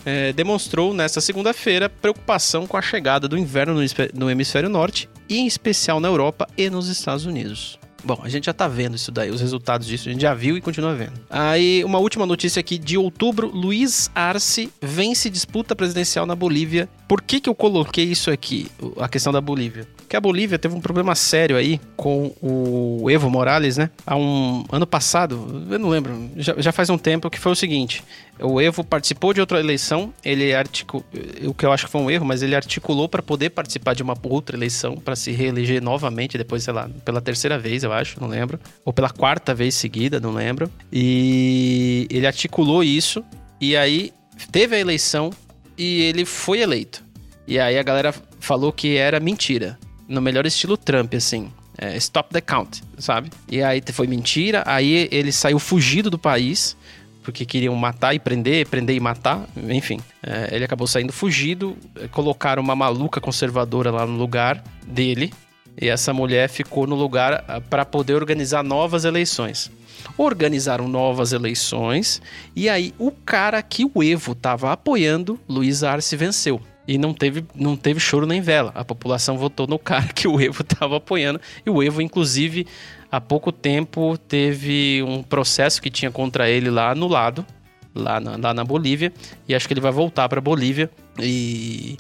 [0.06, 3.82] é, demonstrou nesta segunda-feira preocupação com a chegada do inverno no,
[4.14, 7.80] no hemisfério norte, e em especial na Europa e nos Estados Unidos.
[8.06, 10.56] Bom, a gente já tá vendo isso daí, os resultados disso, a gente já viu
[10.56, 11.14] e continua vendo.
[11.27, 16.88] Aí, uma última notícia aqui de outubro: Luiz Arce vence disputa presidencial na Bolívia.
[17.07, 18.68] Por que, que eu coloquei isso aqui,
[18.99, 19.88] a questão da Bolívia?
[20.06, 23.90] Porque a Bolívia teve um problema sério aí com o Evo Morales, né?
[24.06, 27.56] Há um ano passado, eu não lembro, já, já faz um tempo, que foi o
[27.56, 28.03] seguinte:
[28.40, 31.03] o Evo participou de outra eleição, ele articulou,
[31.45, 34.03] o que eu acho que foi um erro, mas ele articulou para poder participar de
[34.03, 38.22] uma outra eleição, para se reeleger novamente, depois, sei lá, pela terceira vez, eu acho,
[38.22, 40.69] não lembro, ou pela quarta vez seguida, não lembro.
[40.94, 43.26] E ele articulou isso,
[43.60, 44.14] e aí
[44.52, 45.32] teve a eleição
[45.76, 47.03] e ele foi eleito.
[47.48, 51.52] E aí a galera falou que era mentira no melhor estilo Trump, assim.
[51.77, 53.30] É, stop the count, sabe?
[53.49, 56.77] E aí foi mentira, aí ele saiu fugido do país,
[57.22, 59.99] porque queriam matar e prender, prender e matar, enfim.
[60.23, 61.76] É, ele acabou saindo fugido,
[62.11, 65.34] colocaram uma maluca conservadora lá no lugar dele,
[65.80, 69.69] e essa mulher ficou no lugar ah, para poder organizar novas eleições.
[70.18, 72.22] Organizaram novas eleições,
[72.56, 76.61] e aí o cara que o Evo estava apoiando, Luiz Arce, venceu.
[76.87, 78.71] E não teve, não teve choro nem vela.
[78.75, 81.41] A população votou no cara que o Evo estava apoiando.
[81.65, 82.67] E o Evo, inclusive,
[83.11, 87.45] há pouco tempo teve um processo que tinha contra ele lá anulado,
[87.93, 89.11] lá na, lá na Bolívia.
[89.47, 90.89] E acho que ele vai voltar para Bolívia.
[91.19, 91.97] E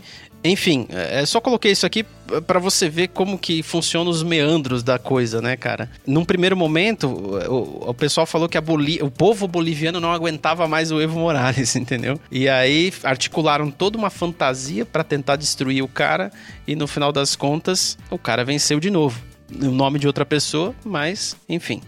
[0.49, 2.05] enfim, é, só coloquei isso aqui
[2.47, 5.89] para você ver como que funcionam os meandros da coisa, né, cara?
[6.05, 10.91] Num primeiro momento, o, o pessoal falou que Boli o povo boliviano não aguentava mais
[10.91, 12.19] o Evo Morales, entendeu?
[12.31, 16.31] E aí articularam toda uma fantasia para tentar destruir o cara
[16.67, 19.21] e no final das contas, o cara venceu de novo.
[19.61, 21.81] O nome de outra pessoa, mas enfim,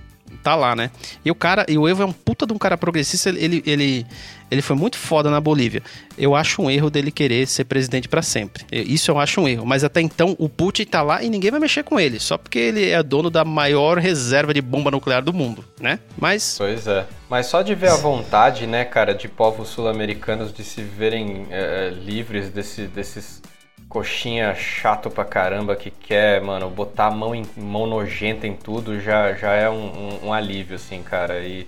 [0.44, 0.92] tá lá, né?
[1.26, 4.06] E o cara, e o Evo é um puta de um cara progressista, ele, ele,
[4.50, 5.82] ele foi muito foda na Bolívia.
[6.18, 8.66] Eu acho um erro dele querer ser presidente para sempre.
[8.72, 9.66] Isso eu acho um erro.
[9.66, 12.60] Mas até então, o Putin tá lá e ninguém vai mexer com ele, só porque
[12.60, 16.00] ele é dono da maior reserva de bomba nuclear do mundo, né?
[16.18, 16.56] Mas.
[16.58, 17.06] Pois é.
[17.30, 21.90] Mas só de ver a vontade, né, cara, de povos sul-americanos de se verem é,
[21.90, 23.42] livres desse, desses
[23.90, 29.00] coxinha chato pra caramba que quer, mano, botar a mão, em, mão nojenta em tudo
[29.00, 29.76] já, já é um,
[30.24, 31.40] um, um alívio, assim, cara.
[31.40, 31.68] E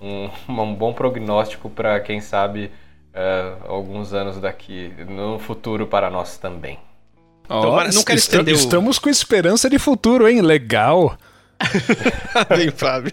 [0.00, 2.70] um, um bom prognóstico para quem sabe
[3.14, 6.78] uh, alguns anos daqui, no futuro para nós também.
[7.48, 10.40] Oh, não quero estender Estamos com esperança de futuro, hein?
[10.40, 11.18] Legal.
[12.48, 13.12] Bem, Fábio.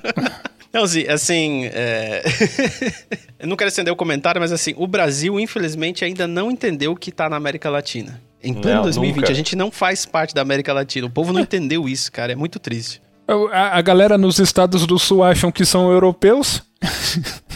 [0.71, 2.23] Não, assim, assim é...
[3.39, 6.95] eu não quero estender o comentário, mas assim, o Brasil, infelizmente, ainda não entendeu o
[6.95, 8.21] que está na América Latina.
[8.43, 9.31] Em pleno 2020, nunca.
[9.31, 11.07] a gente não faz parte da América Latina.
[11.07, 12.31] O povo não entendeu isso, cara.
[12.31, 13.01] É muito triste.
[13.51, 16.61] A, a galera nos Estados do Sul acham que são europeus?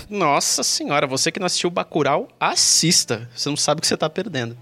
[0.09, 3.29] Nossa senhora, você que não assistiu Bacurau, assista.
[3.35, 4.57] Você não sabe o que você tá perdendo.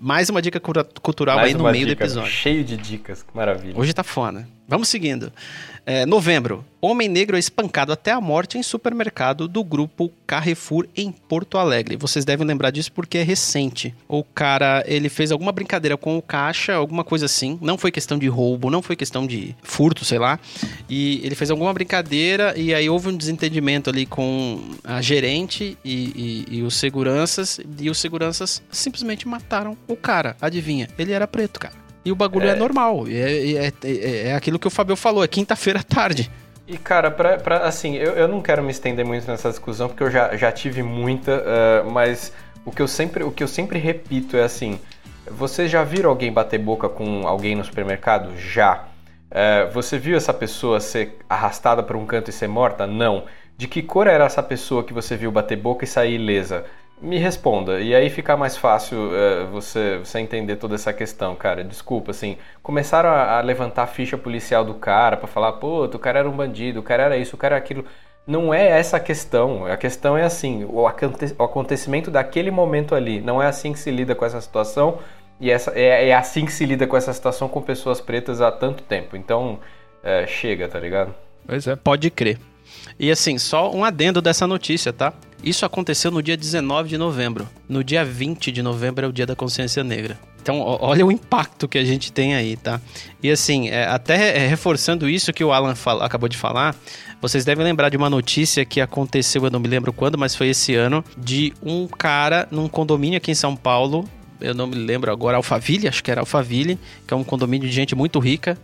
[0.00, 2.30] Mais uma dica cultural Mais aí no meio dica, do episódio.
[2.30, 3.78] Cheio de dicas, que maravilha.
[3.78, 4.46] Hoje tá foda.
[4.68, 5.32] Vamos seguindo.
[5.84, 6.64] É, novembro.
[6.80, 11.96] Homem negro é espancado até a morte em supermercado do grupo Carrefour em Porto Alegre.
[11.96, 13.94] Vocês devem lembrar disso porque é recente.
[14.08, 17.58] O cara, ele fez alguma brincadeira com o caixa, alguma coisa assim.
[17.60, 20.38] Não foi questão de roubo, não foi questão de furto, sei lá.
[20.88, 26.46] E ele fez alguma brincadeira e aí houve um desentendimento ali com a gerente e,
[26.48, 27.60] e, e os seguranças.
[27.80, 30.36] E os seguranças simplesmente mataram o cara.
[30.40, 30.88] Adivinha?
[30.96, 31.81] Ele era preto, cara.
[32.04, 33.04] E o bagulho é, é normal.
[33.08, 36.30] É, é, é, é, aquilo que o Fabio falou, é quinta-feira à tarde.
[36.66, 40.02] E, cara, pra, pra, assim, eu, eu não quero me estender muito nessa discussão, porque
[40.02, 42.32] eu já, já tive muita, uh, mas
[42.64, 44.78] o que, eu sempre, o que eu sempre repito é assim:
[45.30, 48.36] você já viram alguém bater boca com alguém no supermercado?
[48.36, 48.84] Já.
[49.30, 52.86] Uh, você viu essa pessoa ser arrastada para um canto e ser morta?
[52.86, 53.24] Não.
[53.56, 56.64] De que cor era essa pessoa que você viu bater boca e sair ilesa?
[57.02, 61.64] Me responda, e aí fica mais fácil uh, você, você entender toda essa questão, cara.
[61.64, 65.98] Desculpa, assim, começaram a, a levantar a ficha policial do cara para falar, pô, o
[65.98, 67.84] cara era um bandido, o cara era isso, o cara era aquilo.
[68.24, 69.66] Não é essa a questão.
[69.66, 73.20] A questão é assim, o, aconte o acontecimento daquele momento ali.
[73.20, 75.00] Não é assim que se lida com essa situação,
[75.40, 78.52] e essa, é, é assim que se lida com essa situação com pessoas pretas há
[78.52, 79.16] tanto tempo.
[79.16, 79.58] Então,
[80.04, 81.12] é, chega, tá ligado?
[81.44, 82.38] Pois é, pode crer.
[82.98, 85.12] E assim, só um adendo dessa notícia, tá?
[85.42, 87.48] Isso aconteceu no dia 19 de novembro.
[87.68, 90.18] No dia 20 de novembro é o dia da consciência negra.
[90.40, 92.80] Então, olha o impacto que a gente tem aí, tá?
[93.22, 96.74] E assim, é, até é, reforçando isso que o Alan acabou de falar,
[97.20, 100.48] vocês devem lembrar de uma notícia que aconteceu, eu não me lembro quando, mas foi
[100.48, 104.04] esse ano, de um cara num condomínio aqui em São Paulo,
[104.40, 106.76] eu não me lembro agora, Alphaville, acho que era Alphaville,
[107.06, 108.58] que é um condomínio de gente muito rica,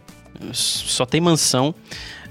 [0.53, 1.73] só tem mansão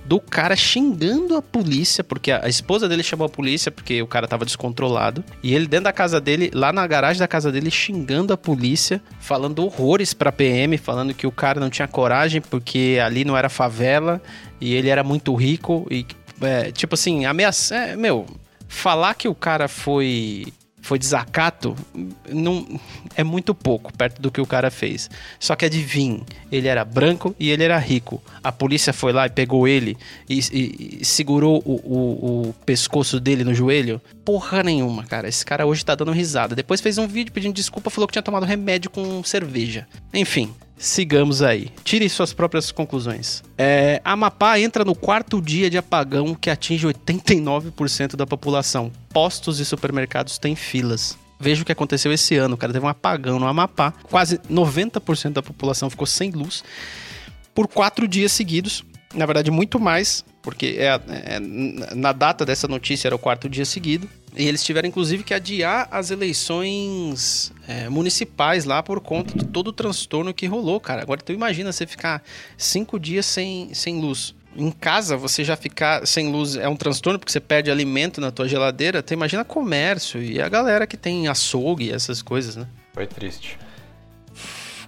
[0.07, 4.25] do cara xingando a polícia, porque a, esposa dele chamou a polícia porque o cara
[4.25, 5.23] tava descontrolado.
[5.43, 9.01] E ele dentro da casa dele, lá na garagem da casa dele, xingando a polícia,
[9.19, 13.49] falando horrores pra PM, falando que o cara não tinha coragem porque ali não era
[13.49, 14.21] favela
[14.61, 15.85] e ele era muito rico.
[15.91, 16.05] E,
[16.39, 17.75] é, tipo assim, ameaça.
[17.75, 18.25] É, meu,
[18.65, 20.45] falar que o cara foi
[20.87, 21.75] foi desacato,
[22.29, 22.65] não,
[23.13, 25.09] é muito pouco perto do que o cara fez.
[25.37, 28.23] Só que adivinhe, ele era branco e ele era rico.
[28.41, 29.97] A polícia foi lá e pegou ele
[30.29, 33.99] e, e, e segurou o, o, o, pescoço dele no joelho.
[34.23, 35.27] Porra nenhuma, cara.
[35.27, 36.55] Esse cara hoje tá dando risada.
[36.55, 39.85] Depois fez um vídeo pedindo desculpa, falou que tinha tomado remédio com cerveja.
[40.13, 41.71] Enfim, sigamos aí.
[41.83, 43.43] Tire suas próprias conclusões.
[43.57, 48.91] É, Amapá entra no quarto dia de apagão que atinge 89% da população.
[49.09, 51.17] Postos e supermercados têm filas.
[51.39, 52.73] Veja o que aconteceu esse ano, cara.
[52.73, 53.93] Teve um apagão no Amapá.
[54.09, 56.63] Quase 90% da população ficou sem luz
[57.53, 58.83] por quatro dias seguidos.
[59.13, 61.39] Na verdade, muito mais, porque é, é,
[61.95, 64.07] na data dessa notícia era o quarto dia seguido.
[64.37, 69.69] E eles tiveram, inclusive, que adiar as eleições é, municipais lá por conta de todo
[69.69, 71.01] o transtorno que rolou, cara.
[71.01, 72.23] Agora, tu imagina você ficar
[72.55, 74.35] cinco dias sem, sem luz.
[74.55, 78.29] Em casa, você já ficar sem luz é um transtorno porque você perde alimento na
[78.29, 79.01] tua geladeira.
[79.01, 82.67] Tu imagina comércio e a galera que tem açougue e essas coisas, né?
[82.93, 83.57] Foi triste.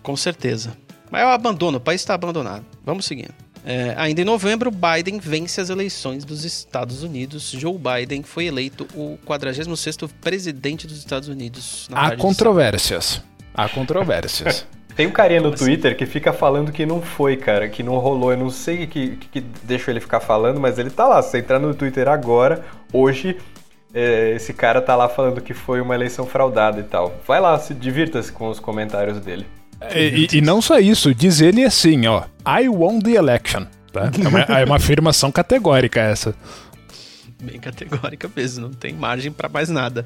[0.03, 0.77] Com certeza.
[1.09, 2.63] Mas eu abandono, o país está abandonado.
[2.85, 3.33] Vamos seguindo.
[3.65, 7.51] É, ainda em novembro, Biden vence as eleições dos Estados Unidos.
[7.51, 11.87] Joe Biden foi eleito o 46º presidente dos Estados Unidos.
[11.91, 13.21] Há controvérsias.
[13.53, 14.65] Há controvérsias.
[14.95, 15.65] Tem um carinha no assim?
[15.65, 18.31] Twitter que fica falando que não foi, cara, que não rolou.
[18.31, 21.21] Eu não sei o que, que, que deixou ele ficar falando, mas ele tá lá.
[21.21, 23.37] Se você entrar no Twitter agora, hoje,
[23.93, 27.13] é, esse cara tá lá falando que foi uma eleição fraudada e tal.
[27.25, 29.45] Vai lá, se divirta-se com os comentários dele.
[29.95, 32.23] E, e, não só isso, diz ele assim, ó.
[32.45, 33.65] I won the election.
[33.93, 36.35] É uma, é uma afirmação categórica essa
[37.41, 40.05] bem categórica mesmo, não tem margem para mais nada.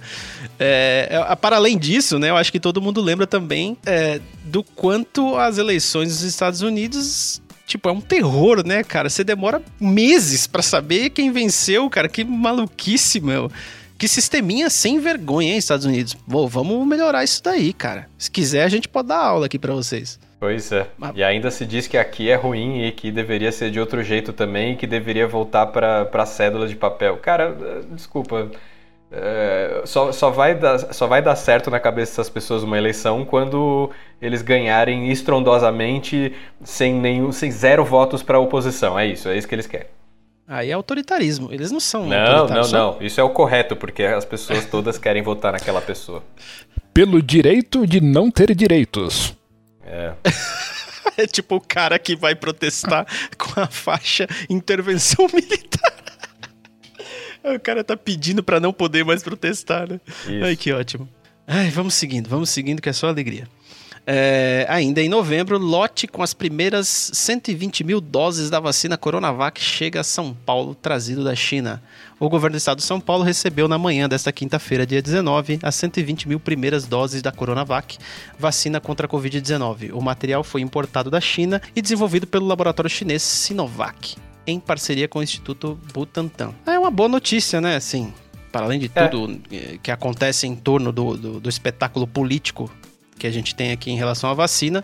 [0.59, 4.63] É, é, para além disso, né, eu acho que todo mundo lembra também é, do
[4.63, 9.09] quanto as eleições dos Estados Unidos tipo, é um terror, né, cara?
[9.09, 12.07] Você demora meses para saber quem venceu, cara.
[12.07, 13.49] Que maluquice, meu.
[14.03, 16.13] Que sisteminha sem vergonha, hein, Estados Unidos.
[16.13, 18.09] Pô, vamos melhorar isso daí, cara.
[18.17, 20.19] Se quiser, a gente pode dar aula aqui para vocês.
[20.41, 20.87] Pois é.
[20.97, 21.15] Mas...
[21.15, 24.33] E ainda se diz que aqui é ruim e que deveria ser de outro jeito
[24.33, 27.15] também e que deveria voltar para a cédula de papel.
[27.15, 27.55] Cara,
[27.91, 28.51] desculpa.
[29.09, 33.23] É, só, só, vai dar, só vai dar certo na cabeça dessas pessoas uma eleição
[33.23, 33.89] quando
[34.21, 38.99] eles ganharem estrondosamente sem, nenhum, sem zero votos para a oposição.
[38.99, 39.87] É isso, é isso que eles querem.
[40.47, 41.51] Aí é autoritarismo.
[41.51, 42.07] Eles não são.
[42.07, 42.77] Não, não, só...
[42.77, 43.01] não.
[43.01, 46.23] Isso é o correto, porque as pessoas todas querem votar naquela pessoa.
[46.93, 49.33] Pelo direito de não ter direitos.
[49.85, 50.13] É.
[51.17, 53.05] é tipo o cara que vai protestar
[53.37, 55.93] com a faixa intervenção militar.
[57.45, 59.99] O cara tá pedindo para não poder mais protestar, né?
[60.07, 60.45] Isso.
[60.45, 61.09] Ai, que ótimo.
[61.45, 63.49] Ai, vamos seguindo, vamos seguindo, que é só alegria.
[64.05, 70.01] É, ainda em novembro, lote com as primeiras 120 mil doses da vacina Coronavac chega
[70.01, 71.81] a São Paulo, trazido da China.
[72.19, 75.75] O governo do estado de São Paulo recebeu na manhã desta quinta-feira, dia 19, as
[75.75, 77.97] 120 mil primeiras doses da Coronavac,
[78.37, 79.93] vacina contra a Covid-19.
[79.93, 84.15] O material foi importado da China e desenvolvido pelo laboratório chinês Sinovac
[84.45, 86.53] em parceria com o Instituto Butantan.
[86.65, 87.77] É uma boa notícia, né?
[87.77, 88.13] Assim,
[88.51, 89.07] para além de é.
[89.07, 89.77] tudo é.
[89.81, 92.69] que acontece em torno do, do, do, espetáculo político
[93.23, 94.83] que a gente tem aqui em relação à vacina,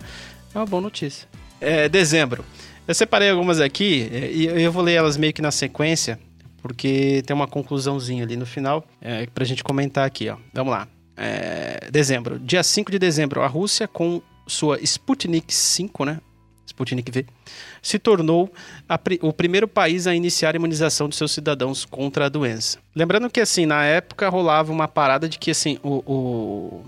[0.54, 1.28] é uma boa notícia.
[1.60, 2.42] É, dezembro.
[2.88, 6.18] Eu separei algumas aqui é, e eu vou ler elas meio que na sequência,
[6.62, 10.30] porque tem uma conclusãozinha ali no final é, para a gente comentar aqui.
[10.30, 10.38] Ó.
[10.54, 10.88] Vamos lá.
[11.18, 12.38] É, dezembro.
[12.38, 16.18] Dia 5 de dezembro, a Rússia com sua Sputnik 5, né?
[16.66, 17.26] Sputnik V,
[17.82, 18.50] se tornou
[19.20, 22.78] o primeiro país a iniciar a imunização de seus cidadãos contra a doença.
[22.96, 26.84] Lembrando que, assim, na época rolava uma parada de que, assim, o, o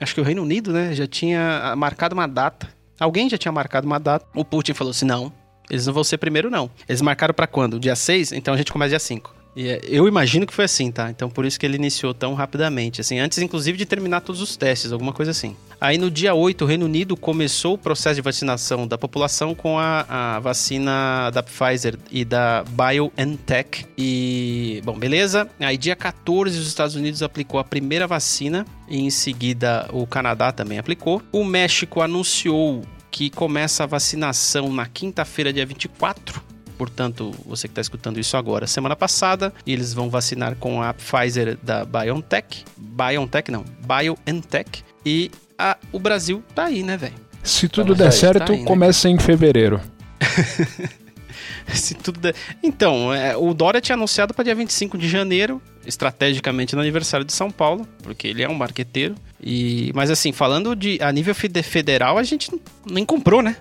[0.00, 2.68] acho que o Reino Unido, né, já tinha marcado uma data.
[2.98, 4.26] Alguém já tinha marcado uma data.
[4.34, 5.32] O Putin falou assim: não,
[5.70, 6.70] eles não vão ser primeiro, não.
[6.88, 7.78] Eles marcaram para quando?
[7.78, 8.32] Dia 6?
[8.32, 9.35] Então a gente começa dia 5.
[9.56, 11.10] E é, eu imagino que foi assim, tá?
[11.10, 14.54] Então por isso que ele iniciou tão rapidamente, assim, antes inclusive de terminar todos os
[14.54, 15.56] testes, alguma coisa assim.
[15.80, 19.78] Aí no dia 8, o Reino Unido começou o processo de vacinação da população com
[19.78, 23.86] a, a vacina da Pfizer e da BioNTech.
[23.96, 25.48] E, bom, beleza.
[25.58, 30.52] Aí dia 14, os Estados Unidos aplicou a primeira vacina e em seguida o Canadá
[30.52, 31.22] também aplicou.
[31.32, 37.80] O México anunciou que começa a vacinação na quinta-feira, dia 24 portanto, você que está
[37.80, 43.64] escutando isso agora, semana passada, eles vão vacinar com a Pfizer da BioNTech, BioNTech não,
[43.86, 47.14] BioNTech, e a, o Brasil tá aí, né, velho?
[47.42, 48.64] Se tudo der certo, tá aí, né?
[48.64, 49.80] começa em fevereiro.
[51.72, 52.34] Se tudo der...
[52.62, 57.32] Então, é, o Dória tinha anunciado para dia 25 de janeiro, estrategicamente no aniversário de
[57.32, 59.14] São Paulo, porque ele é um marqueteiro.
[59.42, 62.50] E, mas assim, falando de a nível federal, a gente
[62.88, 63.56] nem comprou, né?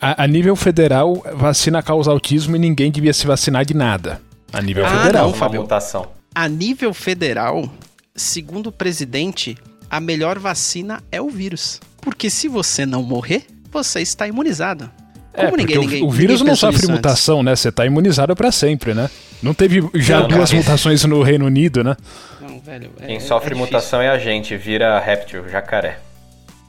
[0.00, 4.20] A, a, nível federal, vacina causa autismo e ninguém devia se vacinar de nada.
[4.52, 5.26] A nível ah, federal.
[5.26, 5.62] Não, Fábio.
[5.62, 6.06] mutação.
[6.34, 7.68] A nível federal,
[8.14, 9.56] segundo o presidente,
[9.90, 11.80] a melhor vacina é o vírus.
[12.00, 14.90] Porque se você não morrer, você está imunizado.
[15.34, 17.54] É, Como é, ninguém, ninguém, o vírus ninguém não sofre mutação, né?
[17.54, 19.10] Você está imunizado para sempre, né?
[19.42, 20.62] Não teve já não, duas cara.
[20.62, 21.96] mutações no Reino Unido, né?
[22.40, 22.90] Não, velho.
[23.00, 26.00] É, Quem sofre é mutação é a gente, vira réptil, jacaré.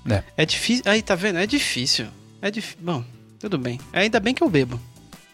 [0.10, 0.24] É.
[0.38, 0.84] é difícil.
[0.86, 1.40] Aí, tá vendo?
[1.40, 2.08] É difícil.
[2.42, 2.80] É difícil.
[2.82, 3.04] Bom,
[3.40, 3.80] tudo bem.
[3.94, 4.80] Ainda bem que eu bebo.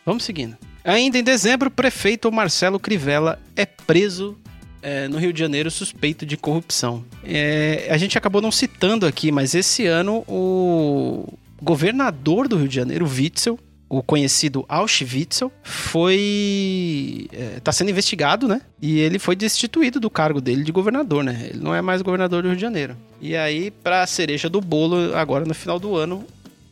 [0.06, 0.56] Vamos seguindo.
[0.84, 4.38] Ainda em dezembro, o prefeito Marcelo Crivella é preso
[4.82, 7.04] é, no Rio de Janeiro suspeito de corrupção.
[7.24, 12.76] É, a gente acabou não citando aqui, mas esse ano o governador do Rio de
[12.76, 13.58] Janeiro, Witzel,
[13.90, 17.28] o conhecido Auschwitz, foi.
[17.58, 18.62] está é, sendo investigado, né?
[18.80, 21.50] E ele foi destituído do cargo dele de governador, né?
[21.50, 22.96] Ele não é mais governador do Rio de Janeiro.
[23.20, 26.26] E aí, pra cereja do bolo, agora no final do ano,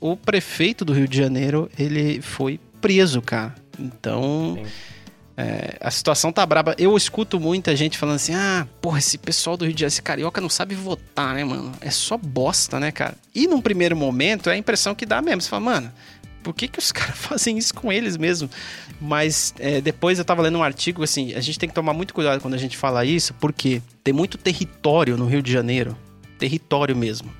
[0.04, 3.56] o prefeito do Rio de Janeiro, ele foi preso, cara.
[3.80, 4.62] Então,
[5.38, 6.76] é, a situação tá braba.
[6.78, 10.02] Eu escuto muita gente falando assim: ah, porra, esse pessoal do Rio de Janeiro, esse
[10.02, 11.72] carioca não sabe votar, né, mano?
[11.80, 13.16] É só bosta, né, cara?
[13.34, 15.42] E num primeiro momento é a impressão que dá mesmo.
[15.42, 15.92] Você fala, mano,
[16.44, 18.50] por que, que os caras fazem isso com eles mesmo?
[19.00, 22.14] Mas é, depois eu tava lendo um artigo, assim, a gente tem que tomar muito
[22.14, 25.98] cuidado quando a gente fala isso, porque tem muito território no Rio de Janeiro
[26.44, 27.34] território mesmo,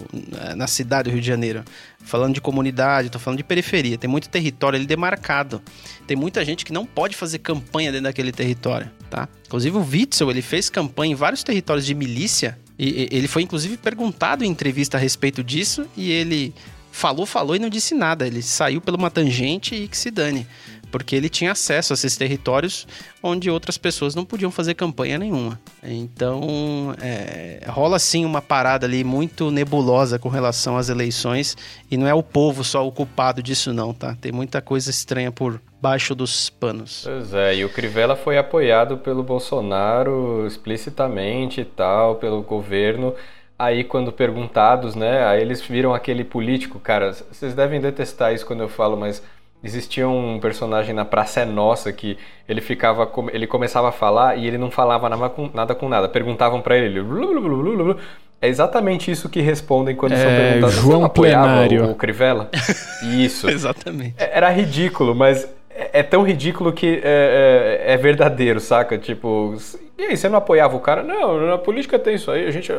[0.56, 1.66] na cidade do Rio de Janeiro.
[2.06, 3.98] Falando de comunidade, tô falando de periferia.
[3.98, 5.62] Tem muito território ali demarcado.
[6.08, 9.28] Tem muita gente que não pode fazer campanha dentro daquele território, tá?
[9.46, 12.58] Inclusive o Witzel, ele fez campanha em vários territórios de milícia.
[12.80, 16.54] E ele foi inclusive perguntado em entrevista a respeito disso e ele
[16.92, 18.26] falou, falou e não disse nada.
[18.26, 20.48] Ele saiu pela uma tangente e que se dane.
[20.94, 22.88] Porque ele tinha acesso a esses territórios
[23.24, 25.60] onde outras pessoas não podiam fazer campanha nenhuma.
[25.82, 31.58] Então, é, rola sim uma parada ali muito nebulosa com relação às eleições
[31.90, 34.16] e não é o povo só o culpado disso não, tá?
[34.22, 37.02] Tem muita coisa estranha por baixo dos panos.
[37.06, 43.16] Pois é, e o Crivella foi apoiado pelo Bolsonaro explicitamente e tal, pelo governo.
[43.58, 48.62] Aí, quando perguntados, né, aí eles viram aquele político, cara, vocês devem detestar isso quando
[48.62, 49.24] eu falo, mas
[49.64, 52.18] existia um personagem na Praça é Nossa que
[52.48, 55.76] ele ficava, ele começava a falar e ele não falava nada com nada.
[55.76, 56.10] Com nada.
[56.10, 57.96] Perguntavam para ele, ele
[58.44, 60.76] é exatamente isso que respondem quando é, são perguntados.
[60.76, 61.86] João Plenário.
[61.86, 62.50] O, o Crivella?
[63.02, 63.50] Isso.
[63.50, 64.16] exatamente.
[64.18, 68.98] É, era ridículo, mas é, é tão ridículo que é, é, é, verdadeiro, saca?
[68.98, 69.56] Tipo,
[69.98, 71.04] e aí, você não apoiava o cara?
[71.04, 72.70] Não, na política tem isso aí, a gente.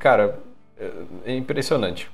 [0.00, 0.36] Cara,
[1.24, 2.10] é impressionante.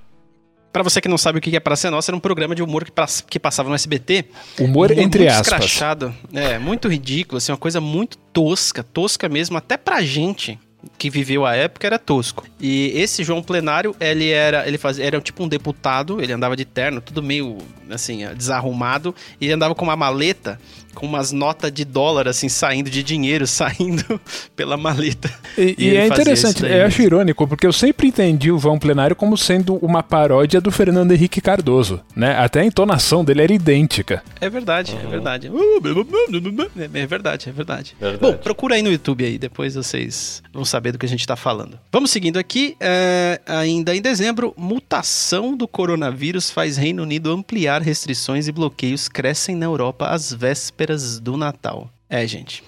[0.76, 2.84] Para você que não sabe o que é Praça Nossa, era um programa de humor
[2.84, 2.92] que,
[3.30, 4.26] que passava no SBT.
[4.58, 5.46] Humor, humor entre muito aspas.
[5.46, 10.58] Escrachado, é, muito ridículo, assim, uma coisa muito tosca, tosca mesmo, até pra gente
[10.98, 12.44] que viveu a época era tosco.
[12.60, 16.66] E esse João Plenário, ele era, ele fazia, era tipo um deputado, ele andava de
[16.66, 17.56] terno, tudo meio
[17.88, 20.60] assim, desarrumado, e ele andava com uma maleta
[20.96, 24.18] com umas notas de dólar, assim, saindo de dinheiro, saindo
[24.56, 25.32] pela maleta.
[25.56, 29.14] E, e, e é interessante, eu acho irônico, porque eu sempre entendi o Vão Plenário
[29.14, 32.34] como sendo uma paródia do Fernando Henrique Cardoso, né?
[32.38, 34.22] Até a entonação dele era idêntica.
[34.40, 35.00] É verdade, uhum.
[35.00, 35.46] é verdade.
[35.46, 37.96] É verdade, é verdade.
[38.00, 38.18] verdade.
[38.20, 41.36] Bom, procura aí no YouTube aí, depois vocês vão saber do que a gente tá
[41.36, 41.78] falando.
[41.92, 48.48] Vamos seguindo aqui, é, ainda em dezembro, mutação do coronavírus faz Reino Unido ampliar restrições
[48.48, 51.90] e bloqueios crescem na Europa às vésperas vésperas do Natal.
[52.08, 52.62] É, gente,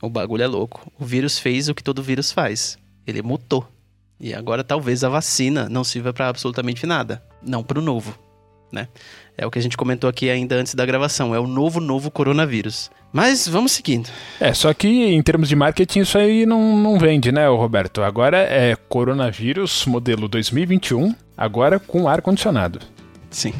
[0.00, 0.90] o bagulho é louco.
[0.98, 2.78] O vírus fez o que todo vírus faz.
[3.06, 3.66] Ele mutou.
[4.20, 7.22] E agora talvez a vacina não sirva para absolutamente nada.
[7.42, 8.16] Não para o novo,
[8.72, 8.88] né?
[9.36, 11.34] É o que a gente comentou aqui ainda antes da gravação.
[11.34, 12.90] É o novo, novo coronavírus.
[13.12, 14.08] Mas vamos seguindo.
[14.40, 18.02] É, só que em termos de marketing isso aí não, não vende, né, Roberto?
[18.02, 22.80] Agora é coronavírus modelo 2021, agora com ar-condicionado.
[23.30, 23.54] Sim.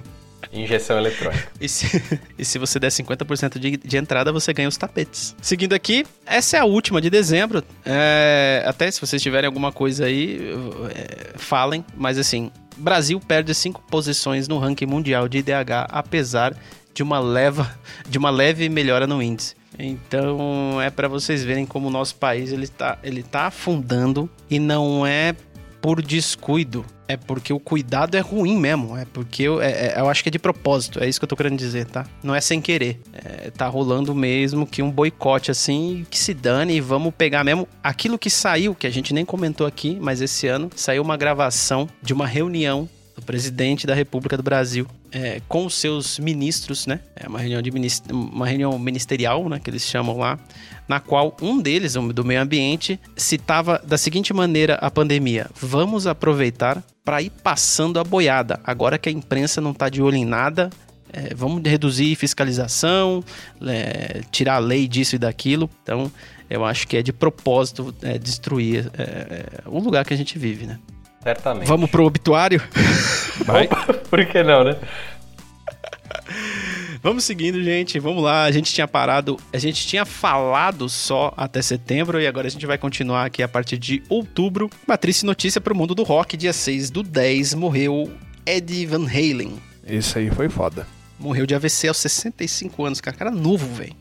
[0.63, 1.49] Injeção eletrônica.
[1.61, 2.03] E se,
[2.39, 5.35] e se você der 50% de, de entrada, você ganha os tapetes.
[5.41, 7.63] Seguindo aqui, essa é a última de dezembro.
[7.85, 10.41] É, até se vocês tiverem alguma coisa aí,
[10.95, 11.85] é, falem.
[11.97, 16.55] Mas assim, Brasil perde cinco posições no ranking mundial de IDH, apesar
[16.95, 17.79] de uma, leva,
[18.09, 19.57] de uma leve melhora no índice.
[19.79, 24.59] Então é para vocês verem como o nosso país ele está ele tá afundando e
[24.59, 25.37] não é
[25.81, 26.85] por descuido.
[27.07, 28.97] É porque o cuidado é ruim mesmo.
[28.97, 31.03] É porque eu, é, é, eu acho que é de propósito.
[31.03, 32.07] É isso que eu tô querendo dizer, tá?
[32.23, 33.01] Não é sem querer.
[33.13, 37.67] É, tá rolando mesmo que um boicote assim, que se dane e vamos pegar mesmo
[37.83, 41.89] aquilo que saiu, que a gente nem comentou aqui, mas esse ano saiu uma gravação
[42.03, 47.01] de uma reunião do presidente da República do Brasil é, com os seus ministros, né?
[47.17, 49.61] É uma reunião, de minister, uma reunião ministerial, né?
[49.63, 50.39] Que eles chamam lá,
[50.87, 56.83] na qual um deles, do meio ambiente, citava da seguinte maneira a pandemia: vamos aproveitar
[57.05, 58.61] para ir passando a boiada.
[58.65, 60.71] Agora que a imprensa não está de olho em nada,
[61.13, 63.25] é, vamos reduzir fiscalização,
[63.67, 65.71] é, tirar a lei disso e daquilo.
[65.83, 66.11] Então,
[66.51, 70.39] eu acho que é de propósito é, destruir é, é, o lugar que a gente
[70.39, 70.79] vive, né?
[71.23, 71.67] Certamente.
[71.67, 72.63] Vamos pro obituário?
[73.45, 73.69] Vai.
[74.09, 74.77] Por que não, né?
[77.03, 77.99] Vamos seguindo, gente.
[77.99, 78.45] Vamos lá.
[78.45, 82.67] A gente tinha parado, a gente tinha falado só até setembro e agora a gente
[82.67, 84.69] vai continuar aqui a partir de outubro.
[84.87, 86.37] Uma triste notícia para o mundo do rock.
[86.37, 88.11] Dia 6 do 10 morreu
[88.45, 89.59] Eddie Van Halen.
[89.87, 90.87] Isso aí foi foda.
[91.19, 93.17] Morreu de AVC aos 65 anos, cara.
[93.17, 93.95] Cara novo, velho.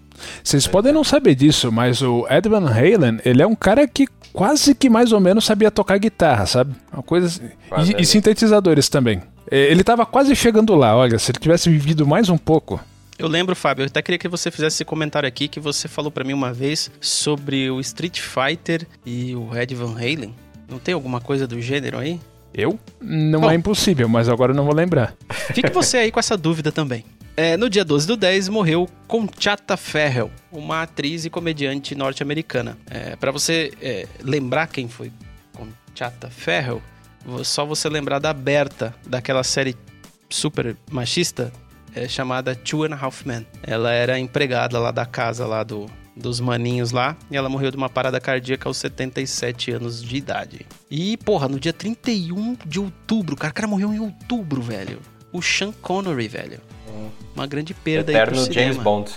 [0.43, 4.07] Vocês podem não saber disso, mas o Ed Van Halen, ele é um cara que
[4.33, 6.75] quase que mais ou menos sabia tocar guitarra, sabe?
[6.93, 7.93] Uma coisa assim.
[7.97, 9.21] E, e, sintetizadores também.
[9.49, 12.79] Ele tava quase chegando lá, olha, se ele tivesse vivido mais um pouco.
[13.17, 16.11] Eu lembro, Fábio, eu até queria que você fizesse esse comentário aqui que você falou
[16.11, 20.35] para mim uma vez sobre o Street Fighter e o Ed Van Halen.
[20.69, 22.19] Não tem alguma coisa do gênero aí?
[22.53, 22.79] Eu?
[23.01, 25.15] Não Bom, é impossível, mas agora não vou lembrar.
[25.53, 27.03] Fique você aí com essa dúvida também.
[27.39, 32.75] É, no dia 12 do 10 morreu Conchata Ferrell, uma atriz e comediante norte-americana.
[32.89, 35.11] É, para você é, lembrar quem foi
[35.53, 36.81] Conchata Ferrell,
[37.43, 39.77] só você lembrar da Berta, daquela série
[40.27, 41.53] super machista
[41.93, 43.45] é, chamada Two and a Half Men.
[43.61, 45.85] Ela era empregada lá da casa lá do,
[46.15, 50.65] dos maninhos lá, e ela morreu de uma parada cardíaca aos 77 anos de idade.
[50.89, 54.99] E, porra, no dia 31 de outubro, cara, o cara morreu em outubro, velho.
[55.31, 56.59] O Sean Connery, velho.
[57.35, 59.11] Uma grande perda Eterno aí James Bond.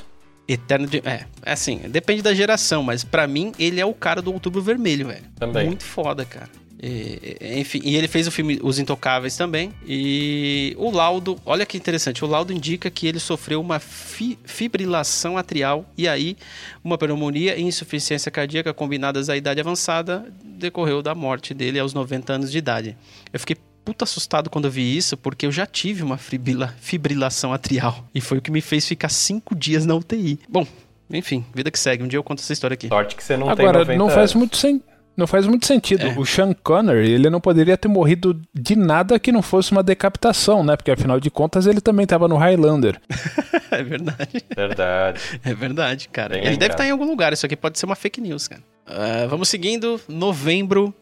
[0.49, 0.99] Eterno de...
[0.99, 4.61] É, é, assim, depende da geração, mas para mim ele é o cara do Outubro
[4.61, 5.25] Vermelho, velho.
[5.39, 5.67] Também.
[5.67, 6.51] Muito foda, cara.
[6.83, 9.73] E, enfim, e ele fez o filme Os Intocáveis também.
[9.87, 15.37] E o laudo, olha que interessante, o laudo indica que ele sofreu uma fi, fibrilação
[15.37, 16.37] atrial e aí
[16.83, 22.33] uma pneumonia e insuficiência cardíaca combinadas à idade avançada decorreu da morte dele aos 90
[22.33, 22.97] anos de idade.
[23.31, 23.57] Eu fiquei
[23.91, 28.05] puta assustado quando eu vi isso, porque eu já tive uma fibrila, fibrilação atrial.
[28.15, 30.39] E foi o que me fez ficar cinco dias na UTI.
[30.49, 30.65] Bom,
[31.13, 32.05] enfim, vida que segue.
[32.05, 32.87] Um dia eu conto essa história aqui.
[32.87, 34.85] Sorte que você não Agora, tem 90 não faz muito sentido.
[35.17, 36.07] Não faz muito sentido.
[36.07, 36.17] É.
[36.17, 40.63] O Sean Connery, ele não poderia ter morrido de nada que não fosse uma decapitação,
[40.63, 40.77] né?
[40.77, 42.99] Porque afinal de contas ele também estava no Highlander.
[43.73, 44.45] é verdade.
[44.55, 45.21] Verdade.
[45.45, 46.35] É verdade, cara.
[46.35, 47.33] Bem Ele deve estar em algum lugar.
[47.33, 48.63] Isso aqui pode ser uma fake news, cara.
[48.87, 50.01] Ah, vamos seguindo.
[50.09, 50.95] Novembro.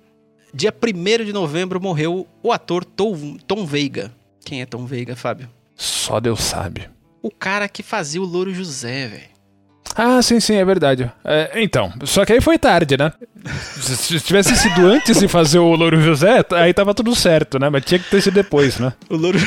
[0.53, 4.13] Dia 1 de novembro morreu o ator Tom, Tom Veiga.
[4.45, 5.49] Quem é Tom Veiga, Fábio?
[5.77, 6.89] Só Deus sabe.
[7.23, 9.39] O cara que fazia o Louro José, velho.
[9.95, 11.11] Ah, sim, sim, é verdade.
[11.25, 13.13] É, então, só que aí foi tarde, né?
[13.81, 17.69] Se se tivesse sido antes de fazer o Louro José, aí tava tudo certo, né?
[17.69, 18.93] Mas tinha que ter sido depois, né?
[19.11, 19.39] O Louro.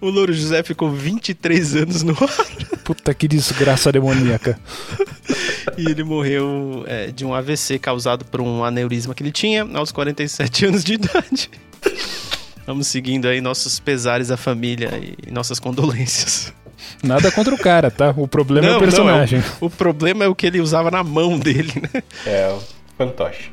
[0.00, 2.78] O Louro José ficou 23 anos no ar.
[2.84, 4.58] Puta que desgraça demoníaca.
[5.76, 9.90] E ele morreu é, de um AVC causado por um aneurisma que ele tinha aos
[9.92, 11.50] 47 anos de idade.
[12.66, 14.90] Vamos seguindo aí nossos pesares à família
[15.26, 16.52] e nossas condolências.
[17.02, 18.12] Nada contra o cara, tá?
[18.16, 19.42] O problema é o personagem.
[19.60, 22.02] o, o problema é o que ele usava na mão dele, né?
[22.24, 22.60] É, o
[22.96, 23.52] fantoche.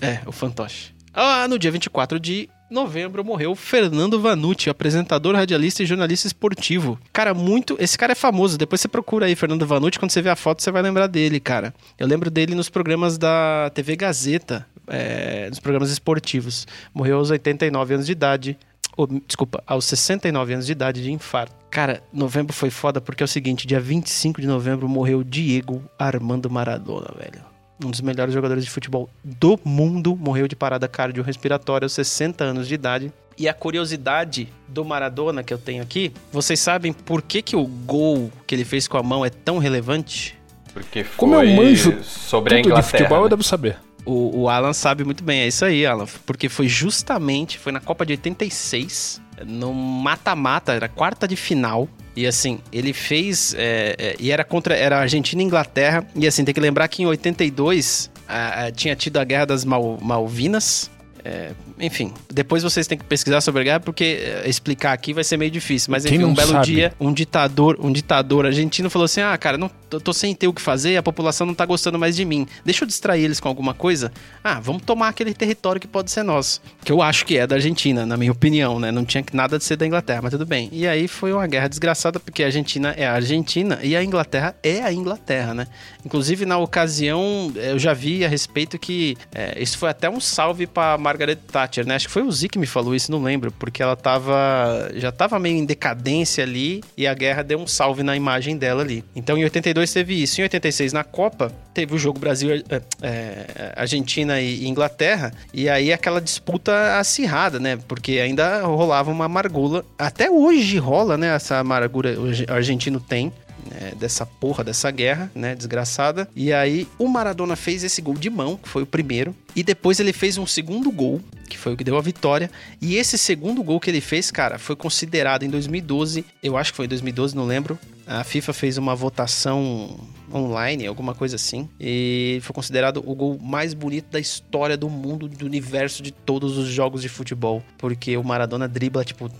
[0.00, 0.92] É, o fantoche.
[1.14, 6.98] Ah, no dia 24 de novembro morreu Fernando Vanucci, apresentador, radialista e jornalista esportivo.
[7.12, 7.76] Cara, muito.
[7.78, 8.58] Esse cara é famoso.
[8.58, 11.38] Depois você procura aí Fernando Vanucci, quando você vê a foto, você vai lembrar dele,
[11.38, 11.74] cara.
[11.98, 16.66] Eu lembro dele nos programas da TV Gazeta, é, nos programas esportivos.
[16.94, 18.58] Morreu aos 89 anos de idade.
[18.96, 21.54] Ou, desculpa, aos 69 anos de idade de infarto.
[21.70, 26.50] Cara, novembro foi foda porque é o seguinte: dia 25 de novembro morreu Diego Armando
[26.50, 27.51] Maradona, velho
[27.84, 32.68] um dos melhores jogadores de futebol do mundo, morreu de parada cardiorrespiratória aos 60 anos
[32.68, 33.12] de idade.
[33.38, 37.66] E a curiosidade do Maradona que eu tenho aqui, vocês sabem por que, que o
[37.66, 40.38] gol que ele fez com a mão é tão relevante?
[40.72, 43.30] Porque foi Como eu manjo sobre a de futebol eu né?
[43.30, 43.78] devo saber.
[44.04, 46.06] O, o Alan sabe muito bem, é isso aí, Alan.
[46.26, 51.88] Porque foi justamente, foi na Copa de 86, no mata-mata, era quarta de final.
[52.14, 53.54] E assim, ele fez.
[53.56, 54.76] é, é, e era contra.
[54.76, 56.06] Era Argentina e Inglaterra.
[56.14, 59.64] E assim, tem que lembrar que em 82 ah, ah, tinha tido a Guerra das
[59.64, 60.90] Mal- Malvinas.
[61.24, 65.22] É, enfim, depois vocês têm que pesquisar sobre a guerra, porque é, explicar aqui vai
[65.22, 65.90] ser meio difícil.
[65.90, 66.66] Mas enfim, um belo sabe?
[66.66, 70.48] dia, um ditador, um ditador argentino falou assim: Ah, cara, não, tô, tô sem ter
[70.48, 72.46] o que fazer, a população não tá gostando mais de mim.
[72.64, 74.12] Deixa eu distrair eles com alguma coisa.
[74.42, 76.60] Ah, vamos tomar aquele território que pode ser nosso.
[76.84, 78.90] Que eu acho que é da Argentina, na minha opinião, né?
[78.90, 80.68] Não tinha nada de ser da Inglaterra, mas tudo bem.
[80.72, 84.56] E aí foi uma guerra desgraçada, porque a Argentina é a Argentina e a Inglaterra
[84.62, 85.66] é a Inglaterra, né?
[86.04, 90.66] Inclusive, na ocasião, eu já vi a respeito que é, isso foi até um salve
[90.66, 91.94] pra Margaret Thatcher, né?
[91.96, 94.90] Acho que foi o Z que me falou isso, não lembro, porque ela tava.
[94.94, 98.82] já tava meio em decadência ali e a guerra deu um salve na imagem dela
[98.82, 99.04] ali.
[99.14, 100.40] Então em 82 teve isso.
[100.40, 105.92] Em 86, na Copa, teve o jogo Brasil, é, é, Argentina e Inglaterra, e aí
[105.92, 107.78] aquela disputa acirrada, né?
[107.86, 109.84] Porque ainda rolava uma amargura.
[109.98, 111.34] Até hoje rola, né?
[111.34, 113.32] Essa amargura o argentino tem
[113.70, 116.28] né, dessa porra dessa guerra, né, desgraçada.
[116.34, 120.00] E aí o Maradona fez esse gol de mão, que foi o primeiro, e depois
[120.00, 122.50] ele fez um segundo gol, que foi o que deu a vitória.
[122.80, 126.76] E esse segundo gol que ele fez, cara, foi considerado em 2012, eu acho que
[126.76, 127.78] foi em 2012, não lembro.
[128.06, 129.96] A FIFA fez uma votação
[130.34, 135.28] online, alguma coisa assim, e foi considerado o gol mais bonito da história do mundo,
[135.28, 139.30] do universo de todos os jogos de futebol, porque o Maradona dribla tipo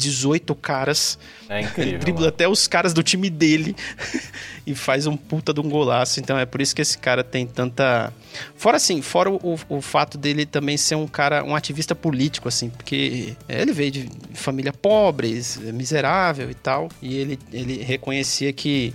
[0.00, 1.18] 18 caras
[1.48, 1.98] É incrível.
[2.00, 2.28] dribla mano.
[2.28, 3.76] até os caras do time dele
[4.66, 6.20] e faz um puta de um golaço.
[6.20, 8.12] Então é por isso que esse cara tem tanta.
[8.56, 12.70] Fora assim, fora o, o fato dele também ser um cara, um ativista político, assim,
[12.70, 15.40] porque ele veio de família pobre,
[15.72, 18.94] miserável e tal, e ele, ele reconhecia que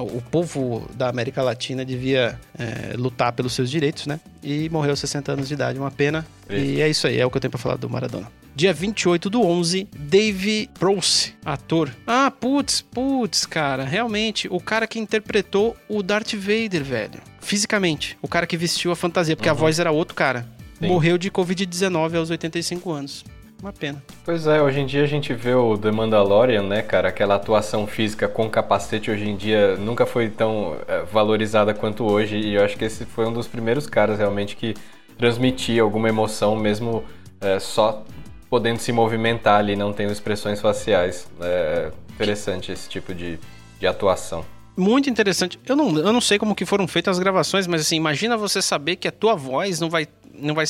[0.00, 4.18] o povo da América Latina devia é, lutar pelos seus direitos, né?
[4.42, 6.26] E morreu aos 60 anos de idade, uma pena.
[6.48, 8.26] E é isso aí, é o que eu tenho pra falar do Maradona.
[8.54, 11.90] Dia 28 do 11, Dave Proce, ator.
[12.06, 17.20] Ah, putz, putz, cara, realmente, o cara que interpretou o Darth Vader, velho.
[17.40, 20.46] Fisicamente, o cara que vestiu a fantasia, porque a voz era outro cara.
[20.78, 20.88] Sim.
[20.88, 23.24] Morreu de Covid-19 aos 85 anos.
[23.62, 24.02] Uma pena.
[24.24, 27.08] Pois é, hoje em dia a gente vê o The Mandalorian, né, cara?
[27.08, 32.36] Aquela atuação física com capacete hoje em dia nunca foi tão é, valorizada quanto hoje.
[32.36, 34.74] E eu acho que esse foi um dos primeiros caras realmente que
[35.16, 37.04] transmitia alguma emoção, mesmo
[37.40, 38.04] é, só
[38.52, 41.26] podendo se movimentar ali, não tendo expressões faciais.
[41.40, 43.38] É interessante esse tipo de,
[43.80, 44.44] de atuação.
[44.76, 45.58] muito interessante.
[45.66, 48.60] Eu não, eu não sei como que foram feitas as gravações, mas assim, imagina você
[48.60, 50.66] saber que a tua voz não vai não vai,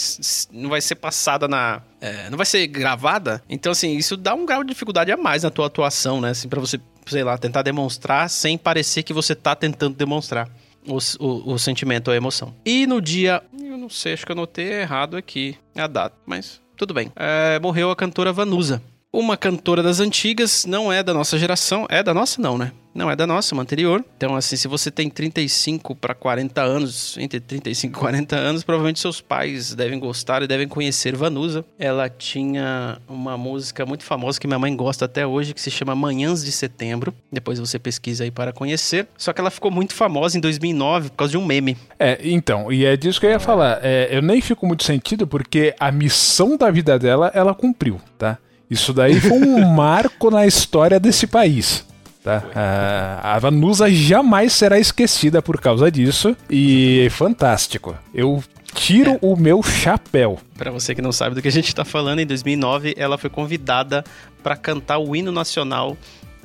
[0.53, 1.83] não vai ser passada na.
[2.01, 3.43] É, não vai ser gravada.
[3.49, 6.31] Então, assim, isso dá um grau de dificuldade a mais na tua atuação, né?
[6.31, 10.49] Assim, pra você, sei lá, tentar demonstrar sem parecer que você tá tentando demonstrar.
[10.85, 12.55] O, o, o, sentimento ou a emoção.
[12.65, 13.41] E no dia.
[13.61, 17.11] Eu não sei, acho que eu anotei errado aqui a data, mas tudo bem.
[17.17, 18.83] É, morreu a cantora Vanusa
[19.13, 22.73] uma cantora das antigas, não é da nossa geração, é da nossa não, né?
[22.95, 24.05] Não é da nossa, uma anterior.
[24.17, 29.01] Então, assim, se você tem 35 para 40 anos, entre 35 e 40 anos, provavelmente
[29.01, 31.65] seus pais devem gostar e devem conhecer Vanusa.
[31.79, 35.95] Ela tinha uma música muito famosa que minha mãe gosta até hoje, que se chama
[35.95, 37.15] Manhãs de Setembro.
[37.31, 39.09] Depois você pesquisa aí para conhecer.
[39.17, 41.77] Só que ela ficou muito famosa em 2009 por causa de um meme.
[41.99, 43.81] É, então, e é disso que eu ia falar.
[43.83, 48.39] É, eu nem fico muito sentido porque a missão da vida dela, ela cumpriu, tá?
[48.71, 51.85] Isso daí foi um marco na história desse país.
[52.23, 52.45] Tá?
[52.55, 56.37] A, a Vanusa jamais será esquecida por causa disso.
[56.49, 57.97] E fantástico.
[58.15, 58.43] Eu
[58.73, 59.19] tiro é.
[59.21, 60.39] o meu chapéu.
[60.57, 63.29] Para você que não sabe do que a gente está falando, em 2009 ela foi
[63.29, 64.05] convidada
[64.43, 65.97] para cantar o hino nacional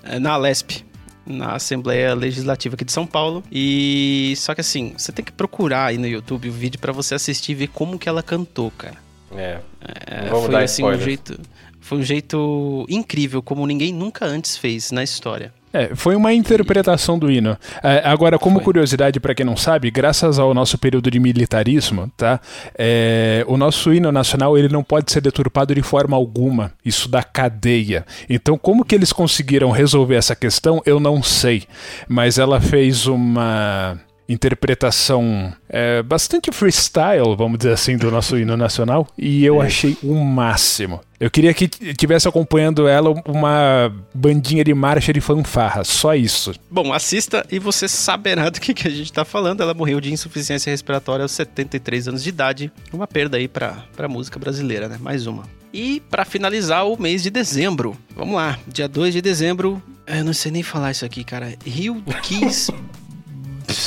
[0.04, 0.84] eh, na Alesp,
[1.26, 3.44] na Assembleia Legislativa aqui de São Paulo.
[3.52, 7.14] E só que assim, você tem que procurar aí no YouTube o vídeo para você
[7.16, 8.96] assistir e ver como que ela cantou, cara.
[9.36, 9.60] É.
[10.08, 11.02] é Vamos foi dar assim spoilers.
[11.02, 11.40] um jeito
[11.88, 15.54] foi um jeito incrível, como ninguém nunca antes fez na história.
[15.78, 17.56] É, foi uma interpretação do hino.
[17.84, 18.66] É, agora, como foi.
[18.66, 22.40] curiosidade para quem não sabe, graças ao nosso período de militarismo, tá?
[22.76, 26.72] É, o nosso hino nacional ele não pode ser deturpado de forma alguma.
[26.84, 28.06] Isso dá cadeia.
[28.28, 31.64] Então, como que eles conseguiram resolver essa questão, eu não sei.
[32.08, 39.08] Mas ela fez uma interpretação é, bastante freestyle, vamos dizer assim, do nosso hino nacional,
[39.18, 39.68] e eu é.
[39.68, 41.00] achei o máximo.
[41.20, 46.54] Eu queria que tivesse acompanhando ela uma bandinha de marcha de fanfarra, só isso.
[46.70, 49.62] Bom, assista e você saberá do que, que a gente tá falando.
[49.62, 52.72] Ela morreu de insuficiência respiratória aos 73 anos de idade.
[52.94, 54.98] Uma perda aí pra, pra música brasileira, né?
[55.02, 55.44] Mais uma.
[55.74, 60.34] E para finalizar o mês de dezembro, vamos lá, dia 2 de dezembro, eu não
[60.34, 61.54] sei nem falar isso aqui, cara.
[61.66, 62.72] Rio Kiss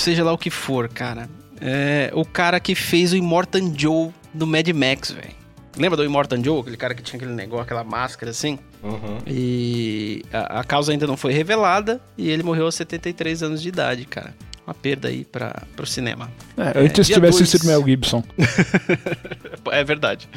[0.00, 1.28] seja lá o que for, cara.
[1.60, 5.40] É o cara que fez o Immortan Joe do Mad Max, velho.
[5.76, 6.60] Lembra do Immortan Joe?
[6.60, 8.58] Aquele cara que tinha aquele negócio, aquela máscara assim?
[8.82, 9.18] Uhum.
[9.26, 13.68] E a, a, causa ainda não foi revelada e ele morreu aos 73 anos de
[13.68, 14.34] idade, cara.
[14.66, 16.30] Uma perda aí para o cinema.
[16.56, 17.50] É, antes é, tivesse dois...
[17.50, 18.22] sido Mel Gibson.
[19.70, 20.28] é verdade.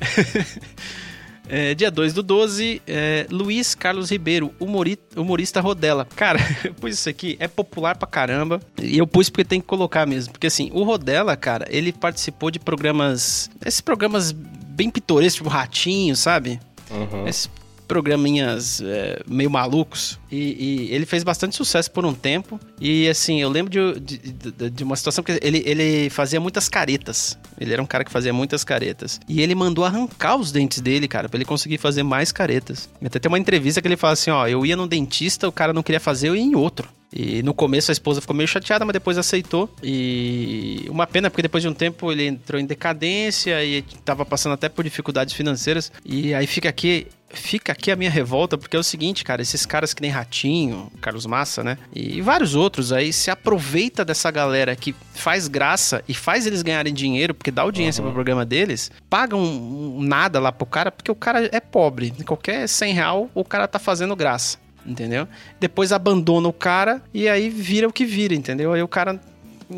[1.48, 6.06] É, dia 2 do 12, é, Luiz Carlos Ribeiro, humori, humorista Rodela.
[6.16, 8.60] Cara, eu pus isso aqui, é popular pra caramba.
[8.80, 10.32] E eu pus porque tem que colocar mesmo.
[10.32, 13.50] Porque assim, o Rodela, cara, ele participou de programas.
[13.64, 16.58] Esses programas bem pitorescos, tipo Ratinho, sabe?
[16.90, 17.26] Uhum.
[17.26, 17.48] Esses
[17.86, 20.18] programinhas é, meio malucos.
[20.30, 22.58] E, e, ele fez bastante sucesso por um tempo.
[22.80, 27.38] E assim, eu lembro de, de, de, uma situação que ele, ele fazia muitas caretas.
[27.58, 29.20] Ele era um cara que fazia muitas caretas.
[29.28, 32.88] E ele mandou arrancar os dentes dele, cara, pra ele conseguir fazer mais caretas.
[33.04, 35.72] Até tem uma entrevista que ele fala assim: ó, eu ia no dentista, o cara
[35.72, 36.88] não queria fazer, eu ia em outro.
[37.16, 39.72] E no começo a esposa ficou meio chateada, mas depois aceitou.
[39.80, 44.54] E uma pena, porque depois de um tempo ele entrou em decadência e tava passando
[44.54, 45.92] até por dificuldades financeiras.
[46.04, 49.66] E aí fica aqui fica aqui a minha revolta, porque é o seguinte, cara, esses
[49.66, 51.78] caras que nem Ratinho, Carlos Massa, né?
[51.94, 56.92] E vários outros aí se aproveita dessa galera que faz graça e faz eles ganharem
[56.92, 58.08] dinheiro, porque dá audiência uhum.
[58.08, 62.12] pro programa deles, pagam nada lá pro cara, porque o cara é pobre.
[62.24, 64.58] Qualquer 100 real, o cara tá fazendo graça.
[64.86, 65.26] Entendeu?
[65.58, 68.74] Depois abandona o cara e aí vira o que vira, entendeu?
[68.74, 69.18] Aí o cara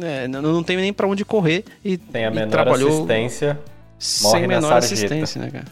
[0.03, 3.59] é, não, não tem nem para onde correr e, tem a menor trabalhou assistência,
[4.23, 5.65] morre sem menor assistência, né, cara?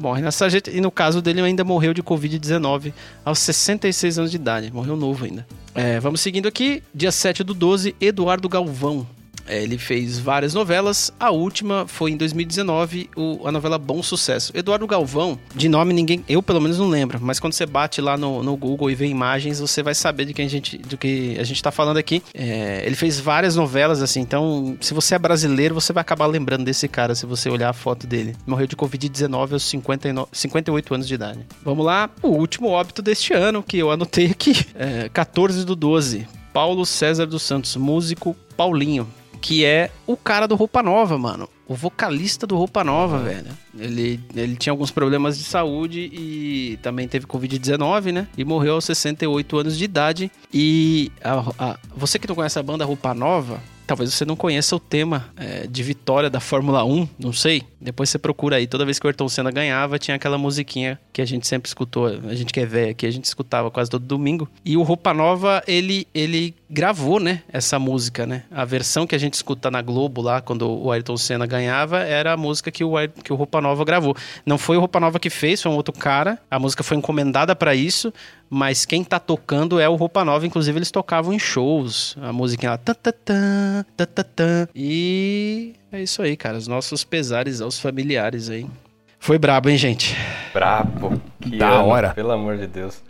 [0.00, 0.70] Morre na sarjeta.
[0.70, 2.92] E no caso dele, ainda morreu de Covid-19
[3.24, 4.72] aos 66 anos de idade.
[4.72, 5.46] Morreu novo ainda.
[5.74, 6.82] É, vamos seguindo aqui.
[6.94, 9.06] Dia 7 do 12, Eduardo Galvão.
[9.46, 11.12] É, ele fez várias novelas.
[11.18, 14.52] A última foi em 2019, o, a novela Bom Sucesso.
[14.54, 18.16] Eduardo Galvão, de nome ninguém, eu pelo menos não lembro, mas quando você bate lá
[18.16, 21.36] no, no Google e vê imagens, você vai saber de quem a gente, do que
[21.38, 22.22] a gente está falando aqui.
[22.34, 26.64] É, ele fez várias novelas, assim, então se você é brasileiro, você vai acabar lembrando
[26.64, 28.36] desse cara se você olhar a foto dele.
[28.46, 31.40] Morreu de Covid-19 aos 59, 58 anos de idade.
[31.64, 36.26] Vamos lá, o último óbito deste ano que eu anotei aqui, é, 14 do 12.
[36.52, 39.06] Paulo César dos Santos, músico Paulinho
[39.40, 41.48] que é o cara do Roupa Nova, mano.
[41.66, 43.24] O vocalista do Roupa Nova, uhum.
[43.24, 43.46] velho.
[43.78, 48.28] Ele, ele tinha alguns problemas de saúde e também teve Covid-19, né?
[48.36, 50.32] E morreu aos 68 anos de idade.
[50.52, 53.60] E a, a, você que não conhece a banda Roupa Nova,
[53.90, 57.62] talvez você não conheça o tema é, de vitória da Fórmula 1, não sei.
[57.80, 58.66] Depois você procura aí.
[58.68, 62.06] Toda vez que o Ayrton Senna ganhava, tinha aquela musiquinha que a gente sempre escutou.
[62.06, 64.48] A gente que é velho aqui, a gente escutava quase todo domingo.
[64.64, 68.44] E o Roupa Nova, ele, ele gravou, né, essa música, né?
[68.50, 72.32] A versão que a gente escuta na Globo lá, quando o Ayrton Senna ganhava, era
[72.32, 72.92] a música que o,
[73.24, 74.16] que o Roupa Nova gravou.
[74.46, 76.38] Não foi o Roupa Nova que fez, foi um outro cara.
[76.48, 78.14] A música foi encomendada para isso,
[78.48, 80.46] mas quem tá tocando é o Roupa Nova.
[80.46, 82.16] Inclusive, eles tocavam em shows.
[82.22, 82.78] A música lá.
[82.78, 84.68] Tá, tá, tá, tá, tá, tá.
[84.74, 86.56] E é isso aí, cara.
[86.56, 88.66] Os nossos pesares aos familiares aí.
[89.18, 90.16] Foi brabo, hein, gente?
[90.54, 91.20] Brabo.
[91.40, 92.10] Que da ano, hora.
[92.14, 93.02] Pelo amor de Deus.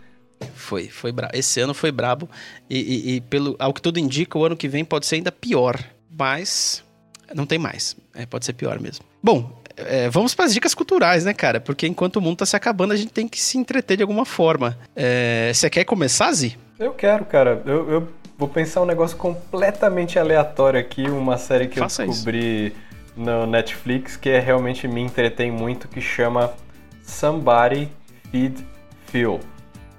[0.55, 1.35] Foi, foi brabo.
[1.35, 2.29] Esse ano foi brabo.
[2.69, 5.31] E, e, e, pelo, ao que tudo indica, o ano que vem pode ser ainda
[5.31, 5.77] pior.
[6.09, 6.83] Mas
[7.33, 7.95] não tem mais.
[8.13, 9.05] É, pode ser pior mesmo.
[9.23, 11.59] Bom, é, vamos para as dicas culturais, né, cara?
[11.59, 14.25] Porque enquanto o mundo tá se acabando, a gente tem que se entreter de alguma
[14.25, 14.77] forma.
[14.95, 16.57] É, você quer começar, Zi?
[16.79, 17.61] Eu quero, cara.
[17.65, 18.07] Eu, eu,
[18.37, 22.75] vou pensar um negócio completamente aleatório aqui, uma série que Faça eu descobri isso.
[23.15, 26.51] no Netflix que é, realmente me entretém muito, que chama
[27.03, 27.87] Somebody
[28.31, 28.65] Feed
[29.05, 29.39] Phil.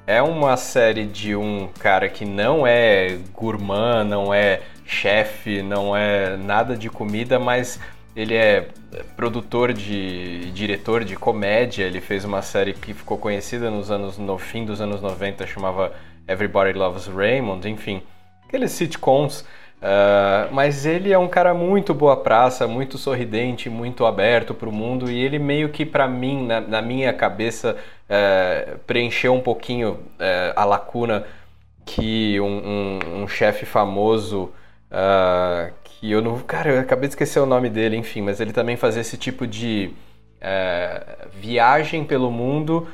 [0.07, 6.37] É uma série de um cara que não é gourmand, não é chefe, não é
[6.37, 7.79] nada de comida, mas
[8.16, 8.69] ele é
[9.16, 11.85] produtor de diretor de comédia.
[11.85, 15.93] Ele fez uma série que ficou conhecida nos anos no fim dos anos 90, chamava
[16.27, 18.03] Everybody Loves Raymond, enfim,
[18.47, 19.45] aqueles sitcoms
[19.83, 24.73] Uh, mas ele é um cara muito boa praça, muito sorridente, muito aberto para o
[24.73, 27.77] mundo e ele meio que para mim, na, na, minha cabeça,
[28.09, 31.25] uh, preencheu um pouquinho uh, a lacuna
[31.85, 34.53] que um, um, um chefe famoso
[35.83, 38.77] que eu não, cara, eu acabei de esquecer o nome dele, enfim, mas ele também
[38.77, 39.91] fazia esse tipo de
[41.33, 42.87] viagem pelo mundo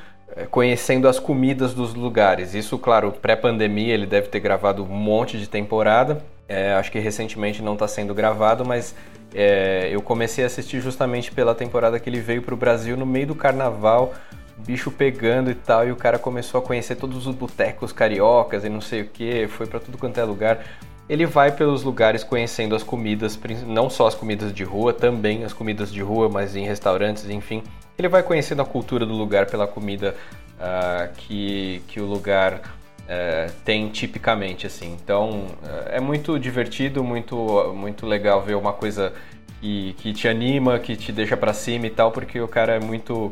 [0.51, 2.55] conhecendo as comidas dos lugares.
[2.55, 7.63] Isso, claro, pré-pandemia ele deve ter gravado um monte de temporada é, acho que recentemente
[7.63, 8.95] não está sendo gravado, mas
[9.35, 13.05] é, eu comecei a assistir justamente pela temporada que ele veio para o Brasil no
[13.05, 14.15] meio do carnaval,
[14.57, 18.69] bicho pegando e tal, e o cara começou a conhecer todos os botecos cariocas e
[18.69, 20.65] não sei o que, foi para tudo quanto é lugar.
[21.09, 25.53] Ele vai pelos lugares conhecendo as comidas, não só as comidas de rua, também as
[25.53, 27.63] comidas de rua, mas em restaurantes, enfim.
[27.99, 30.15] Ele vai conhecendo a cultura do lugar pela comida
[30.59, 32.61] uh, que, que o lugar
[33.09, 34.97] é, tem tipicamente assim.
[35.03, 35.47] Então
[35.87, 37.37] é, é muito divertido, muito
[37.75, 39.13] muito legal ver uma coisa
[39.61, 42.81] que, que te anima, que te deixa para cima e tal, porque o cara é
[42.81, 43.31] muito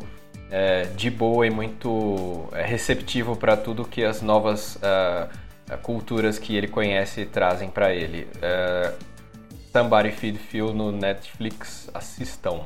[0.49, 6.55] é, de boa e muito é, receptivo para tudo que as novas uh, culturas que
[6.55, 8.27] ele conhece trazem para ele.
[8.37, 9.17] Uh,
[9.71, 12.61] Somebody Feed Phil no Netflix, assistam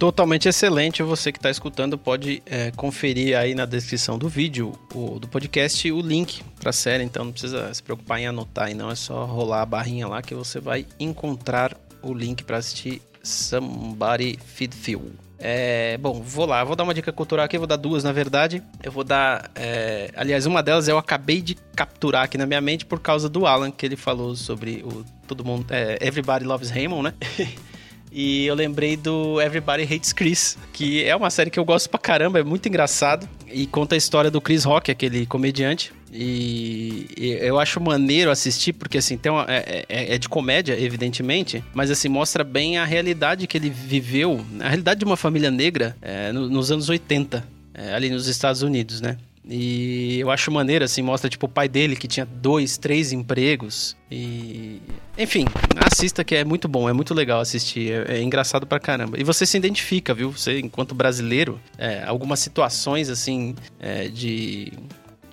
[0.00, 1.02] totalmente excelente.
[1.02, 5.92] Você que está escutando pode é, conferir aí na descrição do vídeo, o, do podcast,
[5.92, 7.04] o link para a série.
[7.04, 10.22] Então não precisa se preocupar em anotar, e não é só rolar a barrinha lá
[10.22, 15.02] que você vai encontrar o link para assistir Somebody Feed Feel.
[15.38, 18.62] É, bom, vou lá, vou dar uma dica cultural aqui, vou dar duas na verdade.
[18.82, 19.50] Eu vou dar.
[19.54, 23.44] É, aliás, uma delas eu acabei de capturar aqui na minha mente por causa do
[23.46, 25.04] Alan, que ele falou sobre o.
[25.26, 25.66] Todo mundo.
[25.68, 27.14] É, Everybody Loves Raymond, né?
[28.12, 31.98] E eu lembrei do Everybody Hates Chris, que é uma série que eu gosto pra
[31.98, 33.28] caramba, é muito engraçado.
[33.52, 35.92] E conta a história do Chris Rock, aquele comediante.
[36.12, 37.06] E,
[37.40, 41.90] eu acho maneiro assistir, porque assim, tem uma, é, é, é, de comédia, evidentemente, mas
[41.90, 46.32] assim, mostra bem a realidade que ele viveu, a realidade de uma família negra é,
[46.32, 49.16] no, nos anos 80, é, ali nos Estados Unidos, né?
[49.44, 53.96] E eu acho maneiro, assim, mostra, tipo, o pai dele que tinha dois, três empregos.
[54.10, 54.82] E.
[55.16, 55.46] Enfim,
[55.90, 57.92] assista que é muito bom, é muito legal assistir.
[57.92, 59.18] É, é engraçado pra caramba.
[59.18, 60.30] E você se identifica, viu?
[60.30, 64.72] Você, enquanto brasileiro, é, algumas situações, assim, é, de.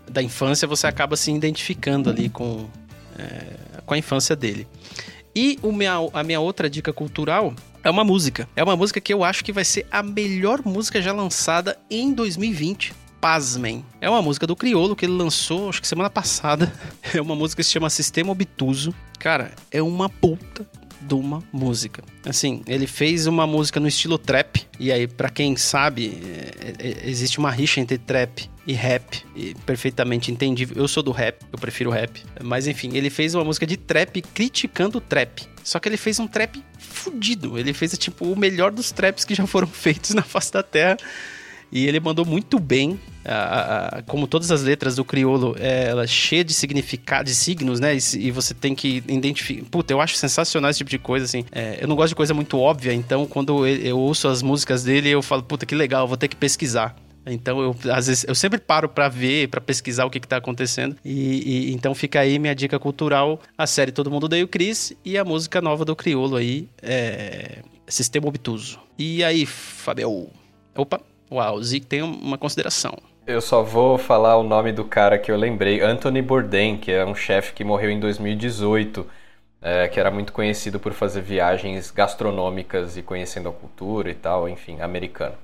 [0.10, 2.66] Da infância, você acaba se identificando ali com,
[3.20, 4.66] é, com a infância dele.
[5.36, 7.54] E o minha, a minha outra dica cultural
[7.84, 8.48] é uma música.
[8.56, 12.14] É uma música que eu acho que vai ser a melhor música já lançada em
[12.14, 13.86] 2020 pasmem.
[14.00, 16.72] É uma música do Criolo que ele lançou, acho que semana passada.
[17.14, 18.94] É uma música que se chama Sistema Obtuso.
[19.18, 20.68] Cara, é uma puta
[21.02, 22.04] de uma música.
[22.26, 26.20] Assim, ele fez uma música no estilo trap, e aí, para quem sabe,
[26.60, 30.76] é, é, existe uma rixa entre trap e rap, e perfeitamente entendível.
[30.78, 32.22] Eu sou do rap, eu prefiro rap.
[32.44, 35.48] Mas enfim, ele fez uma música de trap criticando o trap.
[35.64, 37.58] Só que ele fez um trap fudido.
[37.58, 40.98] Ele fez, tipo, o melhor dos traps que já foram feitos na face da terra.
[41.72, 43.00] E ele mandou muito bem,
[44.08, 47.96] como todas as letras do crioulo, é, ela é cheia de significado, de signos, né?
[47.96, 49.66] E, você tem que identificar.
[49.70, 51.44] Puta, eu acho sensacional esse tipo de coisa, assim.
[51.52, 54.84] É, eu não gosto de coisa muito óbvia, então quando eu, eu ouço as músicas
[54.84, 56.96] dele, eu falo, puta, que legal, vou ter que pesquisar.
[57.30, 60.96] Então eu às vezes eu sempre paro para ver, para pesquisar o que está acontecendo.
[61.04, 64.94] E, e, então fica aí minha dica cultural, a série Todo Mundo Odeia o Chris
[65.04, 67.60] e a música nova do Criolo aí, é...
[67.90, 68.80] Sistema Obtuso.
[68.98, 70.30] E aí, Fabio?
[70.76, 72.98] Opa, Uau, o Zeke tem uma consideração.
[73.26, 77.06] Eu só vou falar o nome do cara que eu lembrei, Anthony Bourdain, que é
[77.06, 79.06] um chefe que morreu em 2018,
[79.62, 84.48] é, que era muito conhecido por fazer viagens gastronômicas e conhecendo a cultura e tal,
[84.48, 85.36] enfim, americano.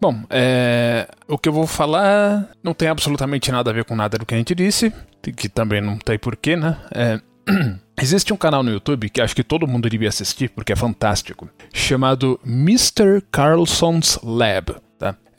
[0.00, 4.18] Bom, é, o que eu vou falar não tem absolutamente nada a ver com nada
[4.18, 4.92] do que a gente disse,
[5.36, 6.76] que também não tem porquê, né?
[6.92, 7.20] É,
[8.00, 11.48] existe um canal no YouTube que acho que todo mundo devia assistir porque é fantástico,
[11.72, 13.22] chamado Mr.
[13.30, 14.76] Carlson's Lab.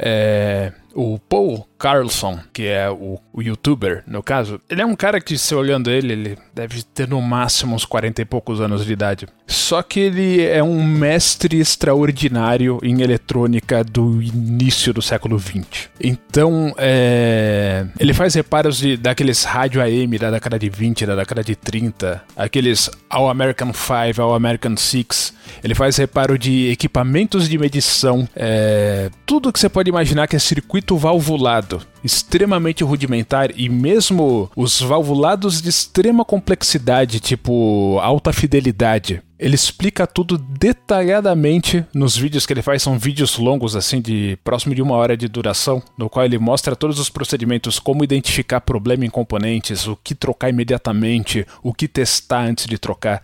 [0.02, 5.22] É, o Paul Carlson, que é o, o, youtuber, no caso, ele é um cara
[5.22, 8.92] que, se olhando ele, ele deve ter no máximo uns 40 e poucos anos de
[8.92, 9.28] idade.
[9.48, 15.90] Só que ele é um mestre extraordinário em eletrônica do início do século XX.
[16.02, 21.42] Então, é, ele faz reparos de, daqueles rádio AM da década de 20, da década
[21.42, 25.34] de 30, aqueles All American 5, All American 6.
[25.64, 30.40] Ele faz reparo de equipamentos de medição, é, tudo que você pode imaginar que é
[30.40, 31.69] circuito valvulado
[32.04, 39.22] extremamente rudimentar e mesmo os valvulados de extrema complexidade, tipo alta fidelidade.
[39.38, 44.76] Ele explica tudo detalhadamente nos vídeos que ele faz, são vídeos longos, assim, de próximo
[44.76, 49.06] de uma hora de duração, no qual ele mostra todos os procedimentos, como identificar problema
[49.06, 53.24] em componentes, o que trocar imediatamente, o que testar antes de trocar.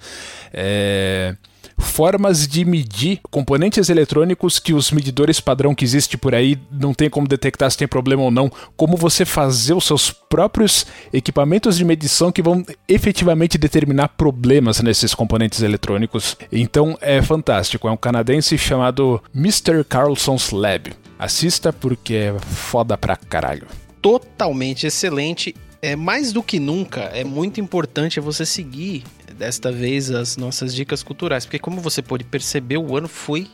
[0.53, 1.35] É
[1.77, 7.09] formas de medir componentes eletrônicos que os medidores padrão que existe por aí não tem
[7.09, 11.85] como detectar se tem problema ou não, como você fazer os seus próprios equipamentos de
[11.85, 16.37] medição que vão efetivamente determinar problemas nesses componentes eletrônicos.
[16.51, 19.83] Então é fantástico, é um canadense chamado Mr.
[19.87, 20.93] Carlson's Lab.
[21.17, 23.67] Assista porque é foda pra caralho.
[24.01, 29.03] Totalmente excelente é mais do que nunca é muito importante você seguir
[29.37, 33.47] desta vez as nossas dicas culturais, porque como você pode perceber, o ano foi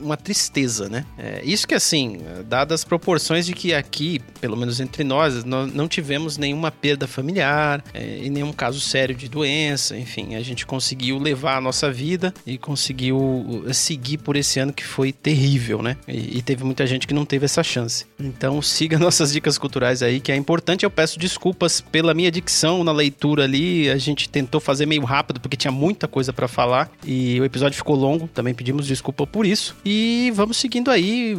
[0.00, 1.04] uma tristeza, né?
[1.18, 5.72] É, isso que assim, dadas as proporções de que aqui, pelo menos entre nós, nós
[5.72, 10.66] não tivemos nenhuma perda familiar é, e nenhum caso sério de doença, enfim, a gente
[10.66, 15.82] conseguiu levar a nossa vida e conseguiu uh, seguir por esse ano que foi terrível,
[15.82, 15.96] né?
[16.08, 18.06] E, e teve muita gente que não teve essa chance.
[18.18, 20.84] Então siga nossas dicas culturais aí, que é importante.
[20.84, 25.40] Eu peço desculpas pela minha dicção na leitura ali, a gente tentou fazer meio rápido
[25.40, 29.46] porque tinha muita coisa para falar e o episódio ficou longo, também pedimos desculpa por
[29.72, 29.76] isso.
[29.84, 31.36] E vamos seguindo aí.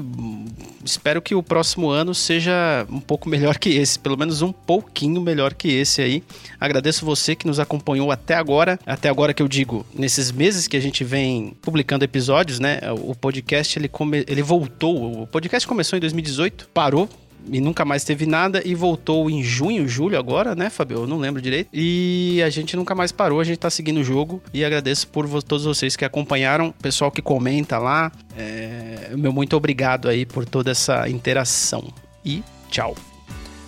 [0.83, 5.21] Espero que o próximo ano seja um pouco melhor que esse, pelo menos um pouquinho
[5.21, 6.23] melhor que esse aí.
[6.59, 8.79] Agradeço você que nos acompanhou até agora.
[8.85, 12.79] Até agora que eu digo, nesses meses que a gente vem publicando episódios, né?
[12.91, 14.25] O podcast ele, come...
[14.27, 15.23] ele voltou.
[15.23, 17.09] O podcast começou em 2018, parou
[17.51, 20.99] e nunca mais teve nada e voltou em junho, julho agora, né, Fabio?
[20.99, 21.69] Eu não lembro direito.
[21.73, 25.27] E a gente nunca mais parou, a gente tá seguindo o jogo e agradeço por
[25.43, 28.11] todos vocês que acompanharam, pessoal que comenta lá.
[28.37, 29.11] É...
[29.15, 31.87] Meu muito obrigado aí por toda essa interação.
[32.23, 32.95] E tchau.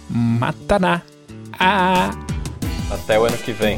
[0.09, 1.01] Mataná.
[1.59, 2.11] Ah.
[2.89, 3.77] Até o ano que vem.